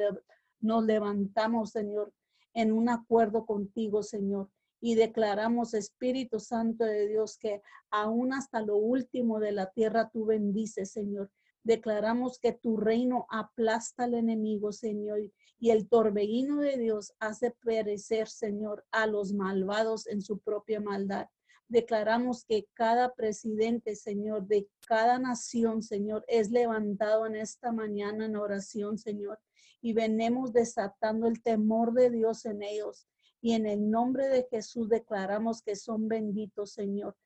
nos 0.61 0.85
levantamos, 0.85 1.71
Señor, 1.71 2.13
en 2.55 2.73
un 2.73 2.89
acuerdo 2.89 3.47
contigo, 3.47 4.03
Señor. 4.03 4.51
Y 4.81 4.97
declaramos, 4.97 5.75
Espíritu 5.75 6.41
Santo 6.41 6.85
de 6.85 7.07
Dios, 7.09 7.39
que 7.39 7.63
aún 7.91 8.33
hasta 8.33 8.61
lo 8.61 8.77
último 8.77 9.39
de 9.39 9.53
la 9.53 9.71
tierra 9.71 10.11
tú 10.13 10.27
bendices, 10.27 10.91
Señor. 10.91 11.31
Declaramos 11.65 12.39
que 12.41 12.53
tu 12.53 12.77
reino 12.77 13.27
aplasta 13.31 14.05
al 14.05 14.15
enemigo, 14.15 14.73
Señor, 14.73 15.21
y 15.61 15.71
el 15.71 15.89
torbellino 15.89 16.59
de 16.59 16.77
Dios 16.77 17.13
hace 17.21 17.53
perecer, 17.53 18.27
Señor, 18.27 18.85
a 18.91 19.07
los 19.07 19.33
malvados 19.33 20.09
en 20.09 20.21
su 20.21 20.41
propia 20.41 20.81
maldad. 20.81 21.29
Declaramos 21.69 22.45
que 22.45 22.67
cada 22.75 23.15
presidente, 23.15 23.95
Señor, 23.95 24.47
de 24.49 24.69
cada 24.87 25.21
nación, 25.21 25.83
Señor, 25.83 26.25
es 26.27 26.51
levantado 26.51 27.27
en 27.27 27.37
esta 27.37 27.71
mañana 27.71 28.27
en 28.27 28.35
oración, 28.35 28.99
Señor, 28.99 29.39
y 29.83 29.93
venemos 29.93 30.53
desatando 30.53 31.27
el 31.27 31.43
temor 31.43 31.93
de 31.93 32.09
Dios 32.09 32.47
en 32.47 32.63
ellos. 32.63 33.09
Y 33.43 33.53
en 33.53 33.67
el 33.67 33.91
nombre 33.91 34.29
de 34.29 34.47
Jesús 34.49 34.89
declaramos 34.89 35.61
que 35.61 35.75
son 35.75 36.09
benditos, 36.09 36.73
Señor. 36.73 37.17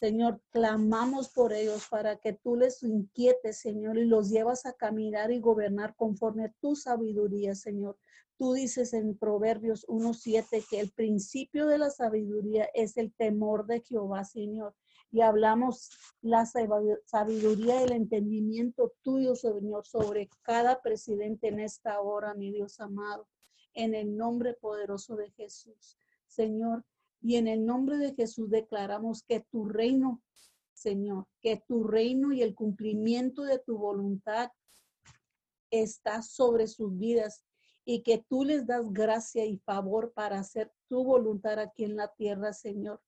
Señor, 0.00 0.40
clamamos 0.50 1.28
por 1.28 1.52
ellos 1.52 1.86
para 1.90 2.16
que 2.16 2.32
tú 2.32 2.56
les 2.56 2.82
inquietes, 2.82 3.58
Señor, 3.58 3.98
y 3.98 4.04
los 4.04 4.30
llevas 4.30 4.64
a 4.64 4.72
caminar 4.72 5.30
y 5.30 5.40
gobernar 5.40 5.94
conforme 5.96 6.46
a 6.46 6.54
tu 6.60 6.76
sabiduría, 6.76 7.54
Señor. 7.54 7.98
Tú 8.38 8.52
dices 8.52 8.94
en 8.94 9.18
Proverbios 9.18 9.84
1.7 9.88 10.64
que 10.70 10.80
el 10.80 10.90
principio 10.92 11.66
de 11.66 11.78
la 11.78 11.90
sabiduría 11.90 12.68
es 12.72 12.96
el 12.96 13.12
temor 13.12 13.66
de 13.66 13.80
Jehová, 13.80 14.24
Señor. 14.24 14.74
Y 15.10 15.22
hablamos 15.22 15.90
la 16.20 16.44
sabiduría 16.44 17.80
y 17.80 17.84
el 17.84 17.92
entendimiento 17.92 18.92
tuyo, 19.02 19.34
Señor, 19.34 19.86
sobre 19.86 20.28
cada 20.42 20.82
presidente 20.82 21.48
en 21.48 21.60
esta 21.60 22.00
hora, 22.00 22.34
mi 22.34 22.52
Dios 22.52 22.78
amado, 22.80 23.26
en 23.72 23.94
el 23.94 24.16
nombre 24.16 24.54
poderoso 24.54 25.16
de 25.16 25.30
Jesús. 25.30 25.96
Señor, 26.26 26.84
y 27.20 27.36
en 27.36 27.48
el 27.48 27.64
nombre 27.64 27.96
de 27.96 28.14
Jesús 28.14 28.50
declaramos 28.50 29.22
que 29.22 29.40
tu 29.40 29.64
reino, 29.66 30.22
Señor, 30.72 31.26
que 31.40 31.62
tu 31.66 31.84
reino 31.84 32.32
y 32.32 32.42
el 32.42 32.54
cumplimiento 32.54 33.42
de 33.42 33.58
tu 33.58 33.78
voluntad 33.78 34.50
está 35.70 36.22
sobre 36.22 36.66
sus 36.66 36.96
vidas 36.96 37.44
y 37.84 38.02
que 38.02 38.18
tú 38.28 38.44
les 38.44 38.66
das 38.66 38.84
gracia 38.92 39.46
y 39.46 39.58
favor 39.58 40.12
para 40.12 40.38
hacer 40.38 40.72
tu 40.88 41.04
voluntad 41.04 41.58
aquí 41.58 41.84
en 41.84 41.96
la 41.96 42.12
tierra, 42.14 42.52
Señor. 42.52 43.00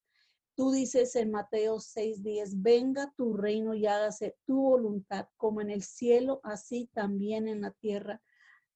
Tú 0.60 0.72
dices 0.72 1.16
en 1.16 1.30
Mateo 1.30 1.80
6:10, 1.80 2.60
venga 2.60 3.14
tu 3.16 3.32
reino 3.32 3.72
y 3.72 3.86
hágase 3.86 4.36
tu 4.44 4.60
voluntad 4.60 5.26
como 5.38 5.62
en 5.62 5.70
el 5.70 5.82
cielo, 5.82 6.42
así 6.42 6.90
también 6.92 7.48
en 7.48 7.62
la 7.62 7.70
tierra. 7.70 8.20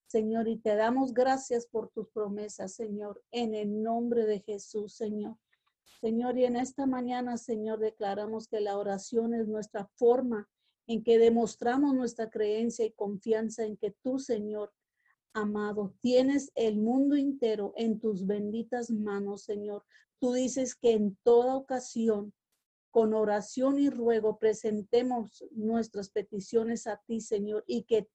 Señor, 0.07 0.49
y 0.49 0.57
te 0.57 0.77
damos 0.77 1.13
gracias 1.13 1.67
por 1.67 1.91
tus 1.91 2.09
promesas, 2.09 2.73
Señor, 2.73 3.23
en 3.33 3.55
el 3.55 3.83
nombre 3.83 4.25
de 4.25 4.41
Jesús, 4.41 4.95
Señor. 4.95 5.37
Señor, 6.01 6.39
y 6.39 6.47
en 6.47 6.57
esta 6.57 6.87
mañana, 6.87 7.37
Señor, 7.37 7.81
declaramos 7.81 8.49
que 8.49 8.61
la 8.61 8.79
oración 8.79 9.35
es 9.35 9.47
nuestra 9.47 9.85
forma 9.97 10.49
en 10.87 11.05
que 11.05 11.19
demostramos 11.19 11.95
nuestra 11.95 12.31
creencia 12.31 12.87
y 12.87 12.93
confianza 12.93 13.63
en 13.67 13.77
que 13.77 13.95
tú, 14.03 14.19
Señor, 14.19 14.73
amado, 15.35 15.95
tienes 16.01 16.51
el 16.55 16.79
mundo 16.79 17.15
entero 17.15 17.75
en 17.77 18.01
tus 18.01 18.27
benditas 18.27 18.89
manos, 18.91 19.43
Señor. 19.43 19.85
Tú 20.21 20.33
dices 20.33 20.75
que 20.75 20.93
en 20.93 21.17
toda 21.23 21.57
ocasión, 21.57 22.33
con 22.91 23.15
oración 23.15 23.79
y 23.79 23.91
ruego, 23.91 24.39
presentemos 24.39 25.45
nuestras 25.51 26.11
peticiones 26.11 26.87
a 26.87 27.03
ti, 27.07 27.21
Señor, 27.21 27.65
y 27.67 27.83
que 27.83 28.09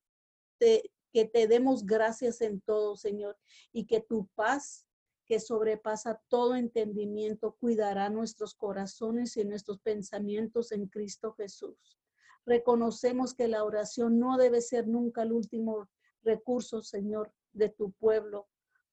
te, 0.58 0.92
que 1.12 1.26
te 1.26 1.48
demos 1.48 1.86
gracias 1.86 2.42
en 2.42 2.62
todo, 2.62 2.96
Señor, 2.96 3.38
y 3.72 3.86
que 3.86 4.02
tu 4.02 4.28
paz 4.36 4.86
que 5.30 5.40
sobrepasa 5.40 6.20
todo 6.28 6.56
entendimiento, 6.56 7.56
cuidará 7.60 8.10
nuestros 8.10 8.56
corazones 8.56 9.38
y 9.38 9.46
nuestros 9.46 9.80
pensamientos 9.80 10.72
en 10.72 10.88
Cristo 10.88 11.34
Jesús. 11.34 12.00
Reconocemos 12.48 13.36
que 13.36 13.48
la 13.48 13.64
oración 13.64 14.18
no 14.18 14.38
debe 14.38 14.60
ser 14.60 14.88
nunca 14.88 15.22
el 15.22 15.32
último 15.32 15.88
recurso, 16.24 16.82
Señor, 16.82 17.32
de 17.54 17.70
tu 17.70 17.92
pueblo. 17.92 18.48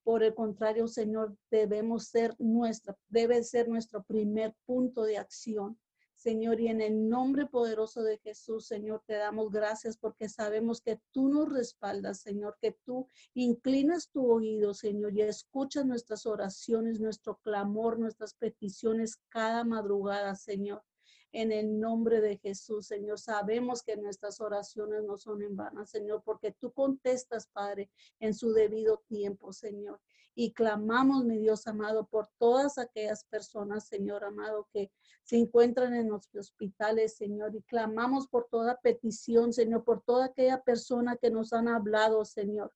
Por 0.06 0.22
el 0.22 0.36
contrario, 0.36 0.86
Señor, 0.86 1.36
debemos 1.50 2.06
ser 2.06 2.36
nuestra, 2.38 2.96
debe 3.08 3.42
ser 3.42 3.68
nuestro 3.68 4.04
primer 4.04 4.54
punto 4.64 5.02
de 5.02 5.18
acción. 5.18 5.80
Señor, 6.14 6.60
y 6.60 6.68
en 6.68 6.80
el 6.80 7.08
nombre 7.08 7.46
poderoso 7.46 8.04
de 8.04 8.18
Jesús, 8.18 8.68
Señor, 8.68 9.02
te 9.04 9.14
damos 9.14 9.50
gracias 9.50 9.96
porque 9.96 10.28
sabemos 10.28 10.80
que 10.80 11.00
tú 11.10 11.28
nos 11.28 11.52
respaldas, 11.52 12.20
Señor, 12.20 12.56
que 12.60 12.78
tú 12.84 13.08
inclinas 13.34 14.08
tu 14.08 14.30
oído, 14.30 14.74
Señor, 14.74 15.12
y 15.12 15.22
escuchas 15.22 15.84
nuestras 15.84 16.24
oraciones, 16.24 17.00
nuestro 17.00 17.40
clamor, 17.42 17.98
nuestras 17.98 18.32
peticiones 18.34 19.16
cada 19.28 19.64
madrugada, 19.64 20.36
Señor. 20.36 20.84
En 21.32 21.52
el 21.52 21.78
nombre 21.78 22.20
de 22.20 22.38
Jesús, 22.38 22.86
Señor, 22.86 23.18
sabemos 23.18 23.82
que 23.82 23.96
nuestras 23.96 24.40
oraciones 24.40 25.04
no 25.04 25.18
son 25.18 25.42
en 25.42 25.56
vano, 25.56 25.84
Señor, 25.84 26.22
porque 26.24 26.52
tú 26.52 26.72
contestas, 26.72 27.48
Padre, 27.48 27.90
en 28.20 28.32
su 28.32 28.52
debido 28.52 29.02
tiempo, 29.08 29.52
Señor. 29.52 30.00
Y 30.34 30.52
clamamos, 30.52 31.24
mi 31.24 31.38
Dios 31.38 31.66
amado, 31.66 32.06
por 32.06 32.28
todas 32.38 32.78
aquellas 32.78 33.24
personas, 33.24 33.88
Señor 33.88 34.24
amado, 34.24 34.68
que 34.72 34.90
se 35.22 35.36
encuentran 35.36 35.94
en 35.94 36.10
los 36.10 36.28
hospitales, 36.34 37.16
Señor, 37.16 37.54
y 37.54 37.62
clamamos 37.62 38.28
por 38.28 38.48
toda 38.50 38.80
petición, 38.80 39.52
Señor, 39.52 39.84
por 39.84 40.02
toda 40.02 40.26
aquella 40.26 40.62
persona 40.62 41.16
que 41.16 41.30
nos 41.30 41.52
han 41.52 41.68
hablado, 41.68 42.24
Señor 42.24 42.72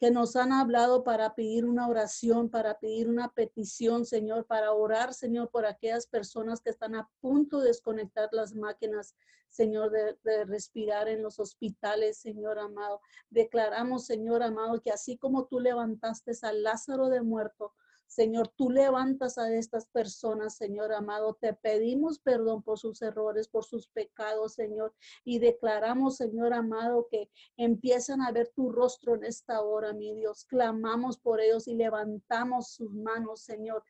que 0.00 0.10
nos 0.10 0.34
han 0.34 0.50
hablado 0.50 1.04
para 1.04 1.34
pedir 1.34 1.66
una 1.66 1.86
oración, 1.86 2.48
para 2.48 2.78
pedir 2.78 3.06
una 3.06 3.34
petición, 3.34 4.06
Señor, 4.06 4.46
para 4.46 4.72
orar, 4.72 5.12
Señor, 5.12 5.50
por 5.50 5.66
aquellas 5.66 6.06
personas 6.06 6.62
que 6.62 6.70
están 6.70 6.94
a 6.94 7.10
punto 7.20 7.60
de 7.60 7.68
desconectar 7.68 8.30
las 8.32 8.54
máquinas, 8.54 9.14
Señor, 9.50 9.90
de, 9.90 10.44
respirar 10.46 11.08
en 11.08 11.22
los 11.22 11.38
hospitales, 11.38 12.16
Señor 12.16 12.58
amado. 12.58 13.02
Declaramos, 13.28 14.06
Señor 14.06 14.42
amado, 14.42 14.80
que 14.80 14.90
así 14.90 15.18
como 15.18 15.44
tú 15.44 15.60
levantaste 15.60 16.32
a 16.42 16.52
Lázaro 16.54 17.10
de 17.10 17.20
muerto, 17.20 17.74
Señor, 18.10 18.48
tú 18.56 18.70
levantas 18.70 19.38
a 19.38 19.54
estas 19.54 19.86
personas, 19.86 20.56
Señor 20.56 20.92
amado. 20.92 21.38
Te 21.40 21.54
pedimos 21.54 22.18
perdón 22.18 22.60
por 22.60 22.76
sus 22.76 23.00
errores, 23.02 23.46
por 23.46 23.64
sus 23.64 23.86
pecados, 23.86 24.54
Señor. 24.54 24.92
Y 25.24 25.38
declaramos, 25.38 26.16
Señor 26.16 26.52
amado, 26.52 27.06
que 27.08 27.30
empiezan 27.56 28.20
a 28.20 28.32
ver 28.32 28.48
tu 28.48 28.72
rostro 28.72 29.14
en 29.14 29.22
esta 29.22 29.62
hora, 29.62 29.92
mi 29.92 30.12
Dios. 30.12 30.44
Clamamos 30.44 31.18
por 31.18 31.40
ellos 31.40 31.68
y 31.68 31.76
levantamos 31.76 32.72
sus 32.72 32.92
manos, 32.92 33.42
Señor. 33.42 33.84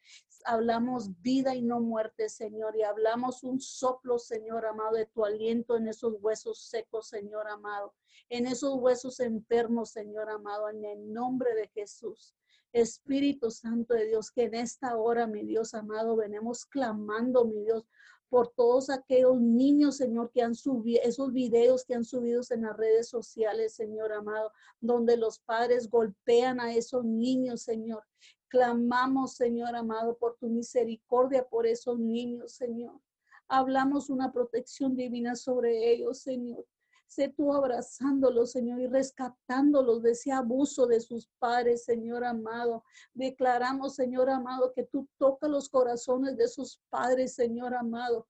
Hablamos 0.44 1.18
vida 1.22 1.54
y 1.54 1.62
no 1.62 1.80
muerte, 1.80 2.28
Señor. 2.28 2.76
Y 2.76 2.82
hablamos 2.82 3.42
un 3.42 3.58
soplo, 3.58 4.18
Señor 4.18 4.66
amado, 4.66 4.96
de 4.96 5.06
tu 5.06 5.24
aliento 5.24 5.78
en 5.78 5.88
esos 5.88 6.16
huesos 6.20 6.68
secos, 6.68 7.08
Señor 7.08 7.48
amado. 7.48 7.94
En 8.28 8.46
esos 8.46 8.74
huesos 8.74 9.18
enfermos, 9.20 9.92
Señor 9.92 10.28
amado, 10.28 10.68
en 10.68 10.84
el 10.84 11.10
nombre 11.10 11.54
de 11.54 11.68
Jesús. 11.68 12.34
Espíritu 12.72 13.50
Santo 13.50 13.94
de 13.94 14.06
Dios, 14.06 14.30
que 14.30 14.44
en 14.44 14.54
esta 14.54 14.96
hora, 14.96 15.26
mi 15.26 15.44
Dios 15.44 15.74
amado, 15.74 16.16
venimos 16.16 16.64
clamando, 16.66 17.44
mi 17.44 17.62
Dios, 17.64 17.84
por 18.30 18.52
todos 18.54 18.90
aquellos 18.90 19.40
niños, 19.40 19.96
Señor, 19.96 20.30
que 20.30 20.42
han 20.42 20.54
subido, 20.54 21.02
esos 21.02 21.32
videos 21.32 21.84
que 21.84 21.94
han 21.94 22.04
subido 22.04 22.40
en 22.50 22.62
las 22.62 22.76
redes 22.76 23.08
sociales, 23.08 23.74
Señor 23.74 24.12
amado, 24.12 24.52
donde 24.80 25.16
los 25.16 25.40
padres 25.40 25.90
golpean 25.90 26.60
a 26.60 26.72
esos 26.72 27.04
niños, 27.04 27.62
Señor. 27.62 28.04
Clamamos, 28.46 29.34
Señor 29.34 29.74
amado, 29.74 30.16
por 30.16 30.36
tu 30.36 30.48
misericordia 30.48 31.44
por 31.48 31.66
esos 31.66 31.98
niños, 31.98 32.52
Señor. 32.52 33.00
Hablamos 33.48 34.10
una 34.10 34.32
protección 34.32 34.94
divina 34.94 35.34
sobre 35.34 35.92
ellos, 35.92 36.20
Señor. 36.20 36.64
Sé 37.10 37.28
tú 37.28 37.52
abrazándolos, 37.52 38.52
Señor, 38.52 38.80
y 38.80 38.86
rescatándolos 38.86 40.00
de 40.00 40.12
ese 40.12 40.30
abuso 40.30 40.86
de 40.86 41.00
sus 41.00 41.28
padres, 41.40 41.84
Señor 41.84 42.22
amado. 42.22 42.84
Declaramos, 43.14 43.96
Señor 43.96 44.30
amado, 44.30 44.72
que 44.72 44.84
tú 44.84 45.08
tocas 45.18 45.50
los 45.50 45.68
corazones 45.68 46.36
de 46.36 46.46
sus 46.46 46.80
padres, 46.88 47.34
Señor 47.34 47.74
amado 47.74 48.28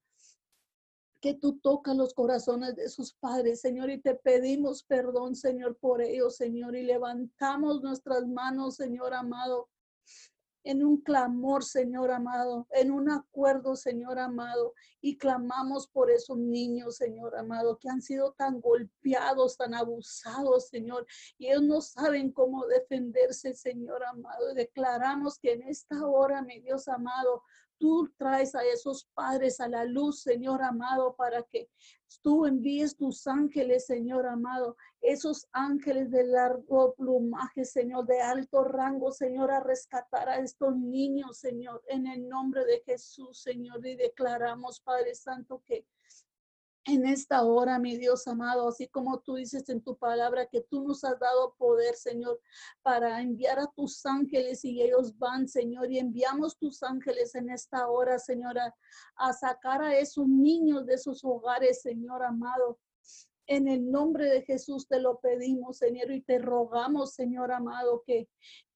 que 1.20 1.34
tú 1.34 1.58
tocas 1.58 1.94
los 1.94 2.14
corazones 2.14 2.74
de 2.76 2.88
sus 2.88 3.12
padres, 3.12 3.60
Señor, 3.60 3.90
y 3.90 4.00
te 4.00 4.14
pedimos 4.14 4.82
perdón, 4.82 5.36
Señor, 5.36 5.76
por 5.76 6.00
ellos, 6.00 6.36
Señor, 6.36 6.74
y 6.74 6.82
levantamos 6.82 7.82
nuestras 7.82 8.26
manos, 8.26 8.76
Señor 8.76 9.12
amado, 9.12 9.68
en 10.64 10.84
un 10.84 11.00
clamor, 11.00 11.64
Señor 11.64 12.10
amado, 12.10 12.66
en 12.70 12.90
un 12.90 13.10
acuerdo, 13.10 13.76
Señor 13.76 14.18
amado, 14.18 14.74
y 15.00 15.16
clamamos 15.16 15.88
por 15.88 16.10
esos 16.10 16.38
niños, 16.38 16.96
Señor 16.96 17.36
amado, 17.36 17.78
que 17.78 17.88
han 17.88 18.02
sido 18.02 18.32
tan 18.32 18.60
golpeados, 18.60 19.56
tan 19.56 19.74
abusados, 19.74 20.68
Señor, 20.68 21.06
y 21.38 21.48
ellos 21.48 21.62
no 21.62 21.80
saben 21.80 22.32
cómo 22.32 22.66
defenderse, 22.66 23.54
Señor 23.54 24.04
amado. 24.04 24.54
declaramos 24.54 25.38
que 25.38 25.52
en 25.52 25.62
esta 25.62 26.06
hora, 26.06 26.42
mi 26.42 26.60
Dios 26.60 26.88
amado, 26.88 27.42
tú 27.80 28.12
traes 28.18 28.54
a 28.54 28.62
esos 28.62 29.08
padres 29.14 29.58
a 29.58 29.66
la 29.66 29.84
luz, 29.84 30.20
Señor 30.22 30.62
amado, 30.62 31.16
para 31.16 31.42
que 31.42 31.68
tú 32.22 32.44
envíes 32.44 32.94
tus 32.94 33.26
ángeles, 33.26 33.86
Señor 33.86 34.26
amado, 34.26 34.76
esos 35.00 35.48
ángeles 35.52 36.10
de 36.10 36.24
largo 36.24 36.94
plumaje, 36.94 37.64
Señor, 37.64 38.06
de 38.06 38.20
alto 38.20 38.62
rango, 38.64 39.10
Señor, 39.10 39.50
a 39.50 39.60
rescatar 39.60 40.28
a 40.28 40.38
estos 40.38 40.76
niños, 40.76 41.38
Señor, 41.38 41.82
en 41.88 42.06
el 42.06 42.28
nombre 42.28 42.66
de 42.66 42.82
Jesús, 42.82 43.40
Señor, 43.40 43.84
y 43.86 43.96
declaramos, 43.96 44.80
Padre 44.80 45.14
Santo, 45.14 45.62
que 45.66 45.86
en 46.86 47.06
esta 47.06 47.42
hora, 47.44 47.78
mi 47.78 47.96
Dios 47.96 48.26
amado, 48.26 48.68
así 48.68 48.88
como 48.88 49.20
tú 49.20 49.34
dices 49.34 49.68
en 49.68 49.82
tu 49.82 49.96
palabra 49.96 50.46
que 50.46 50.62
tú 50.62 50.82
nos 50.82 51.04
has 51.04 51.18
dado 51.18 51.54
poder, 51.58 51.94
Señor, 51.94 52.40
para 52.82 53.20
enviar 53.20 53.58
a 53.58 53.66
tus 53.66 54.04
ángeles 54.06 54.64
y 54.64 54.80
ellos 54.80 55.16
van, 55.18 55.46
Señor, 55.46 55.90
y 55.92 55.98
enviamos 55.98 56.56
tus 56.56 56.82
ángeles 56.82 57.34
en 57.34 57.50
esta 57.50 57.88
hora, 57.88 58.18
Señora, 58.18 58.74
a 59.16 59.32
sacar 59.32 59.82
a 59.82 59.98
esos 59.98 60.26
niños 60.26 60.86
de 60.86 60.94
esos 60.94 61.24
hogares, 61.24 61.82
Señor 61.82 62.22
amado. 62.22 62.78
En 63.46 63.68
el 63.68 63.90
nombre 63.90 64.26
de 64.26 64.42
Jesús 64.42 64.86
te 64.86 65.00
lo 65.00 65.18
pedimos, 65.18 65.78
Señor, 65.78 66.10
y 66.12 66.22
te 66.22 66.38
rogamos, 66.38 67.14
Señor 67.14 67.52
amado, 67.52 68.02
que, 68.06 68.28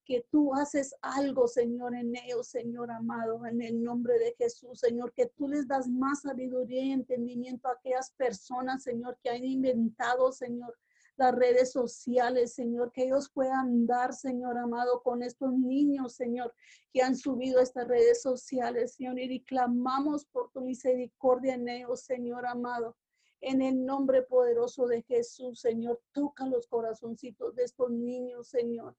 que 0.05 0.27
tú 0.31 0.55
haces 0.55 0.95
algo, 1.01 1.49
Señor, 1.49 1.95
en 1.95 2.15
ellos, 2.17 2.49
Señor 2.49 2.91
amado, 2.91 3.47
en 3.47 3.63
el 3.63 3.83
nombre 3.83 4.19
de 4.19 4.35
Jesús, 4.37 4.81
Señor, 4.81 5.13
que 5.13 5.27
tú 5.27 5.49
les 5.49 5.67
das 5.67 5.89
más 5.89 6.23
sabiduría 6.23 6.83
y 6.83 6.93
entendimiento 6.93 7.69
a 7.69 7.73
aquellas 7.73 8.11
personas, 8.13 8.83
Señor, 8.83 9.19
que 9.23 9.31
han 9.31 9.45
inventado, 9.45 10.31
Señor, 10.33 10.77
las 11.17 11.35
redes 11.35 11.73
sociales, 11.73 12.55
Señor, 12.55 12.91
que 12.93 13.05
ellos 13.05 13.31
puedan 13.31 13.87
dar, 13.87 14.13
Señor 14.13 14.59
amado, 14.59 15.03
con 15.03 15.23
estos 15.23 15.53
niños, 15.53 16.15
Señor, 16.15 16.53
que 16.93 17.03
han 17.03 17.17
subido 17.17 17.61
estas 17.61 17.87
redes 17.87 18.21
sociales, 18.21 18.95
Señor, 18.95 19.19
y 19.19 19.43
clamamos 19.43 20.25
por 20.27 20.51
tu 20.51 20.61
misericordia 20.61 21.55
en 21.55 21.69
ellos, 21.69 22.01
Señor 22.01 22.47
amado. 22.47 22.97
En 23.41 23.63
el 23.63 23.85
nombre 23.85 24.23
poderoso 24.23 24.87
de 24.87 25.03
Jesús, 25.03 25.61
Señor, 25.61 26.01
toca 26.13 26.47
los 26.47 26.67
corazoncitos 26.67 27.55
de 27.55 27.65
estos 27.65 27.91
niños, 27.91 28.49
Señor. 28.49 28.97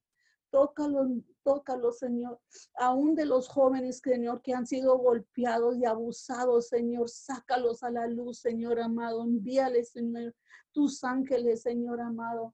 Tócalo, 0.50 1.08
tócalo, 1.44 1.92
Señor. 1.92 2.40
Aún 2.76 3.16
de 3.16 3.26
los 3.26 3.48
jóvenes, 3.48 4.00
Señor, 4.04 4.42
que 4.42 4.54
han 4.54 4.66
sido 4.66 4.98
golpeados 4.98 5.78
y 5.78 5.86
abusados, 5.86 6.70
Señor, 6.70 7.10
sácalos 7.10 7.84
a 7.84 7.92
la 7.92 8.08
luz, 8.08 8.40
Señor 8.40 8.80
amado. 8.80 9.24
Envíales, 9.24 9.90
Señor, 9.90 10.34
tus 10.72 11.04
ángeles, 11.04 11.62
Señor 11.62 12.02
amado 12.02 12.54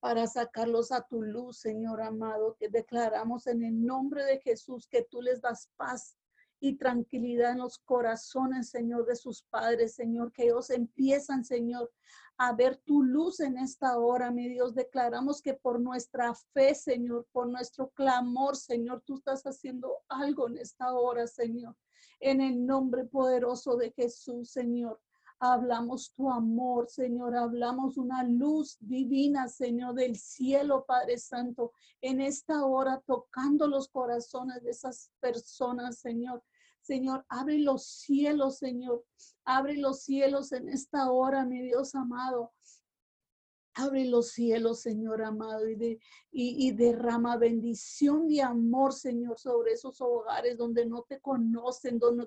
para 0.00 0.26
sacarlos 0.26 0.92
a 0.92 1.02
tu 1.02 1.22
luz, 1.22 1.58
Señor 1.58 2.00
amado, 2.02 2.56
que 2.58 2.68
declaramos 2.68 3.46
en 3.46 3.64
el 3.64 3.84
nombre 3.84 4.24
de 4.24 4.40
Jesús 4.40 4.86
que 4.86 5.02
tú 5.02 5.20
les 5.20 5.40
das 5.40 5.70
paz 5.76 6.16
y 6.60 6.76
tranquilidad 6.76 7.52
en 7.52 7.58
los 7.58 7.78
corazones, 7.78 8.70
Señor, 8.70 9.06
de 9.06 9.16
sus 9.16 9.42
padres, 9.44 9.94
Señor, 9.94 10.32
que 10.32 10.44
ellos 10.44 10.70
empiezan, 10.70 11.44
Señor, 11.44 11.90
a 12.38 12.52
ver 12.52 12.76
tu 12.76 13.02
luz 13.02 13.40
en 13.40 13.58
esta 13.58 13.98
hora, 13.98 14.30
mi 14.30 14.48
Dios. 14.48 14.74
Declaramos 14.74 15.42
que 15.42 15.54
por 15.54 15.80
nuestra 15.80 16.32
fe, 16.34 16.74
Señor, 16.74 17.26
por 17.32 17.48
nuestro 17.48 17.90
clamor, 17.90 18.56
Señor, 18.56 19.02
tú 19.04 19.16
estás 19.16 19.42
haciendo 19.42 19.92
algo 20.08 20.48
en 20.48 20.58
esta 20.58 20.94
hora, 20.94 21.26
Señor. 21.26 21.76
En 22.20 22.40
el 22.40 22.64
nombre 22.64 23.04
poderoso 23.04 23.76
de 23.76 23.90
Jesús, 23.90 24.50
Señor. 24.50 25.00
Hablamos 25.40 26.12
tu 26.14 26.30
amor, 26.30 26.88
Señor. 26.88 27.36
Hablamos 27.36 27.96
una 27.96 28.22
luz 28.22 28.76
divina, 28.80 29.48
Señor, 29.48 29.94
del 29.94 30.16
cielo, 30.16 30.84
Padre 30.84 31.18
Santo, 31.18 31.72
en 32.00 32.20
esta 32.20 32.64
hora, 32.64 33.02
tocando 33.04 33.66
los 33.66 33.88
corazones 33.88 34.62
de 34.62 34.70
esas 34.70 35.10
personas, 35.20 35.98
Señor. 35.98 36.42
Señor, 36.88 37.26
abre 37.28 37.58
los 37.58 37.84
cielos, 37.84 38.56
Señor. 38.56 39.04
Abre 39.44 39.76
los 39.76 40.04
cielos 40.04 40.52
en 40.52 40.70
esta 40.70 41.10
hora, 41.10 41.44
mi 41.44 41.60
Dios 41.60 41.94
amado. 41.94 42.54
Abre 43.74 44.06
los 44.06 44.30
cielos, 44.30 44.80
Señor 44.80 45.22
amado, 45.22 45.68
y, 45.68 45.76
de, 45.76 46.00
y, 46.32 46.72
derrama 46.72 47.36
bendición 47.36 48.30
y 48.30 48.40
amor, 48.40 48.94
Señor, 48.94 49.38
sobre 49.38 49.72
esos 49.72 50.00
hogares 50.00 50.56
donde 50.56 50.86
no 50.86 51.02
te 51.02 51.20
conocen, 51.20 51.98
donde 51.98 52.26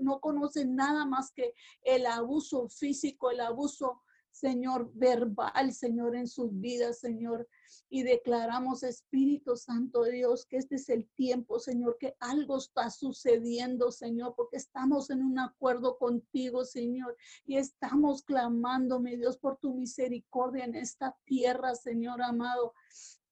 no 0.00 0.20
conocen 0.20 0.74
nada 0.74 1.04
más 1.04 1.30
que 1.30 1.52
el 1.82 2.06
abuso 2.06 2.70
físico, 2.70 3.30
el 3.30 3.40
abuso 3.40 4.00
Señor, 4.30 4.90
verbal, 4.94 5.72
Señor, 5.74 6.16
en 6.16 6.26
sus 6.26 6.58
vidas, 6.58 7.00
Señor. 7.00 7.46
Y 7.88 8.02
declaramos, 8.02 8.82
Espíritu 8.82 9.56
Santo 9.56 10.02
de 10.02 10.12
Dios, 10.12 10.46
que 10.46 10.56
este 10.56 10.76
es 10.76 10.88
el 10.88 11.08
tiempo, 11.10 11.58
Señor, 11.58 11.96
que 11.98 12.16
algo 12.20 12.58
está 12.58 12.90
sucediendo, 12.90 13.90
Señor, 13.90 14.34
porque 14.36 14.56
estamos 14.56 15.10
en 15.10 15.22
un 15.22 15.38
acuerdo 15.38 15.98
contigo, 15.98 16.64
Señor, 16.64 17.16
y 17.44 17.56
estamos 17.56 18.22
clamando, 18.22 19.00
mi 19.00 19.16
Dios, 19.16 19.38
por 19.38 19.58
tu 19.58 19.74
misericordia 19.74 20.64
en 20.64 20.74
esta 20.74 21.16
tierra, 21.24 21.74
Señor 21.74 22.22
amado, 22.22 22.74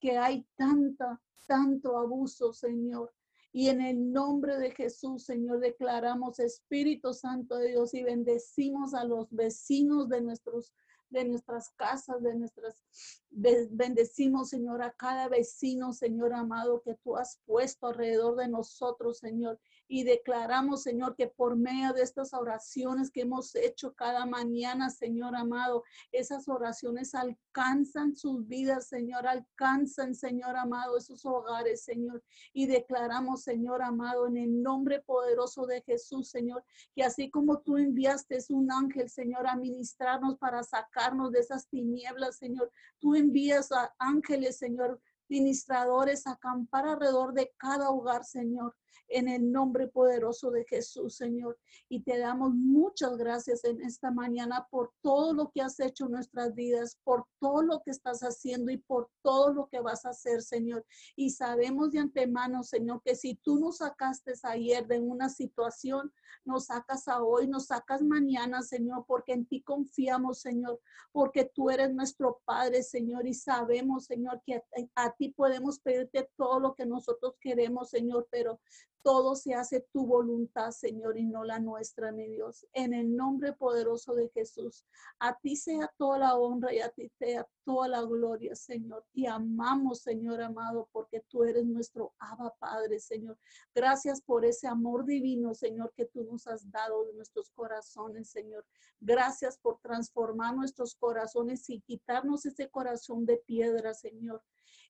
que 0.01 0.19
hay 0.19 0.47
tanta, 0.57 1.21
tanto 1.47 1.97
abuso, 1.97 2.53
Señor. 2.53 3.13
Y 3.53 3.69
en 3.69 3.81
el 3.81 4.13
nombre 4.13 4.59
de 4.59 4.71
Jesús, 4.73 5.25
Señor, 5.25 5.61
declaramos 5.61 6.39
Espíritu 6.39 7.15
Santo 7.15 7.57
de 7.57 7.71
Dios 7.71 7.95
y 7.95 8.03
bendecimos 8.03 8.95
a 8.95 9.05
los 9.05 9.31
vecinos 9.31 10.09
de 10.09 10.21
nuestros 10.21 10.75
de 11.11 11.25
nuestras 11.25 11.71
casas, 11.71 12.23
de 12.23 12.35
nuestras, 12.35 12.85
bendecimos, 13.31 14.49
Señor, 14.49 14.83
a 14.83 14.93
cada 14.93 15.29
vecino, 15.29 15.93
Señor 15.93 16.33
amado, 16.33 16.83
que 16.83 16.95
tú 16.95 17.17
has 17.17 17.41
puesto 17.45 17.89
alrededor 17.89 18.37
de 18.37 18.49
nosotros, 18.49 19.19
Señor. 19.19 19.61
Y 19.87 20.05
declaramos, 20.05 20.83
Señor, 20.83 21.15
que 21.17 21.29
por 21.29 21.57
medio 21.57 21.93
de 21.93 22.03
estas 22.03 22.35
oraciones 22.35 23.11
que 23.11 23.23
hemos 23.23 23.55
hecho 23.55 23.95
cada 23.95 24.27
mañana, 24.27 24.91
Señor 24.91 25.35
amado, 25.35 25.85
esas 26.13 26.49
oraciones 26.49 27.15
alcanzan 27.15 28.17
sus 28.17 28.47
vidas, 28.47 28.89
Señor, 28.89 29.27
alcanzan, 29.27 30.15
Señor 30.15 30.57
amado, 30.57 30.99
esos 30.99 31.25
hogares, 31.25 31.83
Señor. 31.85 32.23
Y 32.53 32.67
declaramos, 32.67 33.43
Señor 33.43 33.83
amado, 33.83 34.27
en 34.27 34.37
el 34.37 34.63
nombre 34.63 35.01
poderoso 35.01 35.67
de 35.67 35.83
Jesús, 35.83 36.29
Señor, 36.31 36.65
que 36.95 37.03
así 37.03 37.31
como 37.31 37.61
tú 37.61 37.77
enviaste 37.77 38.39
un 38.51 38.71
ángel, 38.71 39.09
Señor, 39.09 39.47
a 39.47 39.57
ministrarnos 39.57 40.39
para 40.39 40.63
sacarnos 40.63 41.33
de 41.33 41.41
esas 41.41 41.69
tinieblas, 41.69 42.37
Señor, 42.37 42.71
tú 42.99 43.15
envías 43.19 43.71
a 43.73 43.95
ángeles, 43.99 44.59
Señor, 44.59 45.01
ministradores 45.29 46.27
a 46.27 46.33
acampar 46.33 46.87
alrededor 46.87 47.33
de 47.35 47.53
cada 47.59 47.91
hogar, 47.91 48.25
Señor 48.25 48.75
en 49.09 49.29
el 49.29 49.51
nombre 49.51 49.89
poderoso 49.89 50.51
de 50.51 50.65
Jesús, 50.65 51.17
Señor. 51.17 51.59
Y 51.89 52.03
te 52.03 52.19
damos 52.19 52.53
muchas 52.55 53.17
gracias 53.17 53.65
en 53.65 53.81
esta 53.83 54.11
mañana 54.11 54.67
por 54.71 54.93
todo 55.03 55.33
lo 55.33 55.51
que 55.51 55.63
has 55.63 55.81
hecho 55.81 56.07
en 56.07 56.13
nuestras 56.13 56.55
vidas, 56.55 56.99
por 57.05 57.27
todo 57.41 57.63
lo 57.63 57.83
que 57.83 57.91
estás 57.91 58.21
haciendo 58.21 58.71
y 58.71 58.79
por 58.79 59.11
todo 59.23 59.53
lo 59.53 59.69
que 59.69 59.81
vas 59.81 60.05
a 60.05 60.11
hacer, 60.11 60.43
Señor. 60.43 60.85
Y 61.17 61.31
sabemos 61.31 61.93
de 61.93 62.01
antemano, 62.01 62.63
Señor, 62.63 63.03
que 63.05 63.15
si 63.15 63.35
tú 63.35 63.59
nos 63.59 63.79
sacaste 63.79 64.33
ayer 64.43 64.87
de 64.87 65.01
una 65.01 65.29
situación, 65.29 66.13
nos 66.45 66.67
sacas 66.67 67.09
a 67.09 67.23
hoy, 67.23 67.49
nos 67.49 67.67
sacas 67.67 68.03
mañana, 68.03 68.63
Señor, 68.63 69.05
porque 69.07 69.33
en 69.33 69.47
ti 69.47 69.63
confiamos, 69.63 70.41
Señor, 70.41 70.81
porque 71.13 71.45
tú 71.45 71.71
eres 71.71 71.93
nuestro 71.93 72.41
Padre, 72.45 72.83
Señor, 72.83 73.27
y 73.27 73.35
sabemos, 73.35 74.05
Señor, 74.05 74.43
que 74.45 74.57
a, 74.57 74.63
a 74.97 75.13
ti 75.13 75.31
podemos 75.31 75.79
pedirte 75.81 76.31
todo 76.37 76.61
lo 76.61 76.75
que 76.75 76.87
nosotros 76.87 77.35
queremos, 77.41 77.91
Señor, 77.91 78.29
pero 78.31 78.61
todo 79.03 79.37
se 79.37 79.55
hace 79.55 79.81
tu 79.93 80.07
voluntad, 80.07 80.71
Señor, 80.71 81.17
y 81.17 81.25
no 81.25 81.45
la 81.45 81.59
nuestra, 81.59 82.13
mi 82.13 82.29
Dios. 82.29 82.67
En 82.73 82.93
el 82.93 83.17
nombre 83.17 83.53
poderoso 83.53 84.15
de 84.15 84.29
Jesús, 84.29 84.85
a 85.19 85.39
ti 85.39 85.57
sea 85.57 85.91
toda 85.97 86.19
la 86.19 86.37
honra 86.37 86.75
y 86.75 86.81
a 86.81 86.91
ti 86.91 87.09
sea 87.19 87.49
toda 87.65 87.89
la 87.89 88.03
gloria, 88.03 88.55
Señor. 88.55 89.07
Y 89.15 89.27
amamos, 89.27 90.01
Señor 90.01 90.43
amado, 90.43 90.89
porque 90.93 91.23
tú 91.29 91.45
eres 91.45 91.65
nuestro 91.65 92.13
Abba 92.19 92.55
Padre, 92.59 92.99
Señor. 93.01 93.39
Gracias 93.75 94.21
por 94.21 94.45
ese 94.45 94.67
amor 94.67 95.07
divino, 95.07 95.55
Señor, 95.55 95.93
que 95.97 96.05
tú 96.05 96.25
nos 96.25 96.47
has 96.47 96.71
dado 96.71 97.07
de 97.07 97.15
nuestros 97.15 97.51
corazones, 97.51 98.29
Señor. 98.29 98.67
Gracias 99.01 99.59
por 99.59 99.79
transformar 99.81 100.55
nuestros 100.55 100.95
corazones 100.95 101.69
y 101.71 101.81
quitarnos 101.81 102.45
ese 102.45 102.69
corazón 102.69 103.25
de 103.25 103.39
piedra, 103.39 103.95
Señor 103.95 104.43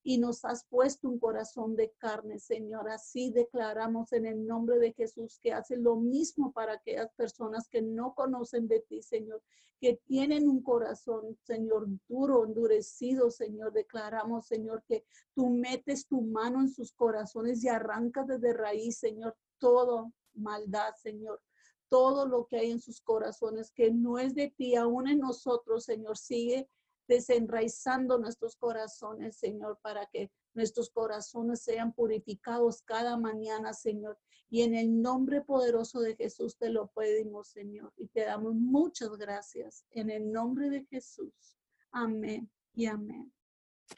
y 0.02 0.18
nos 0.18 0.44
has 0.44 0.64
puesto 0.64 1.08
un 1.08 1.18
corazón 1.18 1.76
de 1.76 1.92
carne, 1.98 2.38
Señor. 2.38 2.88
Así 2.88 3.30
declaramos 3.30 4.12
en 4.12 4.26
el 4.26 4.46
nombre 4.46 4.78
de 4.78 4.92
Jesús 4.92 5.38
que 5.42 5.52
hace 5.52 5.76
lo 5.76 5.96
mismo 5.96 6.52
para 6.52 6.74
aquellas 6.74 7.12
personas 7.14 7.68
que 7.68 7.82
no 7.82 8.14
conocen 8.14 8.68
de 8.68 8.80
ti, 8.80 9.02
Señor, 9.02 9.42
que 9.80 10.00
tienen 10.06 10.48
un 10.48 10.62
corazón, 10.62 11.36
Señor, 11.42 11.86
duro, 12.08 12.44
endurecido, 12.46 13.30
Señor. 13.30 13.72
Declaramos, 13.72 14.46
Señor, 14.46 14.82
que 14.86 15.04
tú 15.34 15.50
metes 15.50 16.06
tu 16.06 16.20
mano 16.22 16.60
en 16.60 16.68
sus 16.68 16.92
corazones 16.92 17.62
y 17.64 17.68
arrancas 17.68 18.26
desde 18.26 18.52
raíz, 18.52 18.98
Señor, 18.98 19.36
todo 19.58 20.12
maldad, 20.34 20.94
Señor 20.94 21.40
todo 21.88 22.26
lo 22.26 22.46
que 22.46 22.58
hay 22.58 22.70
en 22.70 22.80
sus 22.80 23.00
corazones 23.00 23.72
que 23.72 23.90
no 23.90 24.18
es 24.18 24.34
de 24.34 24.50
ti, 24.50 24.76
aún 24.76 25.08
en 25.08 25.20
nosotros, 25.20 25.84
Señor, 25.84 26.16
sigue 26.16 26.68
desenraizando 27.08 28.18
nuestros 28.18 28.54
corazones, 28.56 29.36
Señor, 29.36 29.78
para 29.82 30.06
que 30.06 30.30
nuestros 30.54 30.90
corazones 30.90 31.62
sean 31.62 31.92
purificados 31.92 32.82
cada 32.82 33.16
mañana, 33.16 33.72
Señor. 33.72 34.18
Y 34.50 34.62
en 34.62 34.74
el 34.74 35.02
nombre 35.02 35.40
poderoso 35.40 36.00
de 36.00 36.14
Jesús 36.16 36.56
te 36.56 36.70
lo 36.70 36.88
pedimos, 36.88 37.48
Señor. 37.48 37.92
Y 37.96 38.08
te 38.08 38.24
damos 38.24 38.54
muchas 38.54 39.10
gracias. 39.16 39.84
En 39.90 40.10
el 40.10 40.30
nombre 40.30 40.70
de 40.70 40.84
Jesús. 40.84 41.58
Amén 41.90 42.50
y 42.74 42.86
amén. 42.86 43.32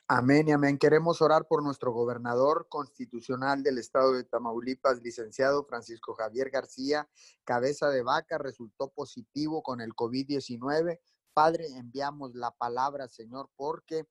Amén 0.07 0.49
y 0.49 0.53
amén. 0.53 0.79
Queremos 0.79 1.21
orar 1.21 1.47
por 1.49 1.63
nuestro 1.63 1.93
gobernador 1.93 2.67
constitucional 2.69 3.63
del 3.63 3.79
estado 3.79 4.13
de 4.13 4.25
Tamaulipas, 4.25 5.03
licenciado 5.03 5.65
Francisco 5.65 6.15
Javier 6.15 6.51
García, 6.51 7.09
cabeza 7.45 7.91
de 7.91 8.03
vaca, 8.03 8.39
resultó 8.39 8.91
positivo 8.91 9.63
con 9.63 9.81
el 9.81 9.95
COVID-19. 9.95 11.01
Padre, 11.33 11.67
enviamos 11.77 12.35
la 12.35 12.51
palabra, 12.51 13.09
Señor, 13.09 13.49
porque 13.57 14.07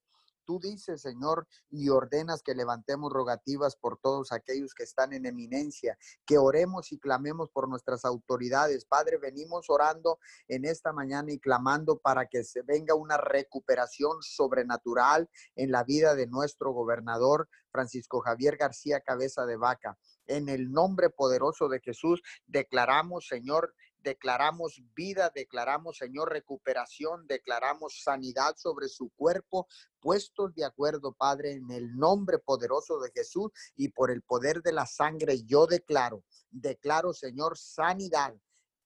Tú 0.50 0.60
dices, 0.60 1.04
Señor, 1.04 1.48
y 1.70 1.90
ordenas 1.90 2.42
que 2.42 2.56
levantemos 2.56 3.14
rogativas 3.14 3.76
por 3.76 4.00
todos 4.00 4.32
aquellos 4.32 4.74
que 4.74 4.82
están 4.82 5.14
en 5.14 5.28
eminencia, 5.28 5.96
que 6.26 6.40
oremos 6.40 6.92
y 6.92 6.98
clamemos 6.98 7.52
por 7.52 7.70
nuestras 7.70 8.04
autoridades. 8.04 8.84
Padre, 8.86 9.20
venimos 9.20 9.70
orando 9.70 10.18
en 10.48 10.66
esta 10.66 10.92
mañana 10.92 11.32
y 11.32 11.38
clamando 11.38 12.00
para 12.00 12.26
que 12.26 12.44
se 12.44 12.64
venga 12.64 12.96
una 12.96 13.18
recuperación 13.18 14.24
sobrenatural 14.24 15.30
en 15.56 15.72
la 15.72 15.84
vida 15.84 16.16
de 16.16 16.26
nuestro 16.26 16.72
gobernador 16.72 17.48
Francisco 17.70 18.20
Javier 18.22 18.58
García 18.58 19.02
Cabeza 19.02 19.46
de 19.46 19.56
Vaca. 19.56 20.00
En 20.26 20.50
el 20.50 20.72
nombre 20.72 21.12
poderoso 21.12 21.70
de 21.70 21.80
Jesús, 21.80 22.24
declaramos, 22.48 23.28
Señor, 23.28 23.76
declaramos 24.04 24.82
vida, 24.96 25.32
declaramos, 25.34 25.98
Señor, 25.98 26.32
recuperación, 26.32 27.28
declaramos 27.28 28.02
sanidad 28.04 28.56
sobre 28.58 28.88
su 28.88 29.10
cuerpo, 29.10 29.68
puestos 30.00 30.54
de 30.56 30.66
acuerdo, 30.66 31.14
Padre, 31.14 31.54
en 31.54 31.70
el 31.72 31.96
nombre 31.96 32.40
poderoso 32.40 33.00
de 33.00 33.12
Jesús 33.14 33.52
y 33.76 33.90
por 33.90 34.12
el 34.12 34.22
poder 34.22 34.62
de 34.62 34.74
la 34.74 34.86
sangre, 34.86 35.44
yo 35.44 35.68
declaro, 35.68 36.24
declaro, 36.50 37.14
Señor, 37.14 37.58
sanidad 37.58 38.36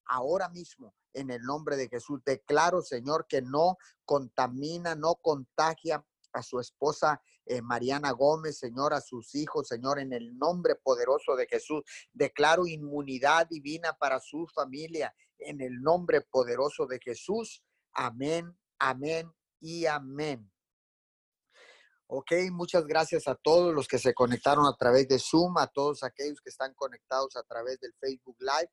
ahora 0.06 0.50
mismo 0.50 0.94
en 1.14 1.30
el 1.30 1.44
nombre 1.44 1.78
de 1.78 1.88
Jesús. 1.88 2.22
Declaro, 2.26 2.82
Señor, 2.82 3.28
que 3.28 3.42
no 3.42 3.78
contamina, 4.06 4.96
no 4.96 5.16
contagia 5.16 6.04
a 6.34 6.42
su 6.42 6.60
esposa 6.60 7.22
eh, 7.46 7.62
Mariana 7.62 8.12
Gómez, 8.12 8.58
Señor, 8.58 8.94
a 8.94 9.02
sus 9.02 9.36
hijos, 9.36 9.68
Señor, 9.68 10.00
en 10.00 10.14
el 10.14 10.38
nombre 10.38 10.76
poderoso 10.76 11.36
de 11.36 11.48
Jesús. 11.48 11.84
Declaro 12.12 12.68
inmunidad 12.68 13.48
divina 13.48 13.94
para 13.94 14.20
su 14.20 14.48
familia, 14.48 15.14
en 15.38 15.62
el 15.62 15.82
nombre 15.82 16.22
poderoso 16.22 16.86
de 16.86 17.00
Jesús. 17.00 17.64
Amén, 17.94 18.58
amén 18.80 19.32
y 19.60 19.86
amén. 19.86 20.50
Ok, 22.08 22.32
muchas 22.52 22.86
gracias 22.86 23.28
a 23.28 23.36
todos 23.36 23.74
los 23.74 23.88
que 23.88 23.98
se 23.98 24.14
conectaron 24.14 24.66
a 24.68 24.76
través 24.78 25.08
de 25.08 25.20
Zoom, 25.20 25.58
a 25.58 25.68
todos 25.68 26.04
aquellos 26.04 26.42
que 26.42 26.50
están 26.50 26.74
conectados 26.76 27.36
a 27.36 27.44
través 27.44 27.80
del 27.80 27.94
Facebook 28.00 28.38
Live. 28.40 28.70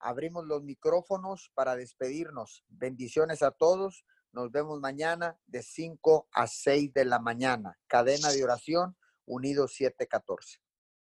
Abrimos 0.00 0.44
los 0.46 0.62
micrófonos 0.62 1.50
para 1.54 1.76
despedirnos. 1.76 2.64
Bendiciones 2.68 3.42
a 3.42 3.52
todos. 3.52 4.04
Nos 4.34 4.50
vemos 4.50 4.80
mañana 4.80 5.38
de 5.46 5.62
5 5.62 6.26
a 6.32 6.48
6 6.48 6.92
de 6.92 7.04
la 7.04 7.20
mañana. 7.20 7.78
Cadena 7.86 8.32
de 8.32 8.42
oración, 8.42 8.96
Unidos 9.26 9.74
714. 9.74 10.63